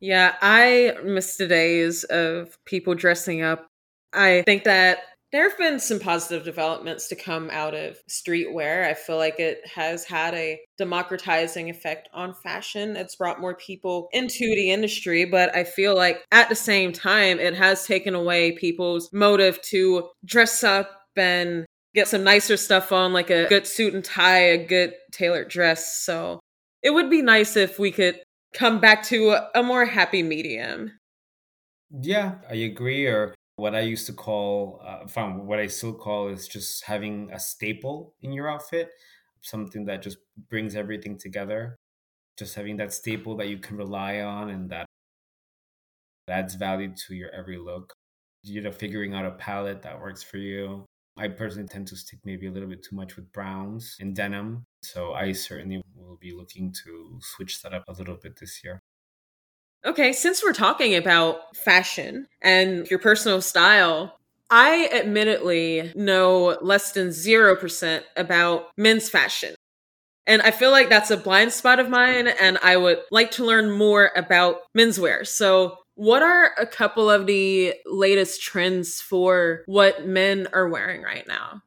yeah, 0.00 0.36
I 0.40 0.96
miss 1.04 1.36
the 1.36 1.48
days 1.48 2.04
of 2.04 2.56
people 2.64 2.94
dressing 2.94 3.42
up. 3.42 3.66
I 4.12 4.42
think 4.46 4.64
that 4.64 4.98
there 5.32 5.48
have 5.48 5.56
been 5.58 5.78
some 5.78 6.00
positive 6.00 6.44
developments 6.44 7.08
to 7.08 7.14
come 7.14 7.50
out 7.50 7.74
of 7.74 7.98
streetwear. 8.08 8.84
I 8.84 8.94
feel 8.94 9.16
like 9.16 9.38
it 9.38 9.60
has 9.74 10.04
had 10.04 10.34
a 10.34 10.60
democratizing 10.76 11.70
effect 11.70 12.08
on 12.12 12.34
fashion. 12.34 12.96
It's 12.96 13.16
brought 13.16 13.40
more 13.40 13.54
people 13.54 14.08
into 14.12 14.44
the 14.44 14.70
industry, 14.70 15.24
but 15.24 15.54
I 15.54 15.64
feel 15.64 15.94
like 15.94 16.24
at 16.32 16.48
the 16.48 16.56
same 16.56 16.92
time, 16.92 17.38
it 17.38 17.54
has 17.54 17.86
taken 17.86 18.14
away 18.14 18.52
people's 18.52 19.08
motive 19.12 19.62
to 19.62 20.08
dress 20.24 20.64
up 20.64 20.90
and 21.16 21.64
get 21.94 22.08
some 22.08 22.24
nicer 22.24 22.56
stuff 22.56 22.92
on, 22.92 23.12
like 23.12 23.30
a 23.30 23.48
good 23.48 23.66
suit 23.66 23.94
and 23.94 24.04
tie, 24.04 24.38
a 24.38 24.66
good 24.66 24.94
tailored 25.12 25.48
dress. 25.48 26.02
So 26.02 26.40
it 26.82 26.90
would 26.90 27.10
be 27.10 27.22
nice 27.22 27.56
if 27.56 27.78
we 27.78 27.92
could 27.92 28.20
come 28.54 28.80
back 28.80 29.04
to 29.04 29.36
a, 29.54 29.62
more 29.62 29.84
happy 29.84 30.22
medium. 30.22 30.92
Yeah, 31.90 32.36
I 32.48 32.54
agree. 32.54 33.06
Or 33.06 33.34
what 33.60 33.74
I 33.74 33.80
used 33.80 34.06
to 34.06 34.14
call, 34.14 34.80
uh, 34.82 35.06
what 35.50 35.58
I 35.58 35.66
still 35.66 35.92
call, 35.92 36.28
is 36.28 36.48
just 36.48 36.84
having 36.84 37.30
a 37.30 37.38
staple 37.38 38.14
in 38.22 38.32
your 38.32 38.50
outfit, 38.50 38.90
something 39.42 39.84
that 39.84 40.02
just 40.02 40.18
brings 40.48 40.74
everything 40.74 41.18
together. 41.18 41.76
Just 42.38 42.54
having 42.54 42.78
that 42.78 42.92
staple 42.94 43.36
that 43.36 43.48
you 43.48 43.58
can 43.58 43.76
rely 43.76 44.20
on 44.20 44.48
and 44.48 44.70
that 44.70 44.86
adds 46.26 46.54
value 46.54 46.94
to 47.06 47.14
your 47.14 47.30
every 47.30 47.58
look. 47.58 47.92
You 48.42 48.62
know, 48.62 48.72
figuring 48.72 49.12
out 49.12 49.26
a 49.26 49.32
palette 49.32 49.82
that 49.82 50.00
works 50.00 50.22
for 50.22 50.38
you. 50.38 50.86
I 51.18 51.28
personally 51.28 51.68
tend 51.68 51.88
to 51.88 51.96
stick 51.96 52.20
maybe 52.24 52.46
a 52.46 52.50
little 52.50 52.68
bit 52.68 52.82
too 52.82 52.96
much 52.96 53.16
with 53.16 53.30
browns 53.30 53.96
and 54.00 54.16
denim. 54.16 54.64
So 54.82 55.12
I 55.12 55.32
certainly 55.32 55.82
will 55.94 56.16
be 56.18 56.32
looking 56.32 56.72
to 56.84 57.18
switch 57.20 57.60
that 57.60 57.74
up 57.74 57.84
a 57.88 57.92
little 57.92 58.16
bit 58.16 58.38
this 58.40 58.64
year. 58.64 58.80
Okay, 59.84 60.12
since 60.12 60.42
we're 60.42 60.52
talking 60.52 60.94
about 60.94 61.56
fashion 61.56 62.26
and 62.42 62.86
your 62.90 62.98
personal 62.98 63.40
style, 63.40 64.18
I 64.50 64.90
admittedly 64.92 65.92
know 65.94 66.58
less 66.60 66.92
than 66.92 67.08
0% 67.08 68.02
about 68.16 68.66
men's 68.76 69.08
fashion. 69.08 69.54
And 70.26 70.42
I 70.42 70.50
feel 70.50 70.70
like 70.70 70.90
that's 70.90 71.10
a 71.10 71.16
blind 71.16 71.52
spot 71.52 71.80
of 71.80 71.88
mine, 71.88 72.28
and 72.28 72.58
I 72.62 72.76
would 72.76 72.98
like 73.10 73.30
to 73.32 73.44
learn 73.44 73.70
more 73.70 74.10
about 74.14 74.56
menswear. 74.76 75.26
So, 75.26 75.78
what 75.94 76.22
are 76.22 76.52
a 76.58 76.66
couple 76.66 77.08
of 77.10 77.26
the 77.26 77.74
latest 77.86 78.42
trends 78.42 79.00
for 79.00 79.62
what 79.66 80.06
men 80.06 80.46
are 80.52 80.68
wearing 80.68 81.02
right 81.02 81.26
now? 81.26 81.62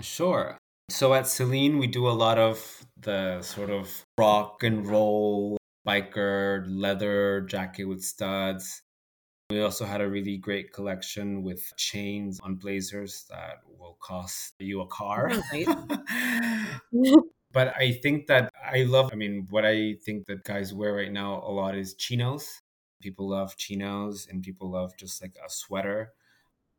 Sure. 0.00 0.56
So 0.90 1.12
at 1.12 1.26
Celine, 1.26 1.78
we 1.78 1.86
do 1.86 2.08
a 2.08 2.10
lot 2.10 2.38
of 2.38 2.86
the 3.00 3.42
sort 3.42 3.70
of 3.70 4.04
rock 4.16 4.62
and 4.62 4.86
roll 4.86 5.57
biker 5.88 6.64
leather 6.68 7.40
jacket 7.42 7.84
with 7.84 8.02
studs. 8.02 8.82
We 9.50 9.62
also 9.62 9.86
had 9.86 10.02
a 10.02 10.08
really 10.08 10.36
great 10.36 10.74
collection 10.74 11.42
with 11.42 11.72
chains 11.78 12.38
on 12.42 12.56
blazers 12.56 13.24
that 13.30 13.60
will 13.78 13.96
cost 13.98 14.54
you 14.58 14.82
a 14.82 14.86
car. 14.88 15.32
Oh, 16.94 17.30
but 17.52 17.74
I 17.74 17.92
think 18.02 18.26
that 18.26 18.52
I 18.62 18.82
love, 18.82 19.08
I 19.10 19.16
mean, 19.16 19.46
what 19.48 19.64
I 19.64 19.96
think 20.04 20.26
that 20.26 20.44
guys 20.44 20.74
wear 20.74 20.92
right 20.92 21.10
now 21.10 21.42
a 21.42 21.48
lot 21.50 21.74
is 21.74 21.94
chinos. 21.94 22.60
People 23.00 23.30
love 23.30 23.56
chinos 23.56 24.26
and 24.30 24.42
people 24.42 24.70
love 24.70 24.92
just 24.98 25.22
like 25.22 25.36
a 25.42 25.48
sweater. 25.48 26.12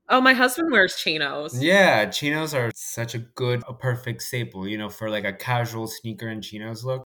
Oh, 0.07 0.21
my 0.21 0.33
husband 0.33 0.71
wears 0.71 0.95
chinos. 0.95 1.59
Yeah, 1.59 2.05
chinos 2.05 2.53
are 2.53 2.71
such 2.75 3.15
a 3.15 3.19
good, 3.19 3.63
a 3.67 3.73
perfect 3.73 4.21
staple, 4.21 4.67
you 4.67 4.77
know, 4.77 4.89
for 4.89 5.09
like 5.09 5.25
a 5.25 5.33
casual 5.33 5.87
sneaker 5.87 6.27
and 6.27 6.43
chinos 6.43 6.83
look. 6.83 7.08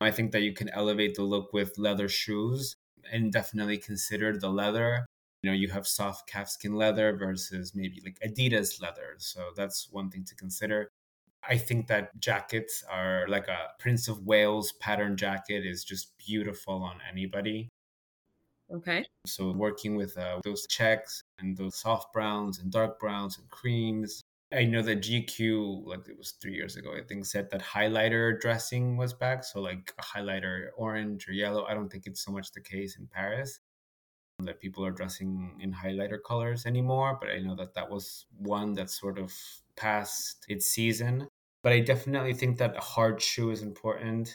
I 0.00 0.10
think 0.10 0.32
that 0.32 0.42
you 0.42 0.52
can 0.52 0.68
elevate 0.70 1.14
the 1.14 1.22
look 1.22 1.52
with 1.52 1.78
leather 1.78 2.08
shoes 2.08 2.76
and 3.10 3.32
definitely 3.32 3.78
consider 3.78 4.36
the 4.36 4.50
leather. 4.50 5.06
You 5.42 5.50
know, 5.50 5.56
you 5.56 5.68
have 5.68 5.86
soft 5.86 6.28
calfskin 6.28 6.74
leather 6.74 7.16
versus 7.16 7.74
maybe 7.74 8.02
like 8.04 8.18
Adidas 8.26 8.80
leather. 8.80 9.14
So 9.18 9.50
that's 9.56 9.88
one 9.90 10.10
thing 10.10 10.24
to 10.24 10.34
consider. 10.34 10.90
I 11.48 11.56
think 11.56 11.86
that 11.86 12.18
jackets 12.18 12.82
are 12.90 13.26
like 13.28 13.48
a 13.48 13.68
Prince 13.78 14.08
of 14.08 14.26
Wales 14.26 14.72
pattern 14.80 15.16
jacket 15.16 15.64
is 15.64 15.84
just 15.84 16.12
beautiful 16.18 16.82
on 16.82 16.98
anybody. 17.08 17.70
Okay. 18.72 19.06
So 19.26 19.52
working 19.52 19.94
with 19.94 20.18
uh, 20.18 20.40
those 20.44 20.66
checks 20.66 21.22
and 21.38 21.56
those 21.56 21.76
soft 21.76 22.12
browns 22.12 22.58
and 22.58 22.70
dark 22.70 22.98
browns 22.98 23.38
and 23.38 23.48
creams. 23.48 24.22
I 24.56 24.64
know 24.64 24.80
that 24.82 25.02
GQ, 25.02 25.86
like 25.86 26.08
it 26.08 26.16
was 26.16 26.32
three 26.40 26.54
years 26.54 26.76
ago, 26.76 26.92
I 26.96 27.02
think, 27.06 27.26
said 27.26 27.50
that 27.50 27.62
highlighter 27.62 28.40
dressing 28.40 28.96
was 28.96 29.12
back. 29.12 29.44
So 29.44 29.60
like 29.60 29.92
a 29.98 30.02
highlighter 30.02 30.68
orange 30.76 31.28
or 31.28 31.32
yellow. 31.32 31.64
I 31.66 31.74
don't 31.74 31.90
think 31.90 32.06
it's 32.06 32.24
so 32.24 32.32
much 32.32 32.52
the 32.52 32.60
case 32.60 32.96
in 32.98 33.06
Paris 33.06 33.60
that 34.38 34.60
people 34.60 34.84
are 34.84 34.90
dressing 34.90 35.56
in 35.60 35.72
highlighter 35.72 36.18
colors 36.26 36.64
anymore. 36.66 37.18
But 37.20 37.30
I 37.30 37.38
know 37.38 37.54
that 37.56 37.74
that 37.74 37.90
was 37.90 38.26
one 38.38 38.72
that 38.74 38.90
sort 38.90 39.18
of 39.18 39.32
passed 39.76 40.44
its 40.48 40.66
season. 40.66 41.28
But 41.62 41.72
I 41.72 41.80
definitely 41.80 42.34
think 42.34 42.58
that 42.58 42.76
a 42.76 42.80
hard 42.80 43.20
shoe 43.20 43.50
is 43.50 43.62
important. 43.62 44.34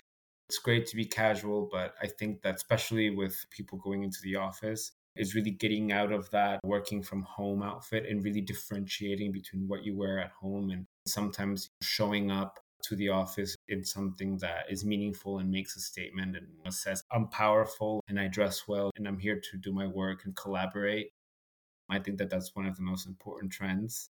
It's 0.49 0.59
great 0.59 0.85
to 0.87 0.95
be 0.95 1.05
casual, 1.05 1.67
but 1.71 1.95
I 2.01 2.07
think 2.07 2.41
that 2.41 2.55
especially 2.55 3.09
with 3.09 3.45
people 3.49 3.77
going 3.77 4.03
into 4.03 4.19
the 4.21 4.35
office, 4.35 4.91
is 5.15 5.35
really 5.35 5.51
getting 5.51 5.91
out 5.91 6.11
of 6.11 6.29
that 6.31 6.59
working 6.63 7.01
from 7.01 7.23
home 7.23 7.61
outfit 7.61 8.05
and 8.09 8.23
really 8.23 8.41
differentiating 8.41 9.31
between 9.31 9.67
what 9.67 9.83
you 9.83 9.95
wear 9.95 10.19
at 10.19 10.31
home 10.31 10.69
and 10.69 10.85
sometimes 11.05 11.69
showing 11.81 12.31
up 12.31 12.59
to 12.83 12.95
the 12.95 13.09
office 13.09 13.55
in 13.67 13.83
something 13.83 14.37
that 14.37 14.65
is 14.69 14.83
meaningful 14.83 15.39
and 15.39 15.51
makes 15.51 15.75
a 15.75 15.79
statement 15.79 16.35
and 16.35 16.73
says, 16.73 17.03
I'm 17.11 17.27
powerful 17.27 18.03
and 18.07 18.19
I 18.19 18.27
dress 18.27 18.67
well 18.67 18.91
and 18.95 19.07
I'm 19.07 19.19
here 19.19 19.39
to 19.51 19.57
do 19.57 19.71
my 19.71 19.87
work 19.87 20.21
and 20.25 20.35
collaborate. 20.35 21.11
I 21.89 21.99
think 21.99 22.17
that 22.17 22.29
that's 22.29 22.55
one 22.55 22.65
of 22.65 22.75
the 22.75 22.81
most 22.81 23.05
important 23.05 23.51
trends. 23.51 24.09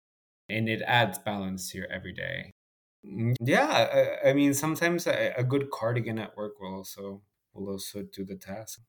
And 0.48 0.68
it 0.68 0.82
adds 0.86 1.18
balance 1.18 1.70
to 1.70 1.78
your 1.78 1.86
every 1.90 2.12
day. 2.12 2.50
Mm, 3.06 3.34
yeah, 3.40 4.16
I, 4.24 4.30
I 4.30 4.32
mean, 4.34 4.54
sometimes 4.54 5.06
a, 5.06 5.32
a, 5.36 5.42
good 5.42 5.70
cardigan 5.70 6.18
at 6.18 6.36
work 6.36 6.60
will 6.60 6.74
also 6.74 7.22
will 7.52 7.68
also 7.68 8.02
do 8.02 8.24
the 8.24 8.36
task. 8.36 8.80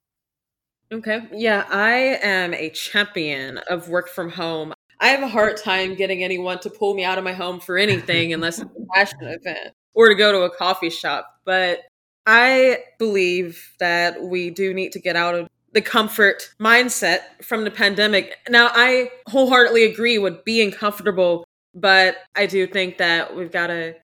Okay, 0.92 1.28
yeah, 1.32 1.66
I 1.70 2.20
am 2.22 2.54
a 2.54 2.70
champion 2.70 3.58
of 3.70 3.90
work 3.90 4.10
from 4.10 4.30
home. 4.30 4.74
I 5.00 5.08
have 5.08 5.24
a 5.24 5.28
hard 5.28 5.58
time 5.58 5.96
getting 5.96 6.24
anyone 6.24 6.60
to 6.60 6.70
pull 6.70 6.94
me 6.94 7.04
out 7.04 7.18
of 7.18 7.24
my 7.24 7.34
home 7.34 7.60
for 7.60 7.78
anything 7.78 8.32
unless 8.34 8.60
it's 8.60 8.72
a 8.72 8.86
fashion 8.94 9.20
event 9.22 9.74
or 9.94 10.10
to 10.10 10.16
go 10.16 10.32
to 10.32 10.42
a 10.42 10.56
coffee 10.56 10.90
shop. 10.90 11.40
But 11.46 11.80
I 12.26 12.84
believe 13.00 13.74
that 13.80 14.22
we 14.22 14.50
do 14.50 14.74
need 14.74 14.92
to 14.94 15.00
get 15.00 15.16
out 15.16 15.36
of 15.36 15.50
the 15.74 15.82
comfort 15.82 16.54
mindset 16.60 17.20
from 17.42 17.64
the 17.64 17.72
pandemic. 17.72 18.38
Now, 18.50 18.70
I 18.72 19.10
wholeheartedly 19.28 19.84
agree 19.84 20.20
with 20.20 20.46
being 20.46 20.72
comfortable, 20.72 21.46
but 21.74 22.18
I 22.36 22.46
do 22.46 22.68
think 22.68 23.00
that 23.00 23.36
we've 23.36 23.52
got 23.52 23.68
to 23.68 23.96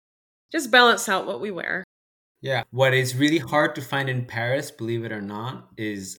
just 0.51 0.71
balance 0.71 1.07
out 1.07 1.27
what 1.27 1.39
we 1.39 1.51
wear. 1.51 1.83
Yeah. 2.41 2.63
What 2.71 2.93
is 2.93 3.15
really 3.15 3.37
hard 3.37 3.75
to 3.75 3.81
find 3.81 4.09
in 4.09 4.25
Paris, 4.25 4.71
believe 4.71 5.05
it 5.05 5.11
or 5.11 5.21
not, 5.21 5.69
is 5.77 6.17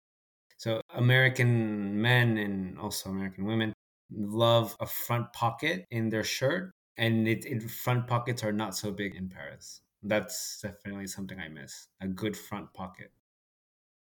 so 0.60 0.82
American 0.94 2.02
men 2.02 2.36
and 2.36 2.78
also 2.78 3.08
American 3.08 3.46
women 3.46 3.72
love 4.14 4.76
a 4.78 4.84
front 4.84 5.32
pocket 5.32 5.86
in 5.90 6.10
their 6.10 6.22
shirt, 6.22 6.70
and 6.98 7.26
it, 7.26 7.46
it 7.46 7.62
front 7.62 8.06
pockets 8.06 8.44
are 8.44 8.52
not 8.52 8.76
so 8.76 8.90
big 8.90 9.14
in 9.14 9.30
Paris. 9.30 9.80
That's 10.02 10.60
definitely 10.60 11.06
something 11.06 11.40
I 11.40 11.48
miss. 11.48 11.86
A 12.02 12.08
good 12.08 12.36
front 12.36 12.74
pocket. 12.74 13.10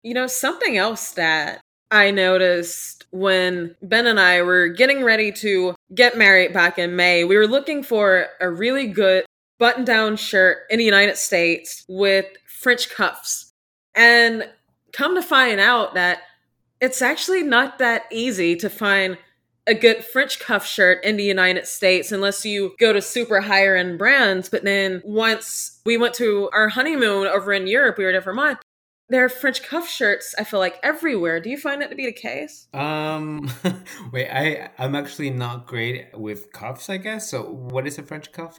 You 0.03 0.13
know, 0.13 0.27
something 0.27 0.77
else 0.77 1.13
that 1.13 1.63
I 1.91 2.11
noticed 2.11 3.07
when 3.11 3.75
Ben 3.81 4.07
and 4.07 4.21
I 4.21 4.43
were 4.43 4.69
getting 4.69 5.03
ready 5.03 5.33
to 5.33 5.75
get 5.95 6.19
married 6.19 6.53
back 6.53 6.79
in 6.79 6.95
May, 6.95 7.25
we 7.25 7.39
were 7.39 7.49
looking 7.49 7.83
for 7.83 8.27
a 8.39 8.51
really 8.51 8.87
good 8.87 9.25
button 9.59 9.87
down 9.87 10.17
shirt 10.17 10.65
in 10.69 10.77
the 10.77 10.85
United 10.85 11.17
States 11.17 11.87
with 11.89 12.27
French 12.47 12.91
cuffs. 12.91 13.51
And 13.95 14.47
come 14.93 15.15
to 15.15 15.23
find 15.23 15.59
out 15.59 15.95
that 15.95 16.21
it's 16.85 17.01
actually 17.01 17.43
not 17.43 17.79
that 17.79 18.05
easy 18.13 18.55
to 18.57 18.69
find 18.69 19.17
a 19.67 19.73
good 19.73 20.05
French 20.05 20.39
cuff 20.39 20.67
shirt 20.67 21.03
in 21.03 21.17
the 21.17 21.25
United 21.25 21.67
States 21.67 22.13
unless 22.13 22.45
you 22.45 22.75
go 22.79 22.93
to 22.93 23.01
super 23.01 23.41
higher 23.41 23.75
end 23.75 23.99
brands. 23.99 24.51
But 24.51 24.65
then 24.65 25.01
once 25.03 25.81
we 25.87 25.97
went 25.97 26.13
to 26.17 26.51
our 26.53 26.69
honeymoon 26.69 27.27
over 27.27 27.55
in 27.55 27.67
Europe, 27.67 27.97
we 27.97 28.05
were 28.05 28.11
a 28.11 28.35
month. 28.35 28.59
There 29.09 29.25
are 29.25 29.31
French 29.31 29.63
cuff 29.63 29.89
shirts, 29.89 30.35
I 30.39 30.45
feel 30.45 30.61
like 30.61 30.79
everywhere. 30.83 31.41
Do 31.41 31.49
you 31.49 31.57
find 31.57 31.81
that 31.81 31.89
to 31.89 31.97
be 31.97 32.05
the 32.05 32.13
case? 32.13 32.69
Um 32.75 33.51
wait, 34.13 34.29
I 34.29 34.69
I'm 34.77 34.95
actually 34.95 35.31
not 35.31 35.67
great 35.67 36.19
with 36.19 36.53
cuffs, 36.53 36.91
I 36.91 36.99
guess. 36.99 37.31
So 37.31 37.45
what 37.45 37.87
is 37.87 37.99
a 37.99 38.03
French 38.03 38.31
cuff? 38.31 38.59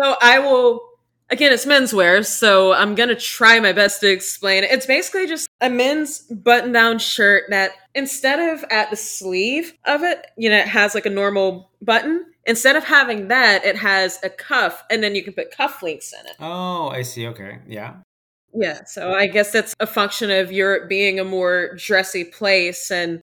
So 0.00 0.16
I 0.22 0.38
will 0.38 0.89
again, 1.30 1.52
it's 1.52 1.66
menswear, 1.66 2.24
so 2.26 2.72
I'm 2.72 2.94
gonna 2.94 3.14
try 3.14 3.60
my 3.60 3.72
best 3.72 4.00
to 4.00 4.10
explain 4.10 4.64
it. 4.64 4.70
It's 4.70 4.86
basically 4.86 5.26
just 5.26 5.48
a 5.60 5.70
men's 5.70 6.20
button 6.20 6.72
down 6.72 6.98
shirt 6.98 7.44
that 7.50 7.72
instead 7.94 8.54
of 8.54 8.64
at 8.70 8.90
the 8.90 8.96
sleeve 8.96 9.72
of 9.84 10.02
it, 10.02 10.26
you 10.36 10.50
know, 10.50 10.58
it 10.58 10.68
has 10.68 10.94
like 10.94 11.06
a 11.06 11.10
normal 11.10 11.70
button. 11.82 12.26
Instead 12.46 12.74
of 12.74 12.84
having 12.84 13.28
that, 13.28 13.64
it 13.64 13.76
has 13.76 14.18
a 14.22 14.30
cuff, 14.30 14.82
and 14.90 15.02
then 15.02 15.14
you 15.14 15.22
can 15.22 15.32
put 15.32 15.52
cufflinks 15.52 16.12
in 16.12 16.26
it. 16.26 16.36
Oh, 16.40 16.88
I 16.88 17.02
see. 17.02 17.26
Okay. 17.28 17.58
Yeah. 17.68 17.96
Yeah. 18.54 18.84
So 18.84 19.12
I 19.12 19.26
guess 19.26 19.52
that's 19.52 19.74
a 19.78 19.86
function 19.86 20.30
of 20.30 20.50
Europe 20.50 20.88
being 20.88 21.20
a 21.20 21.24
more 21.24 21.76
dressy 21.76 22.24
place. 22.24 22.90
And, 22.90 23.20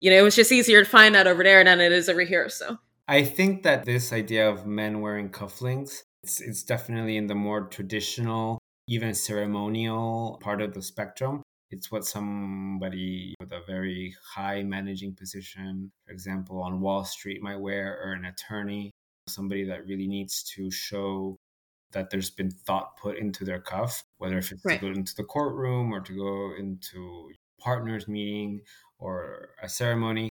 you 0.00 0.10
know, 0.10 0.16
it 0.16 0.22
was 0.22 0.36
just 0.36 0.52
easier 0.52 0.84
to 0.84 0.88
find 0.88 1.14
that 1.14 1.26
over 1.26 1.42
there 1.42 1.62
than 1.64 1.80
it 1.80 1.92
is 1.92 2.08
over 2.08 2.22
here. 2.22 2.48
So 2.48 2.78
I 3.06 3.24
think 3.24 3.64
that 3.64 3.84
this 3.84 4.12
idea 4.12 4.48
of 4.48 4.66
men 4.66 5.00
wearing 5.00 5.28
cufflinks 5.28 6.04
it's, 6.24 6.40
it's 6.40 6.62
definitely 6.62 7.18
in 7.18 7.26
the 7.26 7.34
more 7.34 7.66
traditional, 7.66 8.58
even 8.88 9.12
ceremonial 9.12 10.40
part 10.42 10.62
of 10.62 10.72
the 10.72 10.80
spectrum. 10.80 11.42
It's 11.70 11.92
what 11.92 12.06
somebody 12.06 13.34
with 13.40 13.52
a 13.52 13.60
very 13.66 14.16
high 14.34 14.62
managing 14.62 15.14
position, 15.16 15.92
for 16.06 16.14
example, 16.14 16.62
on 16.62 16.80
Wall 16.80 17.04
Street 17.04 17.42
might 17.42 17.60
wear, 17.60 18.00
or 18.02 18.12
an 18.12 18.24
attorney, 18.24 18.90
somebody 19.28 19.64
that 19.64 19.86
really 19.86 20.06
needs 20.06 20.42
to 20.54 20.70
show 20.70 21.36
that 21.92 22.08
there's 22.08 22.30
been 22.30 22.50
thought 22.50 22.96
put 22.96 23.18
into 23.18 23.44
their 23.44 23.60
cuff, 23.60 24.02
whether 24.16 24.38
if 24.38 24.50
it's 24.50 24.64
right. 24.64 24.80
to 24.80 24.86
go 24.86 24.92
into 24.98 25.14
the 25.14 25.24
courtroom 25.24 25.92
or 25.92 26.00
to 26.00 26.16
go 26.16 26.54
into 26.58 27.32
partners 27.60 28.08
meeting 28.08 28.62
or 28.98 29.50
a 29.62 29.68
ceremony. 29.68 30.30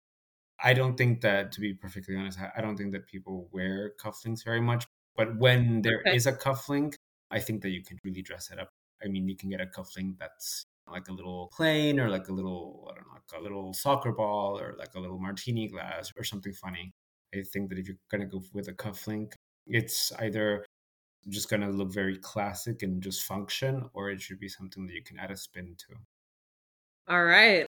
I 0.64 0.72
don't 0.72 0.96
think 0.96 1.20
that, 1.20 1.52
to 1.52 1.60
be 1.60 1.74
perfectly 1.74 2.16
honest, 2.16 2.38
I 2.56 2.62
don't 2.62 2.78
think 2.78 2.92
that 2.92 3.06
people 3.06 3.48
wear 3.52 3.92
cufflinks 4.02 4.42
very 4.42 4.60
much. 4.60 4.86
But 5.16 5.36
when 5.36 5.82
there 5.82 6.00
okay. 6.06 6.16
is 6.16 6.26
a 6.26 6.32
cufflink, 6.32 6.94
I 7.30 7.38
think 7.38 7.62
that 7.62 7.70
you 7.70 7.82
can 7.82 7.98
really 8.04 8.22
dress 8.22 8.50
it 8.50 8.58
up. 8.58 8.68
I 9.04 9.08
mean, 9.08 9.28
you 9.28 9.36
can 9.36 9.50
get 9.50 9.60
a 9.60 9.66
cufflink 9.66 10.18
that's 10.18 10.64
like 10.90 11.08
a 11.08 11.12
little 11.12 11.48
plane 11.52 12.00
or 12.00 12.08
like 12.08 12.28
a 12.28 12.32
little, 12.32 12.88
I 12.90 12.94
don't 12.94 13.06
know, 13.06 13.14
like 13.14 13.40
a 13.40 13.42
little 13.42 13.72
soccer 13.72 14.12
ball 14.12 14.58
or 14.58 14.74
like 14.78 14.94
a 14.94 15.00
little 15.00 15.18
martini 15.18 15.68
glass 15.68 16.12
or 16.16 16.24
something 16.24 16.52
funny. 16.52 16.92
I 17.34 17.42
think 17.42 17.70
that 17.70 17.78
if 17.78 17.88
you're 17.88 17.96
going 18.10 18.20
to 18.20 18.26
go 18.26 18.42
with 18.52 18.68
a 18.68 18.72
cufflink, 18.72 19.32
it's 19.66 20.12
either 20.18 20.64
just 21.28 21.48
going 21.48 21.62
to 21.62 21.68
look 21.68 21.92
very 21.92 22.18
classic 22.18 22.82
and 22.82 23.02
just 23.02 23.22
function, 23.22 23.88
or 23.94 24.10
it 24.10 24.20
should 24.20 24.40
be 24.40 24.48
something 24.48 24.86
that 24.86 24.94
you 24.94 25.02
can 25.02 25.18
add 25.18 25.30
a 25.30 25.36
spin 25.36 25.76
to. 25.78 25.94
All 27.08 27.24
right. 27.24 27.66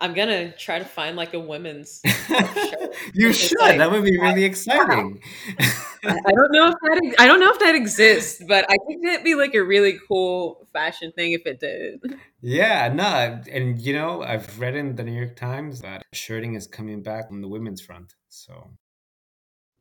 I'm 0.00 0.14
gonna 0.14 0.52
try 0.52 0.78
to 0.78 0.84
find 0.84 1.16
like 1.16 1.34
a 1.34 1.40
women's. 1.40 2.00
you 3.14 3.32
should. 3.32 3.58
Like, 3.60 3.78
that 3.78 3.90
would 3.90 4.04
be 4.04 4.18
really 4.18 4.44
exciting. 4.44 5.20
I 5.58 5.72
don't 6.34 6.52
know 6.52 6.68
if 6.68 6.74
that 6.82 7.16
I 7.18 7.26
don't 7.26 7.40
know 7.40 7.50
if 7.50 7.58
that 7.58 7.74
exists, 7.74 8.42
but 8.46 8.64
I 8.68 8.76
think 8.86 9.04
that'd 9.04 9.24
be 9.24 9.34
like 9.34 9.54
a 9.54 9.62
really 9.62 9.98
cool 10.06 10.66
fashion 10.72 11.12
thing 11.12 11.32
if 11.32 11.46
it 11.46 11.60
did. 11.60 12.18
Yeah, 12.40 12.92
no, 12.92 13.42
and 13.50 13.80
you 13.80 13.92
know, 13.92 14.22
I've 14.22 14.58
read 14.60 14.76
in 14.76 14.94
the 14.94 15.02
New 15.02 15.12
York 15.12 15.36
Times 15.36 15.80
that 15.80 16.04
shirting 16.12 16.54
is 16.54 16.66
coming 16.66 17.02
back 17.02 17.26
on 17.30 17.40
the 17.40 17.48
women's 17.48 17.80
front. 17.80 18.14
So 18.28 18.70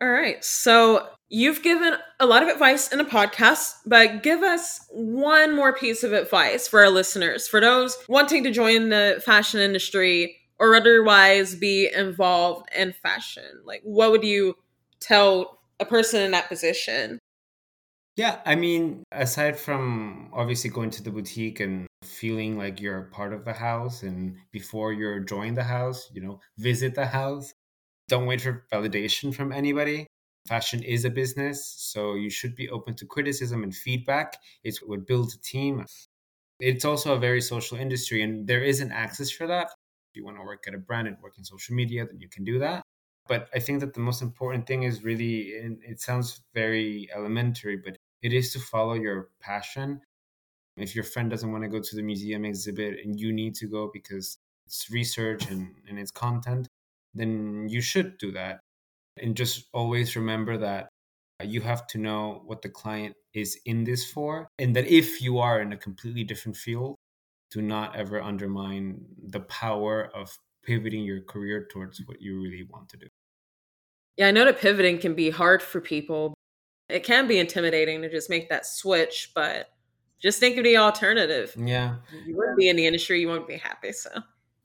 all 0.02 0.10
right. 0.10 0.43
So 0.43 1.08
you've 1.30 1.64
given 1.64 1.95
a 2.20 2.26
lot 2.26 2.43
of 2.43 2.50
advice 2.50 2.91
in 2.91 3.00
a 3.00 3.06
podcast, 3.06 3.74
but 3.86 4.22
give 4.24 4.43
us 4.43 4.86
one 4.91 5.56
more 5.56 5.74
piece 5.74 6.04
of 6.04 6.14
advice 6.14 6.68
for 6.68 6.82
our 6.82 6.89
listeners, 6.89 7.48
for 7.48 7.60
those 7.60 7.98
wanting 8.08 8.43
to 8.43 8.52
join 8.52 8.89
the 8.89 9.22
fashion 9.26 9.60
industry 9.60 10.38
or 10.60 10.76
otherwise 10.76 11.56
be 11.56 11.89
involved 11.93 12.70
in 12.76 12.93
fashion. 12.93 13.62
Like, 13.66 13.82
what 13.84 14.12
would 14.12 14.24
you 14.24 14.56
tell 15.00 15.60
a 15.80 15.86
person 15.86 16.22
in 16.22 16.32
that 16.32 16.48
position? 16.48 17.20
Yeah, 18.16 18.39
I 18.45 18.56
mean, 18.56 19.04
aside 19.12 19.60
from 19.60 20.30
obviously 20.34 20.72
going 20.72 20.89
to 20.91 21.04
the 21.04 21.12
boutique 21.12 21.60
and 21.60 21.86
feeling 22.04 22.58
like 22.58 22.82
you're 22.82 23.04
part 23.14 23.32
of 23.32 23.45
the 23.45 23.54
house, 23.54 24.02
and 24.02 24.38
before 24.52 24.91
you're 24.91 25.20
joining 25.20 25.54
the 25.54 25.64
house, 25.64 26.10
you 26.12 26.22
know, 26.22 26.39
visit 26.58 26.95
the 26.95 27.06
house 27.06 27.54
don't 28.08 28.26
wait 28.26 28.41
for 28.41 28.66
validation 28.72 29.34
from 29.34 29.51
anybody. 29.51 30.08
Fashion 30.47 30.82
is 30.82 31.03
a 31.03 31.10
business, 31.10 31.76
so 31.78 32.16
you 32.16 32.30
should 32.30 32.55
be 32.55 32.70
open 32.70 32.95
to 32.95 33.05
criticism 33.05 33.64
and 33.64 33.76
feedback. 33.76 34.38
It's 34.64 34.80
what 34.80 35.05
builds 35.05 35.36
a 35.36 35.41
team. 35.41 35.86
It's 36.60 36.86
also 36.86 37.14
a 37.14 37.20
very 37.20 37.41
social 37.41 37.78
industry, 37.78 38.22
and 38.22 38.47
there 38.47 38.64
is 38.64 38.80
an 38.80 38.91
access 38.91 39.30
for 39.30 39.45
that. 39.47 39.66
If 39.66 40.16
you 40.16 40.24
want 40.24 40.38
to 40.38 40.43
work 40.43 40.64
at 40.68 40.74
a 40.74 40.78
brand 40.78 41.08
and 41.08 41.18
work 41.22 41.34
in 41.38 41.43
social 41.43 41.76
media, 41.76 42.05
then 42.05 42.20
you 42.20 42.30
can 42.30 42.45
do 42.45 42.60
that. 42.60 42.82
But 43.28 43.49
I 43.53 43.60
think 43.60 43.82
that 43.82 43.93
the 43.93 43.99
most 43.99 44.22
important 44.22 44.68
thing 44.68 44.84
is 44.84 45.03
really, 45.03 45.51
it 45.84 45.99
sounds 45.99 46.41
very 46.53 47.10
elementary, 47.14 47.76
but 47.76 47.97
it 48.22 48.32
is 48.32 48.53
to 48.53 48.60
follow 48.60 48.93
your 48.93 49.30
passion. 49.41 50.01
If 50.78 50.95
your 50.95 51.03
friend 51.03 51.30
doesn't 51.30 51.51
want 51.51 51.64
to 51.64 51.70
go 51.70 51.82
to 51.82 51.95
the 51.95 52.03
museum 52.03 52.45
exhibit 52.45 52.99
and 53.03 53.20
you 53.20 53.34
need 53.34 53.55
to 53.55 53.68
go 53.68 53.89
because 53.91 54.38
it's 54.66 54.89
research 54.89 55.49
and, 55.51 55.76
and 55.89 55.99
it's 55.99 56.12
content, 56.12 56.68
then 57.18 57.68
you 57.70 57.82
should 57.82 58.18
do 58.18 58.32
that. 58.34 58.59
And 59.22 59.36
just 59.36 59.68
always 59.74 60.15
remember 60.15 60.57
that 60.57 60.89
uh, 61.41 61.45
you 61.45 61.61
have 61.61 61.88
to 61.88 61.97
know 61.97 62.43
what 62.45 62.61
the 62.61 62.70
client 62.70 63.15
is 63.34 63.59
in 63.65 63.84
this 63.84 64.09
for. 64.09 64.47
And 64.59 64.76
that 64.76 64.88
if 64.88 65.22
you 65.22 65.39
are 65.39 65.61
in 65.61 65.74
a 65.74 65.78
completely 65.78 66.24
different 66.24 66.57
field, 66.57 66.95
do 67.51 67.61
not 67.61 67.95
ever 67.95 68.22
undermine 68.22 68.99
the 69.28 69.39
power 69.41 70.09
of 70.13 70.30
pivoting 70.63 71.03
your 71.03 71.22
career 71.22 71.68
towards 71.72 71.99
what 72.05 72.22
you 72.22 72.41
really 72.41 72.68
want 72.70 72.89
to 72.89 72.97
do. 72.97 73.07
Yeah, 74.18 74.28
I 74.28 74.32
know 74.32 74.45
that 74.45 74.59
pivoting 74.59 74.99
can 74.99 75.15
be 75.15 75.30
hard 75.30 75.61
for 75.61 75.80
people. 75.80 76.34
It 76.89 77.03
can 77.03 77.28
be 77.28 77.39
intimidating 77.39 78.01
to 78.01 78.09
just 78.09 78.30
make 78.30 78.49
that 78.49 78.65
switch, 78.65 79.32
but 79.36 79.70
just 80.20 80.39
think 80.39 80.57
of 80.57 80.63
the 80.63 80.78
alternative. 80.78 81.55
Yeah. 81.57 81.97
You 82.26 82.36
wouldn't 82.36 82.57
be 82.57 82.70
in 82.70 82.76
the 82.76 82.86
industry, 82.86 83.22
you 83.22 83.28
won't 83.28 83.47
be 83.47 83.57
happy. 83.57 83.91
So, 83.91 84.09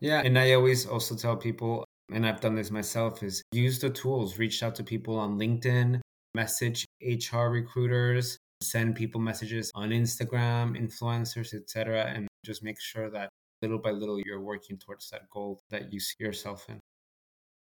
yeah. 0.01 0.23
And 0.25 0.39
I 0.39 0.53
always 0.55 0.87
also 0.87 1.15
tell 1.15 1.37
people 1.37 1.85
and 2.15 2.27
I've 2.27 2.41
done 2.41 2.55
this 2.55 2.71
myself, 2.71 3.23
is 3.23 3.43
use 3.53 3.79
the 3.79 3.91
tools, 3.91 4.39
reach 4.39 4.63
out 4.63 4.75
to 4.77 4.85
people 4.85 5.19
on 5.19 5.39
LinkedIn, 5.39 6.01
message 6.35 6.85
HR 7.03 7.47
recruiters, 7.49 8.39
send 8.63 8.95
people 8.95 9.21
messages 9.21 9.71
on 9.75 9.91
Instagram, 9.91 10.79
influencers, 10.79 11.55
etc., 11.55 12.13
and 12.15 12.29
just 12.45 12.63
make 12.63 12.81
sure 12.81 13.11
that 13.11 13.29
little 13.61 13.79
by 13.79 13.91
little 13.91 14.19
you're 14.21 14.41
working 14.41 14.77
towards 14.77 15.09
that 15.11 15.29
goal 15.31 15.61
that 15.71 15.93
you 15.93 16.01
see 16.01 16.17
yourself 16.19 16.69
in. 16.69 16.79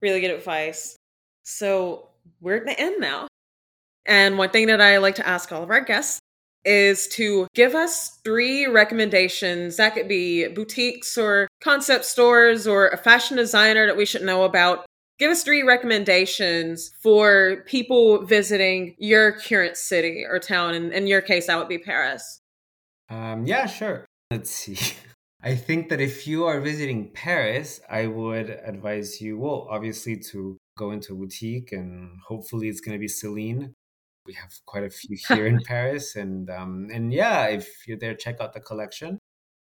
Really 0.02 0.20
good 0.20 0.30
advice. 0.30 0.96
So 1.44 2.08
we're 2.40 2.56
at 2.56 2.66
the 2.66 2.78
end 2.78 3.00
now. 3.00 3.26
And 4.06 4.38
one 4.38 4.50
thing 4.50 4.66
that 4.68 4.80
I 4.80 4.98
like 4.98 5.16
to 5.16 5.26
ask 5.26 5.50
all 5.52 5.62
of 5.62 5.70
our 5.70 5.80
guests 5.80 6.20
is 6.64 7.08
to 7.08 7.46
give 7.54 7.74
us 7.74 8.18
three 8.24 8.66
recommendations. 8.66 9.76
That 9.76 9.94
could 9.94 10.08
be 10.08 10.48
boutiques 10.48 11.16
or 11.16 11.48
concept 11.60 12.04
stores 12.04 12.66
or 12.66 12.88
a 12.88 12.96
fashion 12.96 13.36
designer 13.36 13.86
that 13.86 13.96
we 13.96 14.06
should 14.06 14.22
know 14.22 14.44
about. 14.44 14.84
Give 15.18 15.30
us 15.30 15.42
three 15.42 15.62
recommendations 15.62 16.92
for 17.02 17.64
people 17.66 18.24
visiting 18.24 18.94
your 18.98 19.32
current 19.32 19.76
city 19.76 20.24
or 20.28 20.38
town. 20.38 20.74
And 20.74 20.92
in 20.92 21.06
your 21.06 21.20
case, 21.20 21.46
that 21.46 21.58
would 21.58 21.68
be 21.68 21.78
Paris. 21.78 22.40
Um, 23.10 23.46
yeah, 23.46 23.66
sure. 23.66 24.04
Let's 24.30 24.50
see. 24.50 24.78
I 25.42 25.54
think 25.54 25.88
that 25.88 26.00
if 26.00 26.26
you 26.26 26.44
are 26.44 26.60
visiting 26.60 27.10
Paris, 27.12 27.80
I 27.88 28.06
would 28.06 28.50
advise 28.50 29.20
you, 29.20 29.38
well, 29.38 29.68
obviously 29.70 30.16
to 30.32 30.56
go 30.76 30.90
into 30.90 31.12
a 31.12 31.16
boutique 31.16 31.72
and 31.72 32.18
hopefully 32.26 32.68
it's 32.68 32.80
going 32.80 32.94
to 32.94 33.00
be 33.00 33.08
Celine 33.08 33.74
we 34.28 34.34
have 34.34 34.52
quite 34.66 34.84
a 34.84 34.90
few 34.90 35.16
here 35.28 35.46
in 35.46 35.60
Paris, 35.64 36.14
and 36.14 36.48
um, 36.50 36.88
and 36.92 37.12
yeah, 37.12 37.46
if 37.46 37.88
you're 37.88 37.98
there, 37.98 38.14
check 38.14 38.40
out 38.40 38.52
the 38.52 38.60
collection. 38.60 39.18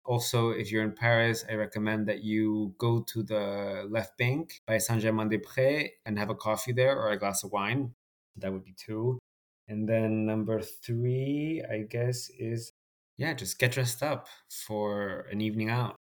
Also, 0.04 0.50
if 0.50 0.72
you're 0.72 0.84
in 0.84 0.94
Paris, 0.94 1.46
I 1.50 1.54
recommend 1.54 2.08
that 2.08 2.24
you 2.24 2.74
go 2.78 3.02
to 3.02 3.24
the 3.24 3.86
Left 3.90 4.18
Bank 4.18 4.62
by 4.66 4.78
Saint 4.78 5.02
Germain 5.02 5.30
des 5.30 5.38
Prés 5.38 5.90
and 6.06 6.18
have 6.18 6.30
a 6.30 6.36
coffee 6.36 6.72
there 6.72 6.98
or 6.98 7.12
a 7.12 7.20
glass 7.20 7.44
of 7.44 7.52
wine. 7.52 7.94
That 8.38 8.52
would 8.52 8.64
be 8.64 8.74
two. 8.78 9.20
And 9.68 9.88
then 9.88 10.26
number 10.26 10.62
three, 10.62 11.62
I 11.70 11.80
guess, 11.90 12.30
is 12.40 12.72
yeah, 13.18 13.34
just 13.34 13.60
get 13.60 13.74
dressed 13.74 14.02
up 14.02 14.28
for 14.50 15.28
an 15.32 15.42
evening 15.42 15.70
out. 15.70 15.96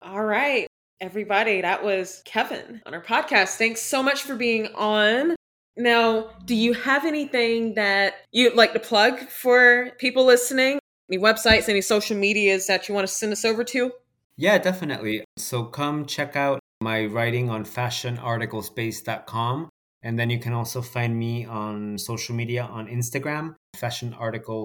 All 0.00 0.24
right, 0.24 0.66
everybody, 1.00 1.60
that 1.60 1.84
was 1.84 2.22
Kevin 2.24 2.80
on 2.86 2.94
our 2.94 3.02
podcast. 3.02 3.56
Thanks 3.56 3.82
so 3.82 4.02
much 4.02 4.22
for 4.22 4.36
being 4.36 4.68
on. 4.74 5.36
Now, 5.76 6.30
do 6.44 6.54
you 6.54 6.74
have 6.74 7.06
anything 7.06 7.74
that 7.74 8.14
you'd 8.30 8.54
like 8.54 8.74
to 8.74 8.80
plug 8.80 9.18
for 9.20 9.90
people 9.98 10.24
listening? 10.24 10.78
Any 11.10 11.20
websites, 11.20 11.68
any 11.68 11.80
social 11.80 12.16
medias 12.16 12.66
that 12.66 12.88
you 12.88 12.94
want 12.94 13.06
to 13.06 13.12
send 13.12 13.32
us 13.32 13.44
over 13.44 13.64
to? 13.64 13.92
Yeah, 14.36 14.58
definitely. 14.58 15.24
So 15.36 15.64
come 15.64 16.06
check 16.06 16.36
out 16.36 16.60
my 16.80 17.06
writing 17.06 17.50
on 17.50 17.64
fashionarticlespace.com. 17.64 19.68
And 20.04 20.18
then 20.18 20.30
you 20.30 20.40
can 20.40 20.52
also 20.52 20.82
find 20.82 21.16
me 21.16 21.46
on 21.46 21.96
social 21.96 22.34
media 22.34 22.64
on 22.64 22.88
Instagram, 22.88 23.54
Fashion 23.76 24.16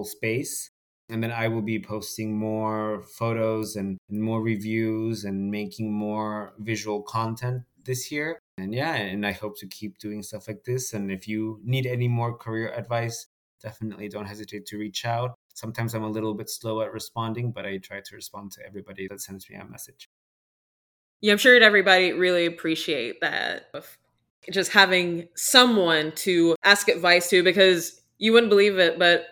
Space. 0.04 0.68
And 1.08 1.22
then 1.22 1.30
I 1.30 1.46
will 1.48 1.62
be 1.62 1.78
posting 1.78 2.36
more 2.36 3.04
photos 3.16 3.76
and 3.76 3.98
more 4.10 4.42
reviews 4.42 5.24
and 5.24 5.48
making 5.50 5.90
more 5.92 6.52
visual 6.58 7.02
content 7.02 7.62
this 7.84 8.10
year. 8.12 8.38
And 8.58 8.74
yeah, 8.74 8.94
and 8.94 9.26
I 9.26 9.32
hope 9.32 9.58
to 9.58 9.66
keep 9.66 9.98
doing 9.98 10.22
stuff 10.22 10.48
like 10.48 10.64
this. 10.64 10.92
And 10.92 11.10
if 11.10 11.28
you 11.28 11.60
need 11.64 11.86
any 11.86 12.08
more 12.08 12.36
career 12.36 12.72
advice, 12.74 13.26
definitely 13.62 14.08
don't 14.08 14.26
hesitate 14.26 14.66
to 14.66 14.78
reach 14.78 15.04
out. 15.04 15.34
Sometimes 15.54 15.94
I'm 15.94 16.04
a 16.04 16.10
little 16.10 16.34
bit 16.34 16.48
slow 16.48 16.80
at 16.82 16.92
responding, 16.92 17.50
but 17.50 17.66
I 17.66 17.78
try 17.78 18.00
to 18.00 18.14
respond 18.14 18.52
to 18.52 18.66
everybody 18.66 19.08
that 19.08 19.20
sends 19.20 19.48
me 19.50 19.56
a 19.56 19.64
message. 19.64 20.08
Yeah, 21.20 21.32
I'm 21.32 21.38
sure 21.38 21.60
everybody 21.60 22.12
really 22.12 22.46
appreciate 22.46 23.20
that 23.20 23.66
of 23.74 23.98
just 24.52 24.70
having 24.70 25.28
someone 25.34 26.12
to 26.12 26.54
ask 26.62 26.88
advice 26.88 27.28
to 27.30 27.42
because 27.42 28.00
you 28.18 28.32
wouldn't 28.32 28.50
believe 28.50 28.78
it, 28.78 28.98
but 28.98 29.26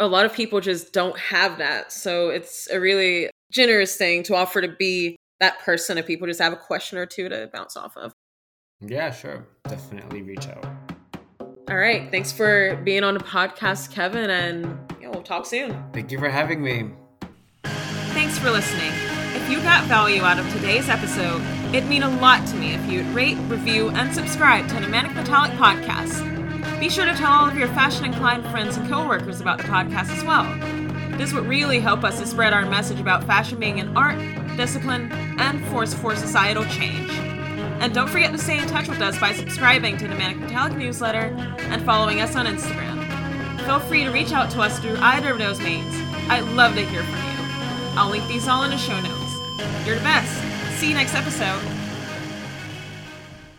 a 0.00 0.06
lot 0.06 0.24
of 0.24 0.32
people 0.32 0.60
just 0.60 0.92
don't 0.92 1.16
have 1.18 1.58
that. 1.58 1.92
So 1.92 2.30
it's 2.30 2.68
a 2.70 2.80
really 2.80 3.30
generous 3.52 3.96
thing 3.96 4.22
to 4.24 4.34
offer 4.34 4.60
to 4.60 4.68
be 4.68 5.16
that 5.38 5.60
person 5.60 5.98
if 5.98 6.06
people 6.06 6.26
just 6.26 6.40
have 6.40 6.52
a 6.52 6.56
question 6.56 6.98
or 6.98 7.06
two 7.06 7.28
to 7.28 7.48
bounce 7.52 7.76
off 7.76 7.96
of. 7.96 8.12
Yeah, 8.80 9.10
sure. 9.10 9.46
Definitely 9.64 10.22
reach 10.22 10.46
out. 10.48 10.64
All 11.68 11.76
right. 11.76 12.10
Thanks 12.10 12.32
for 12.32 12.76
being 12.84 13.04
on 13.04 13.14
the 13.14 13.20
podcast, 13.20 13.92
Kevin, 13.92 14.30
and 14.30 14.78
yeah, 15.00 15.08
we'll 15.08 15.22
talk 15.22 15.46
soon. 15.46 15.84
Thank 15.92 16.10
you 16.10 16.18
for 16.18 16.28
having 16.28 16.62
me. 16.62 16.90
Thanks 17.64 18.38
for 18.38 18.50
listening. 18.50 18.90
If 19.34 19.48
you 19.48 19.60
got 19.60 19.84
value 19.84 20.22
out 20.22 20.38
of 20.38 20.52
today's 20.52 20.88
episode, 20.88 21.40
it'd 21.74 21.88
mean 21.88 22.02
a 22.02 22.10
lot 22.20 22.46
to 22.48 22.56
me 22.56 22.74
if 22.74 22.90
you'd 22.90 23.06
rate, 23.08 23.36
review, 23.48 23.90
and 23.90 24.12
subscribe 24.12 24.66
to 24.68 24.74
the 24.74 24.88
Manic 24.88 25.14
Metallic 25.14 25.52
Podcast. 25.52 26.26
Be 26.80 26.88
sure 26.88 27.04
to 27.04 27.14
tell 27.14 27.30
all 27.30 27.48
of 27.48 27.56
your 27.56 27.68
fashion 27.68 28.04
inclined 28.04 28.44
friends 28.46 28.76
and 28.76 28.88
coworkers 28.88 29.40
about 29.40 29.58
the 29.58 29.64
podcast 29.64 30.16
as 30.16 30.24
well. 30.24 30.46
This 31.18 31.32
would 31.32 31.46
really 31.46 31.78
help 31.78 32.02
us 32.02 32.18
to 32.18 32.26
spread 32.26 32.52
our 32.52 32.64
message 32.64 32.98
about 32.98 33.24
fashion 33.24 33.60
being 33.60 33.78
an 33.78 33.96
art, 33.96 34.18
discipline, 34.56 35.12
and 35.38 35.64
force 35.66 35.94
for 35.94 36.16
societal 36.16 36.64
change. 36.64 37.29
And 37.80 37.94
don't 37.94 38.08
forget 38.08 38.30
to 38.32 38.38
stay 38.38 38.58
in 38.58 38.68
touch 38.68 38.88
with 38.88 39.00
us 39.00 39.18
by 39.18 39.32
subscribing 39.32 39.96
to 39.96 40.06
the 40.06 40.14
Manic 40.14 40.38
Metallic 40.38 40.76
newsletter 40.76 41.34
and 41.58 41.82
following 41.82 42.20
us 42.20 42.36
on 42.36 42.46
Instagram. 42.46 43.00
Feel 43.64 43.80
free 43.80 44.04
to 44.04 44.10
reach 44.10 44.32
out 44.32 44.50
to 44.50 44.60
us 44.60 44.78
through 44.78 44.96
either 44.98 45.32
of 45.32 45.38
those 45.38 45.58
means. 45.60 45.94
I'd 46.28 46.44
love 46.54 46.74
to 46.74 46.84
hear 46.84 47.02
from 47.02 47.14
you. 47.14 47.98
I'll 47.98 48.10
link 48.10 48.26
these 48.28 48.46
all 48.48 48.64
in 48.64 48.70
the 48.70 48.76
show 48.76 49.00
notes. 49.00 49.86
You're 49.86 49.96
the 49.96 50.04
best. 50.04 50.78
See 50.78 50.88
you 50.88 50.94
next 50.94 51.14
episode. 51.14 51.79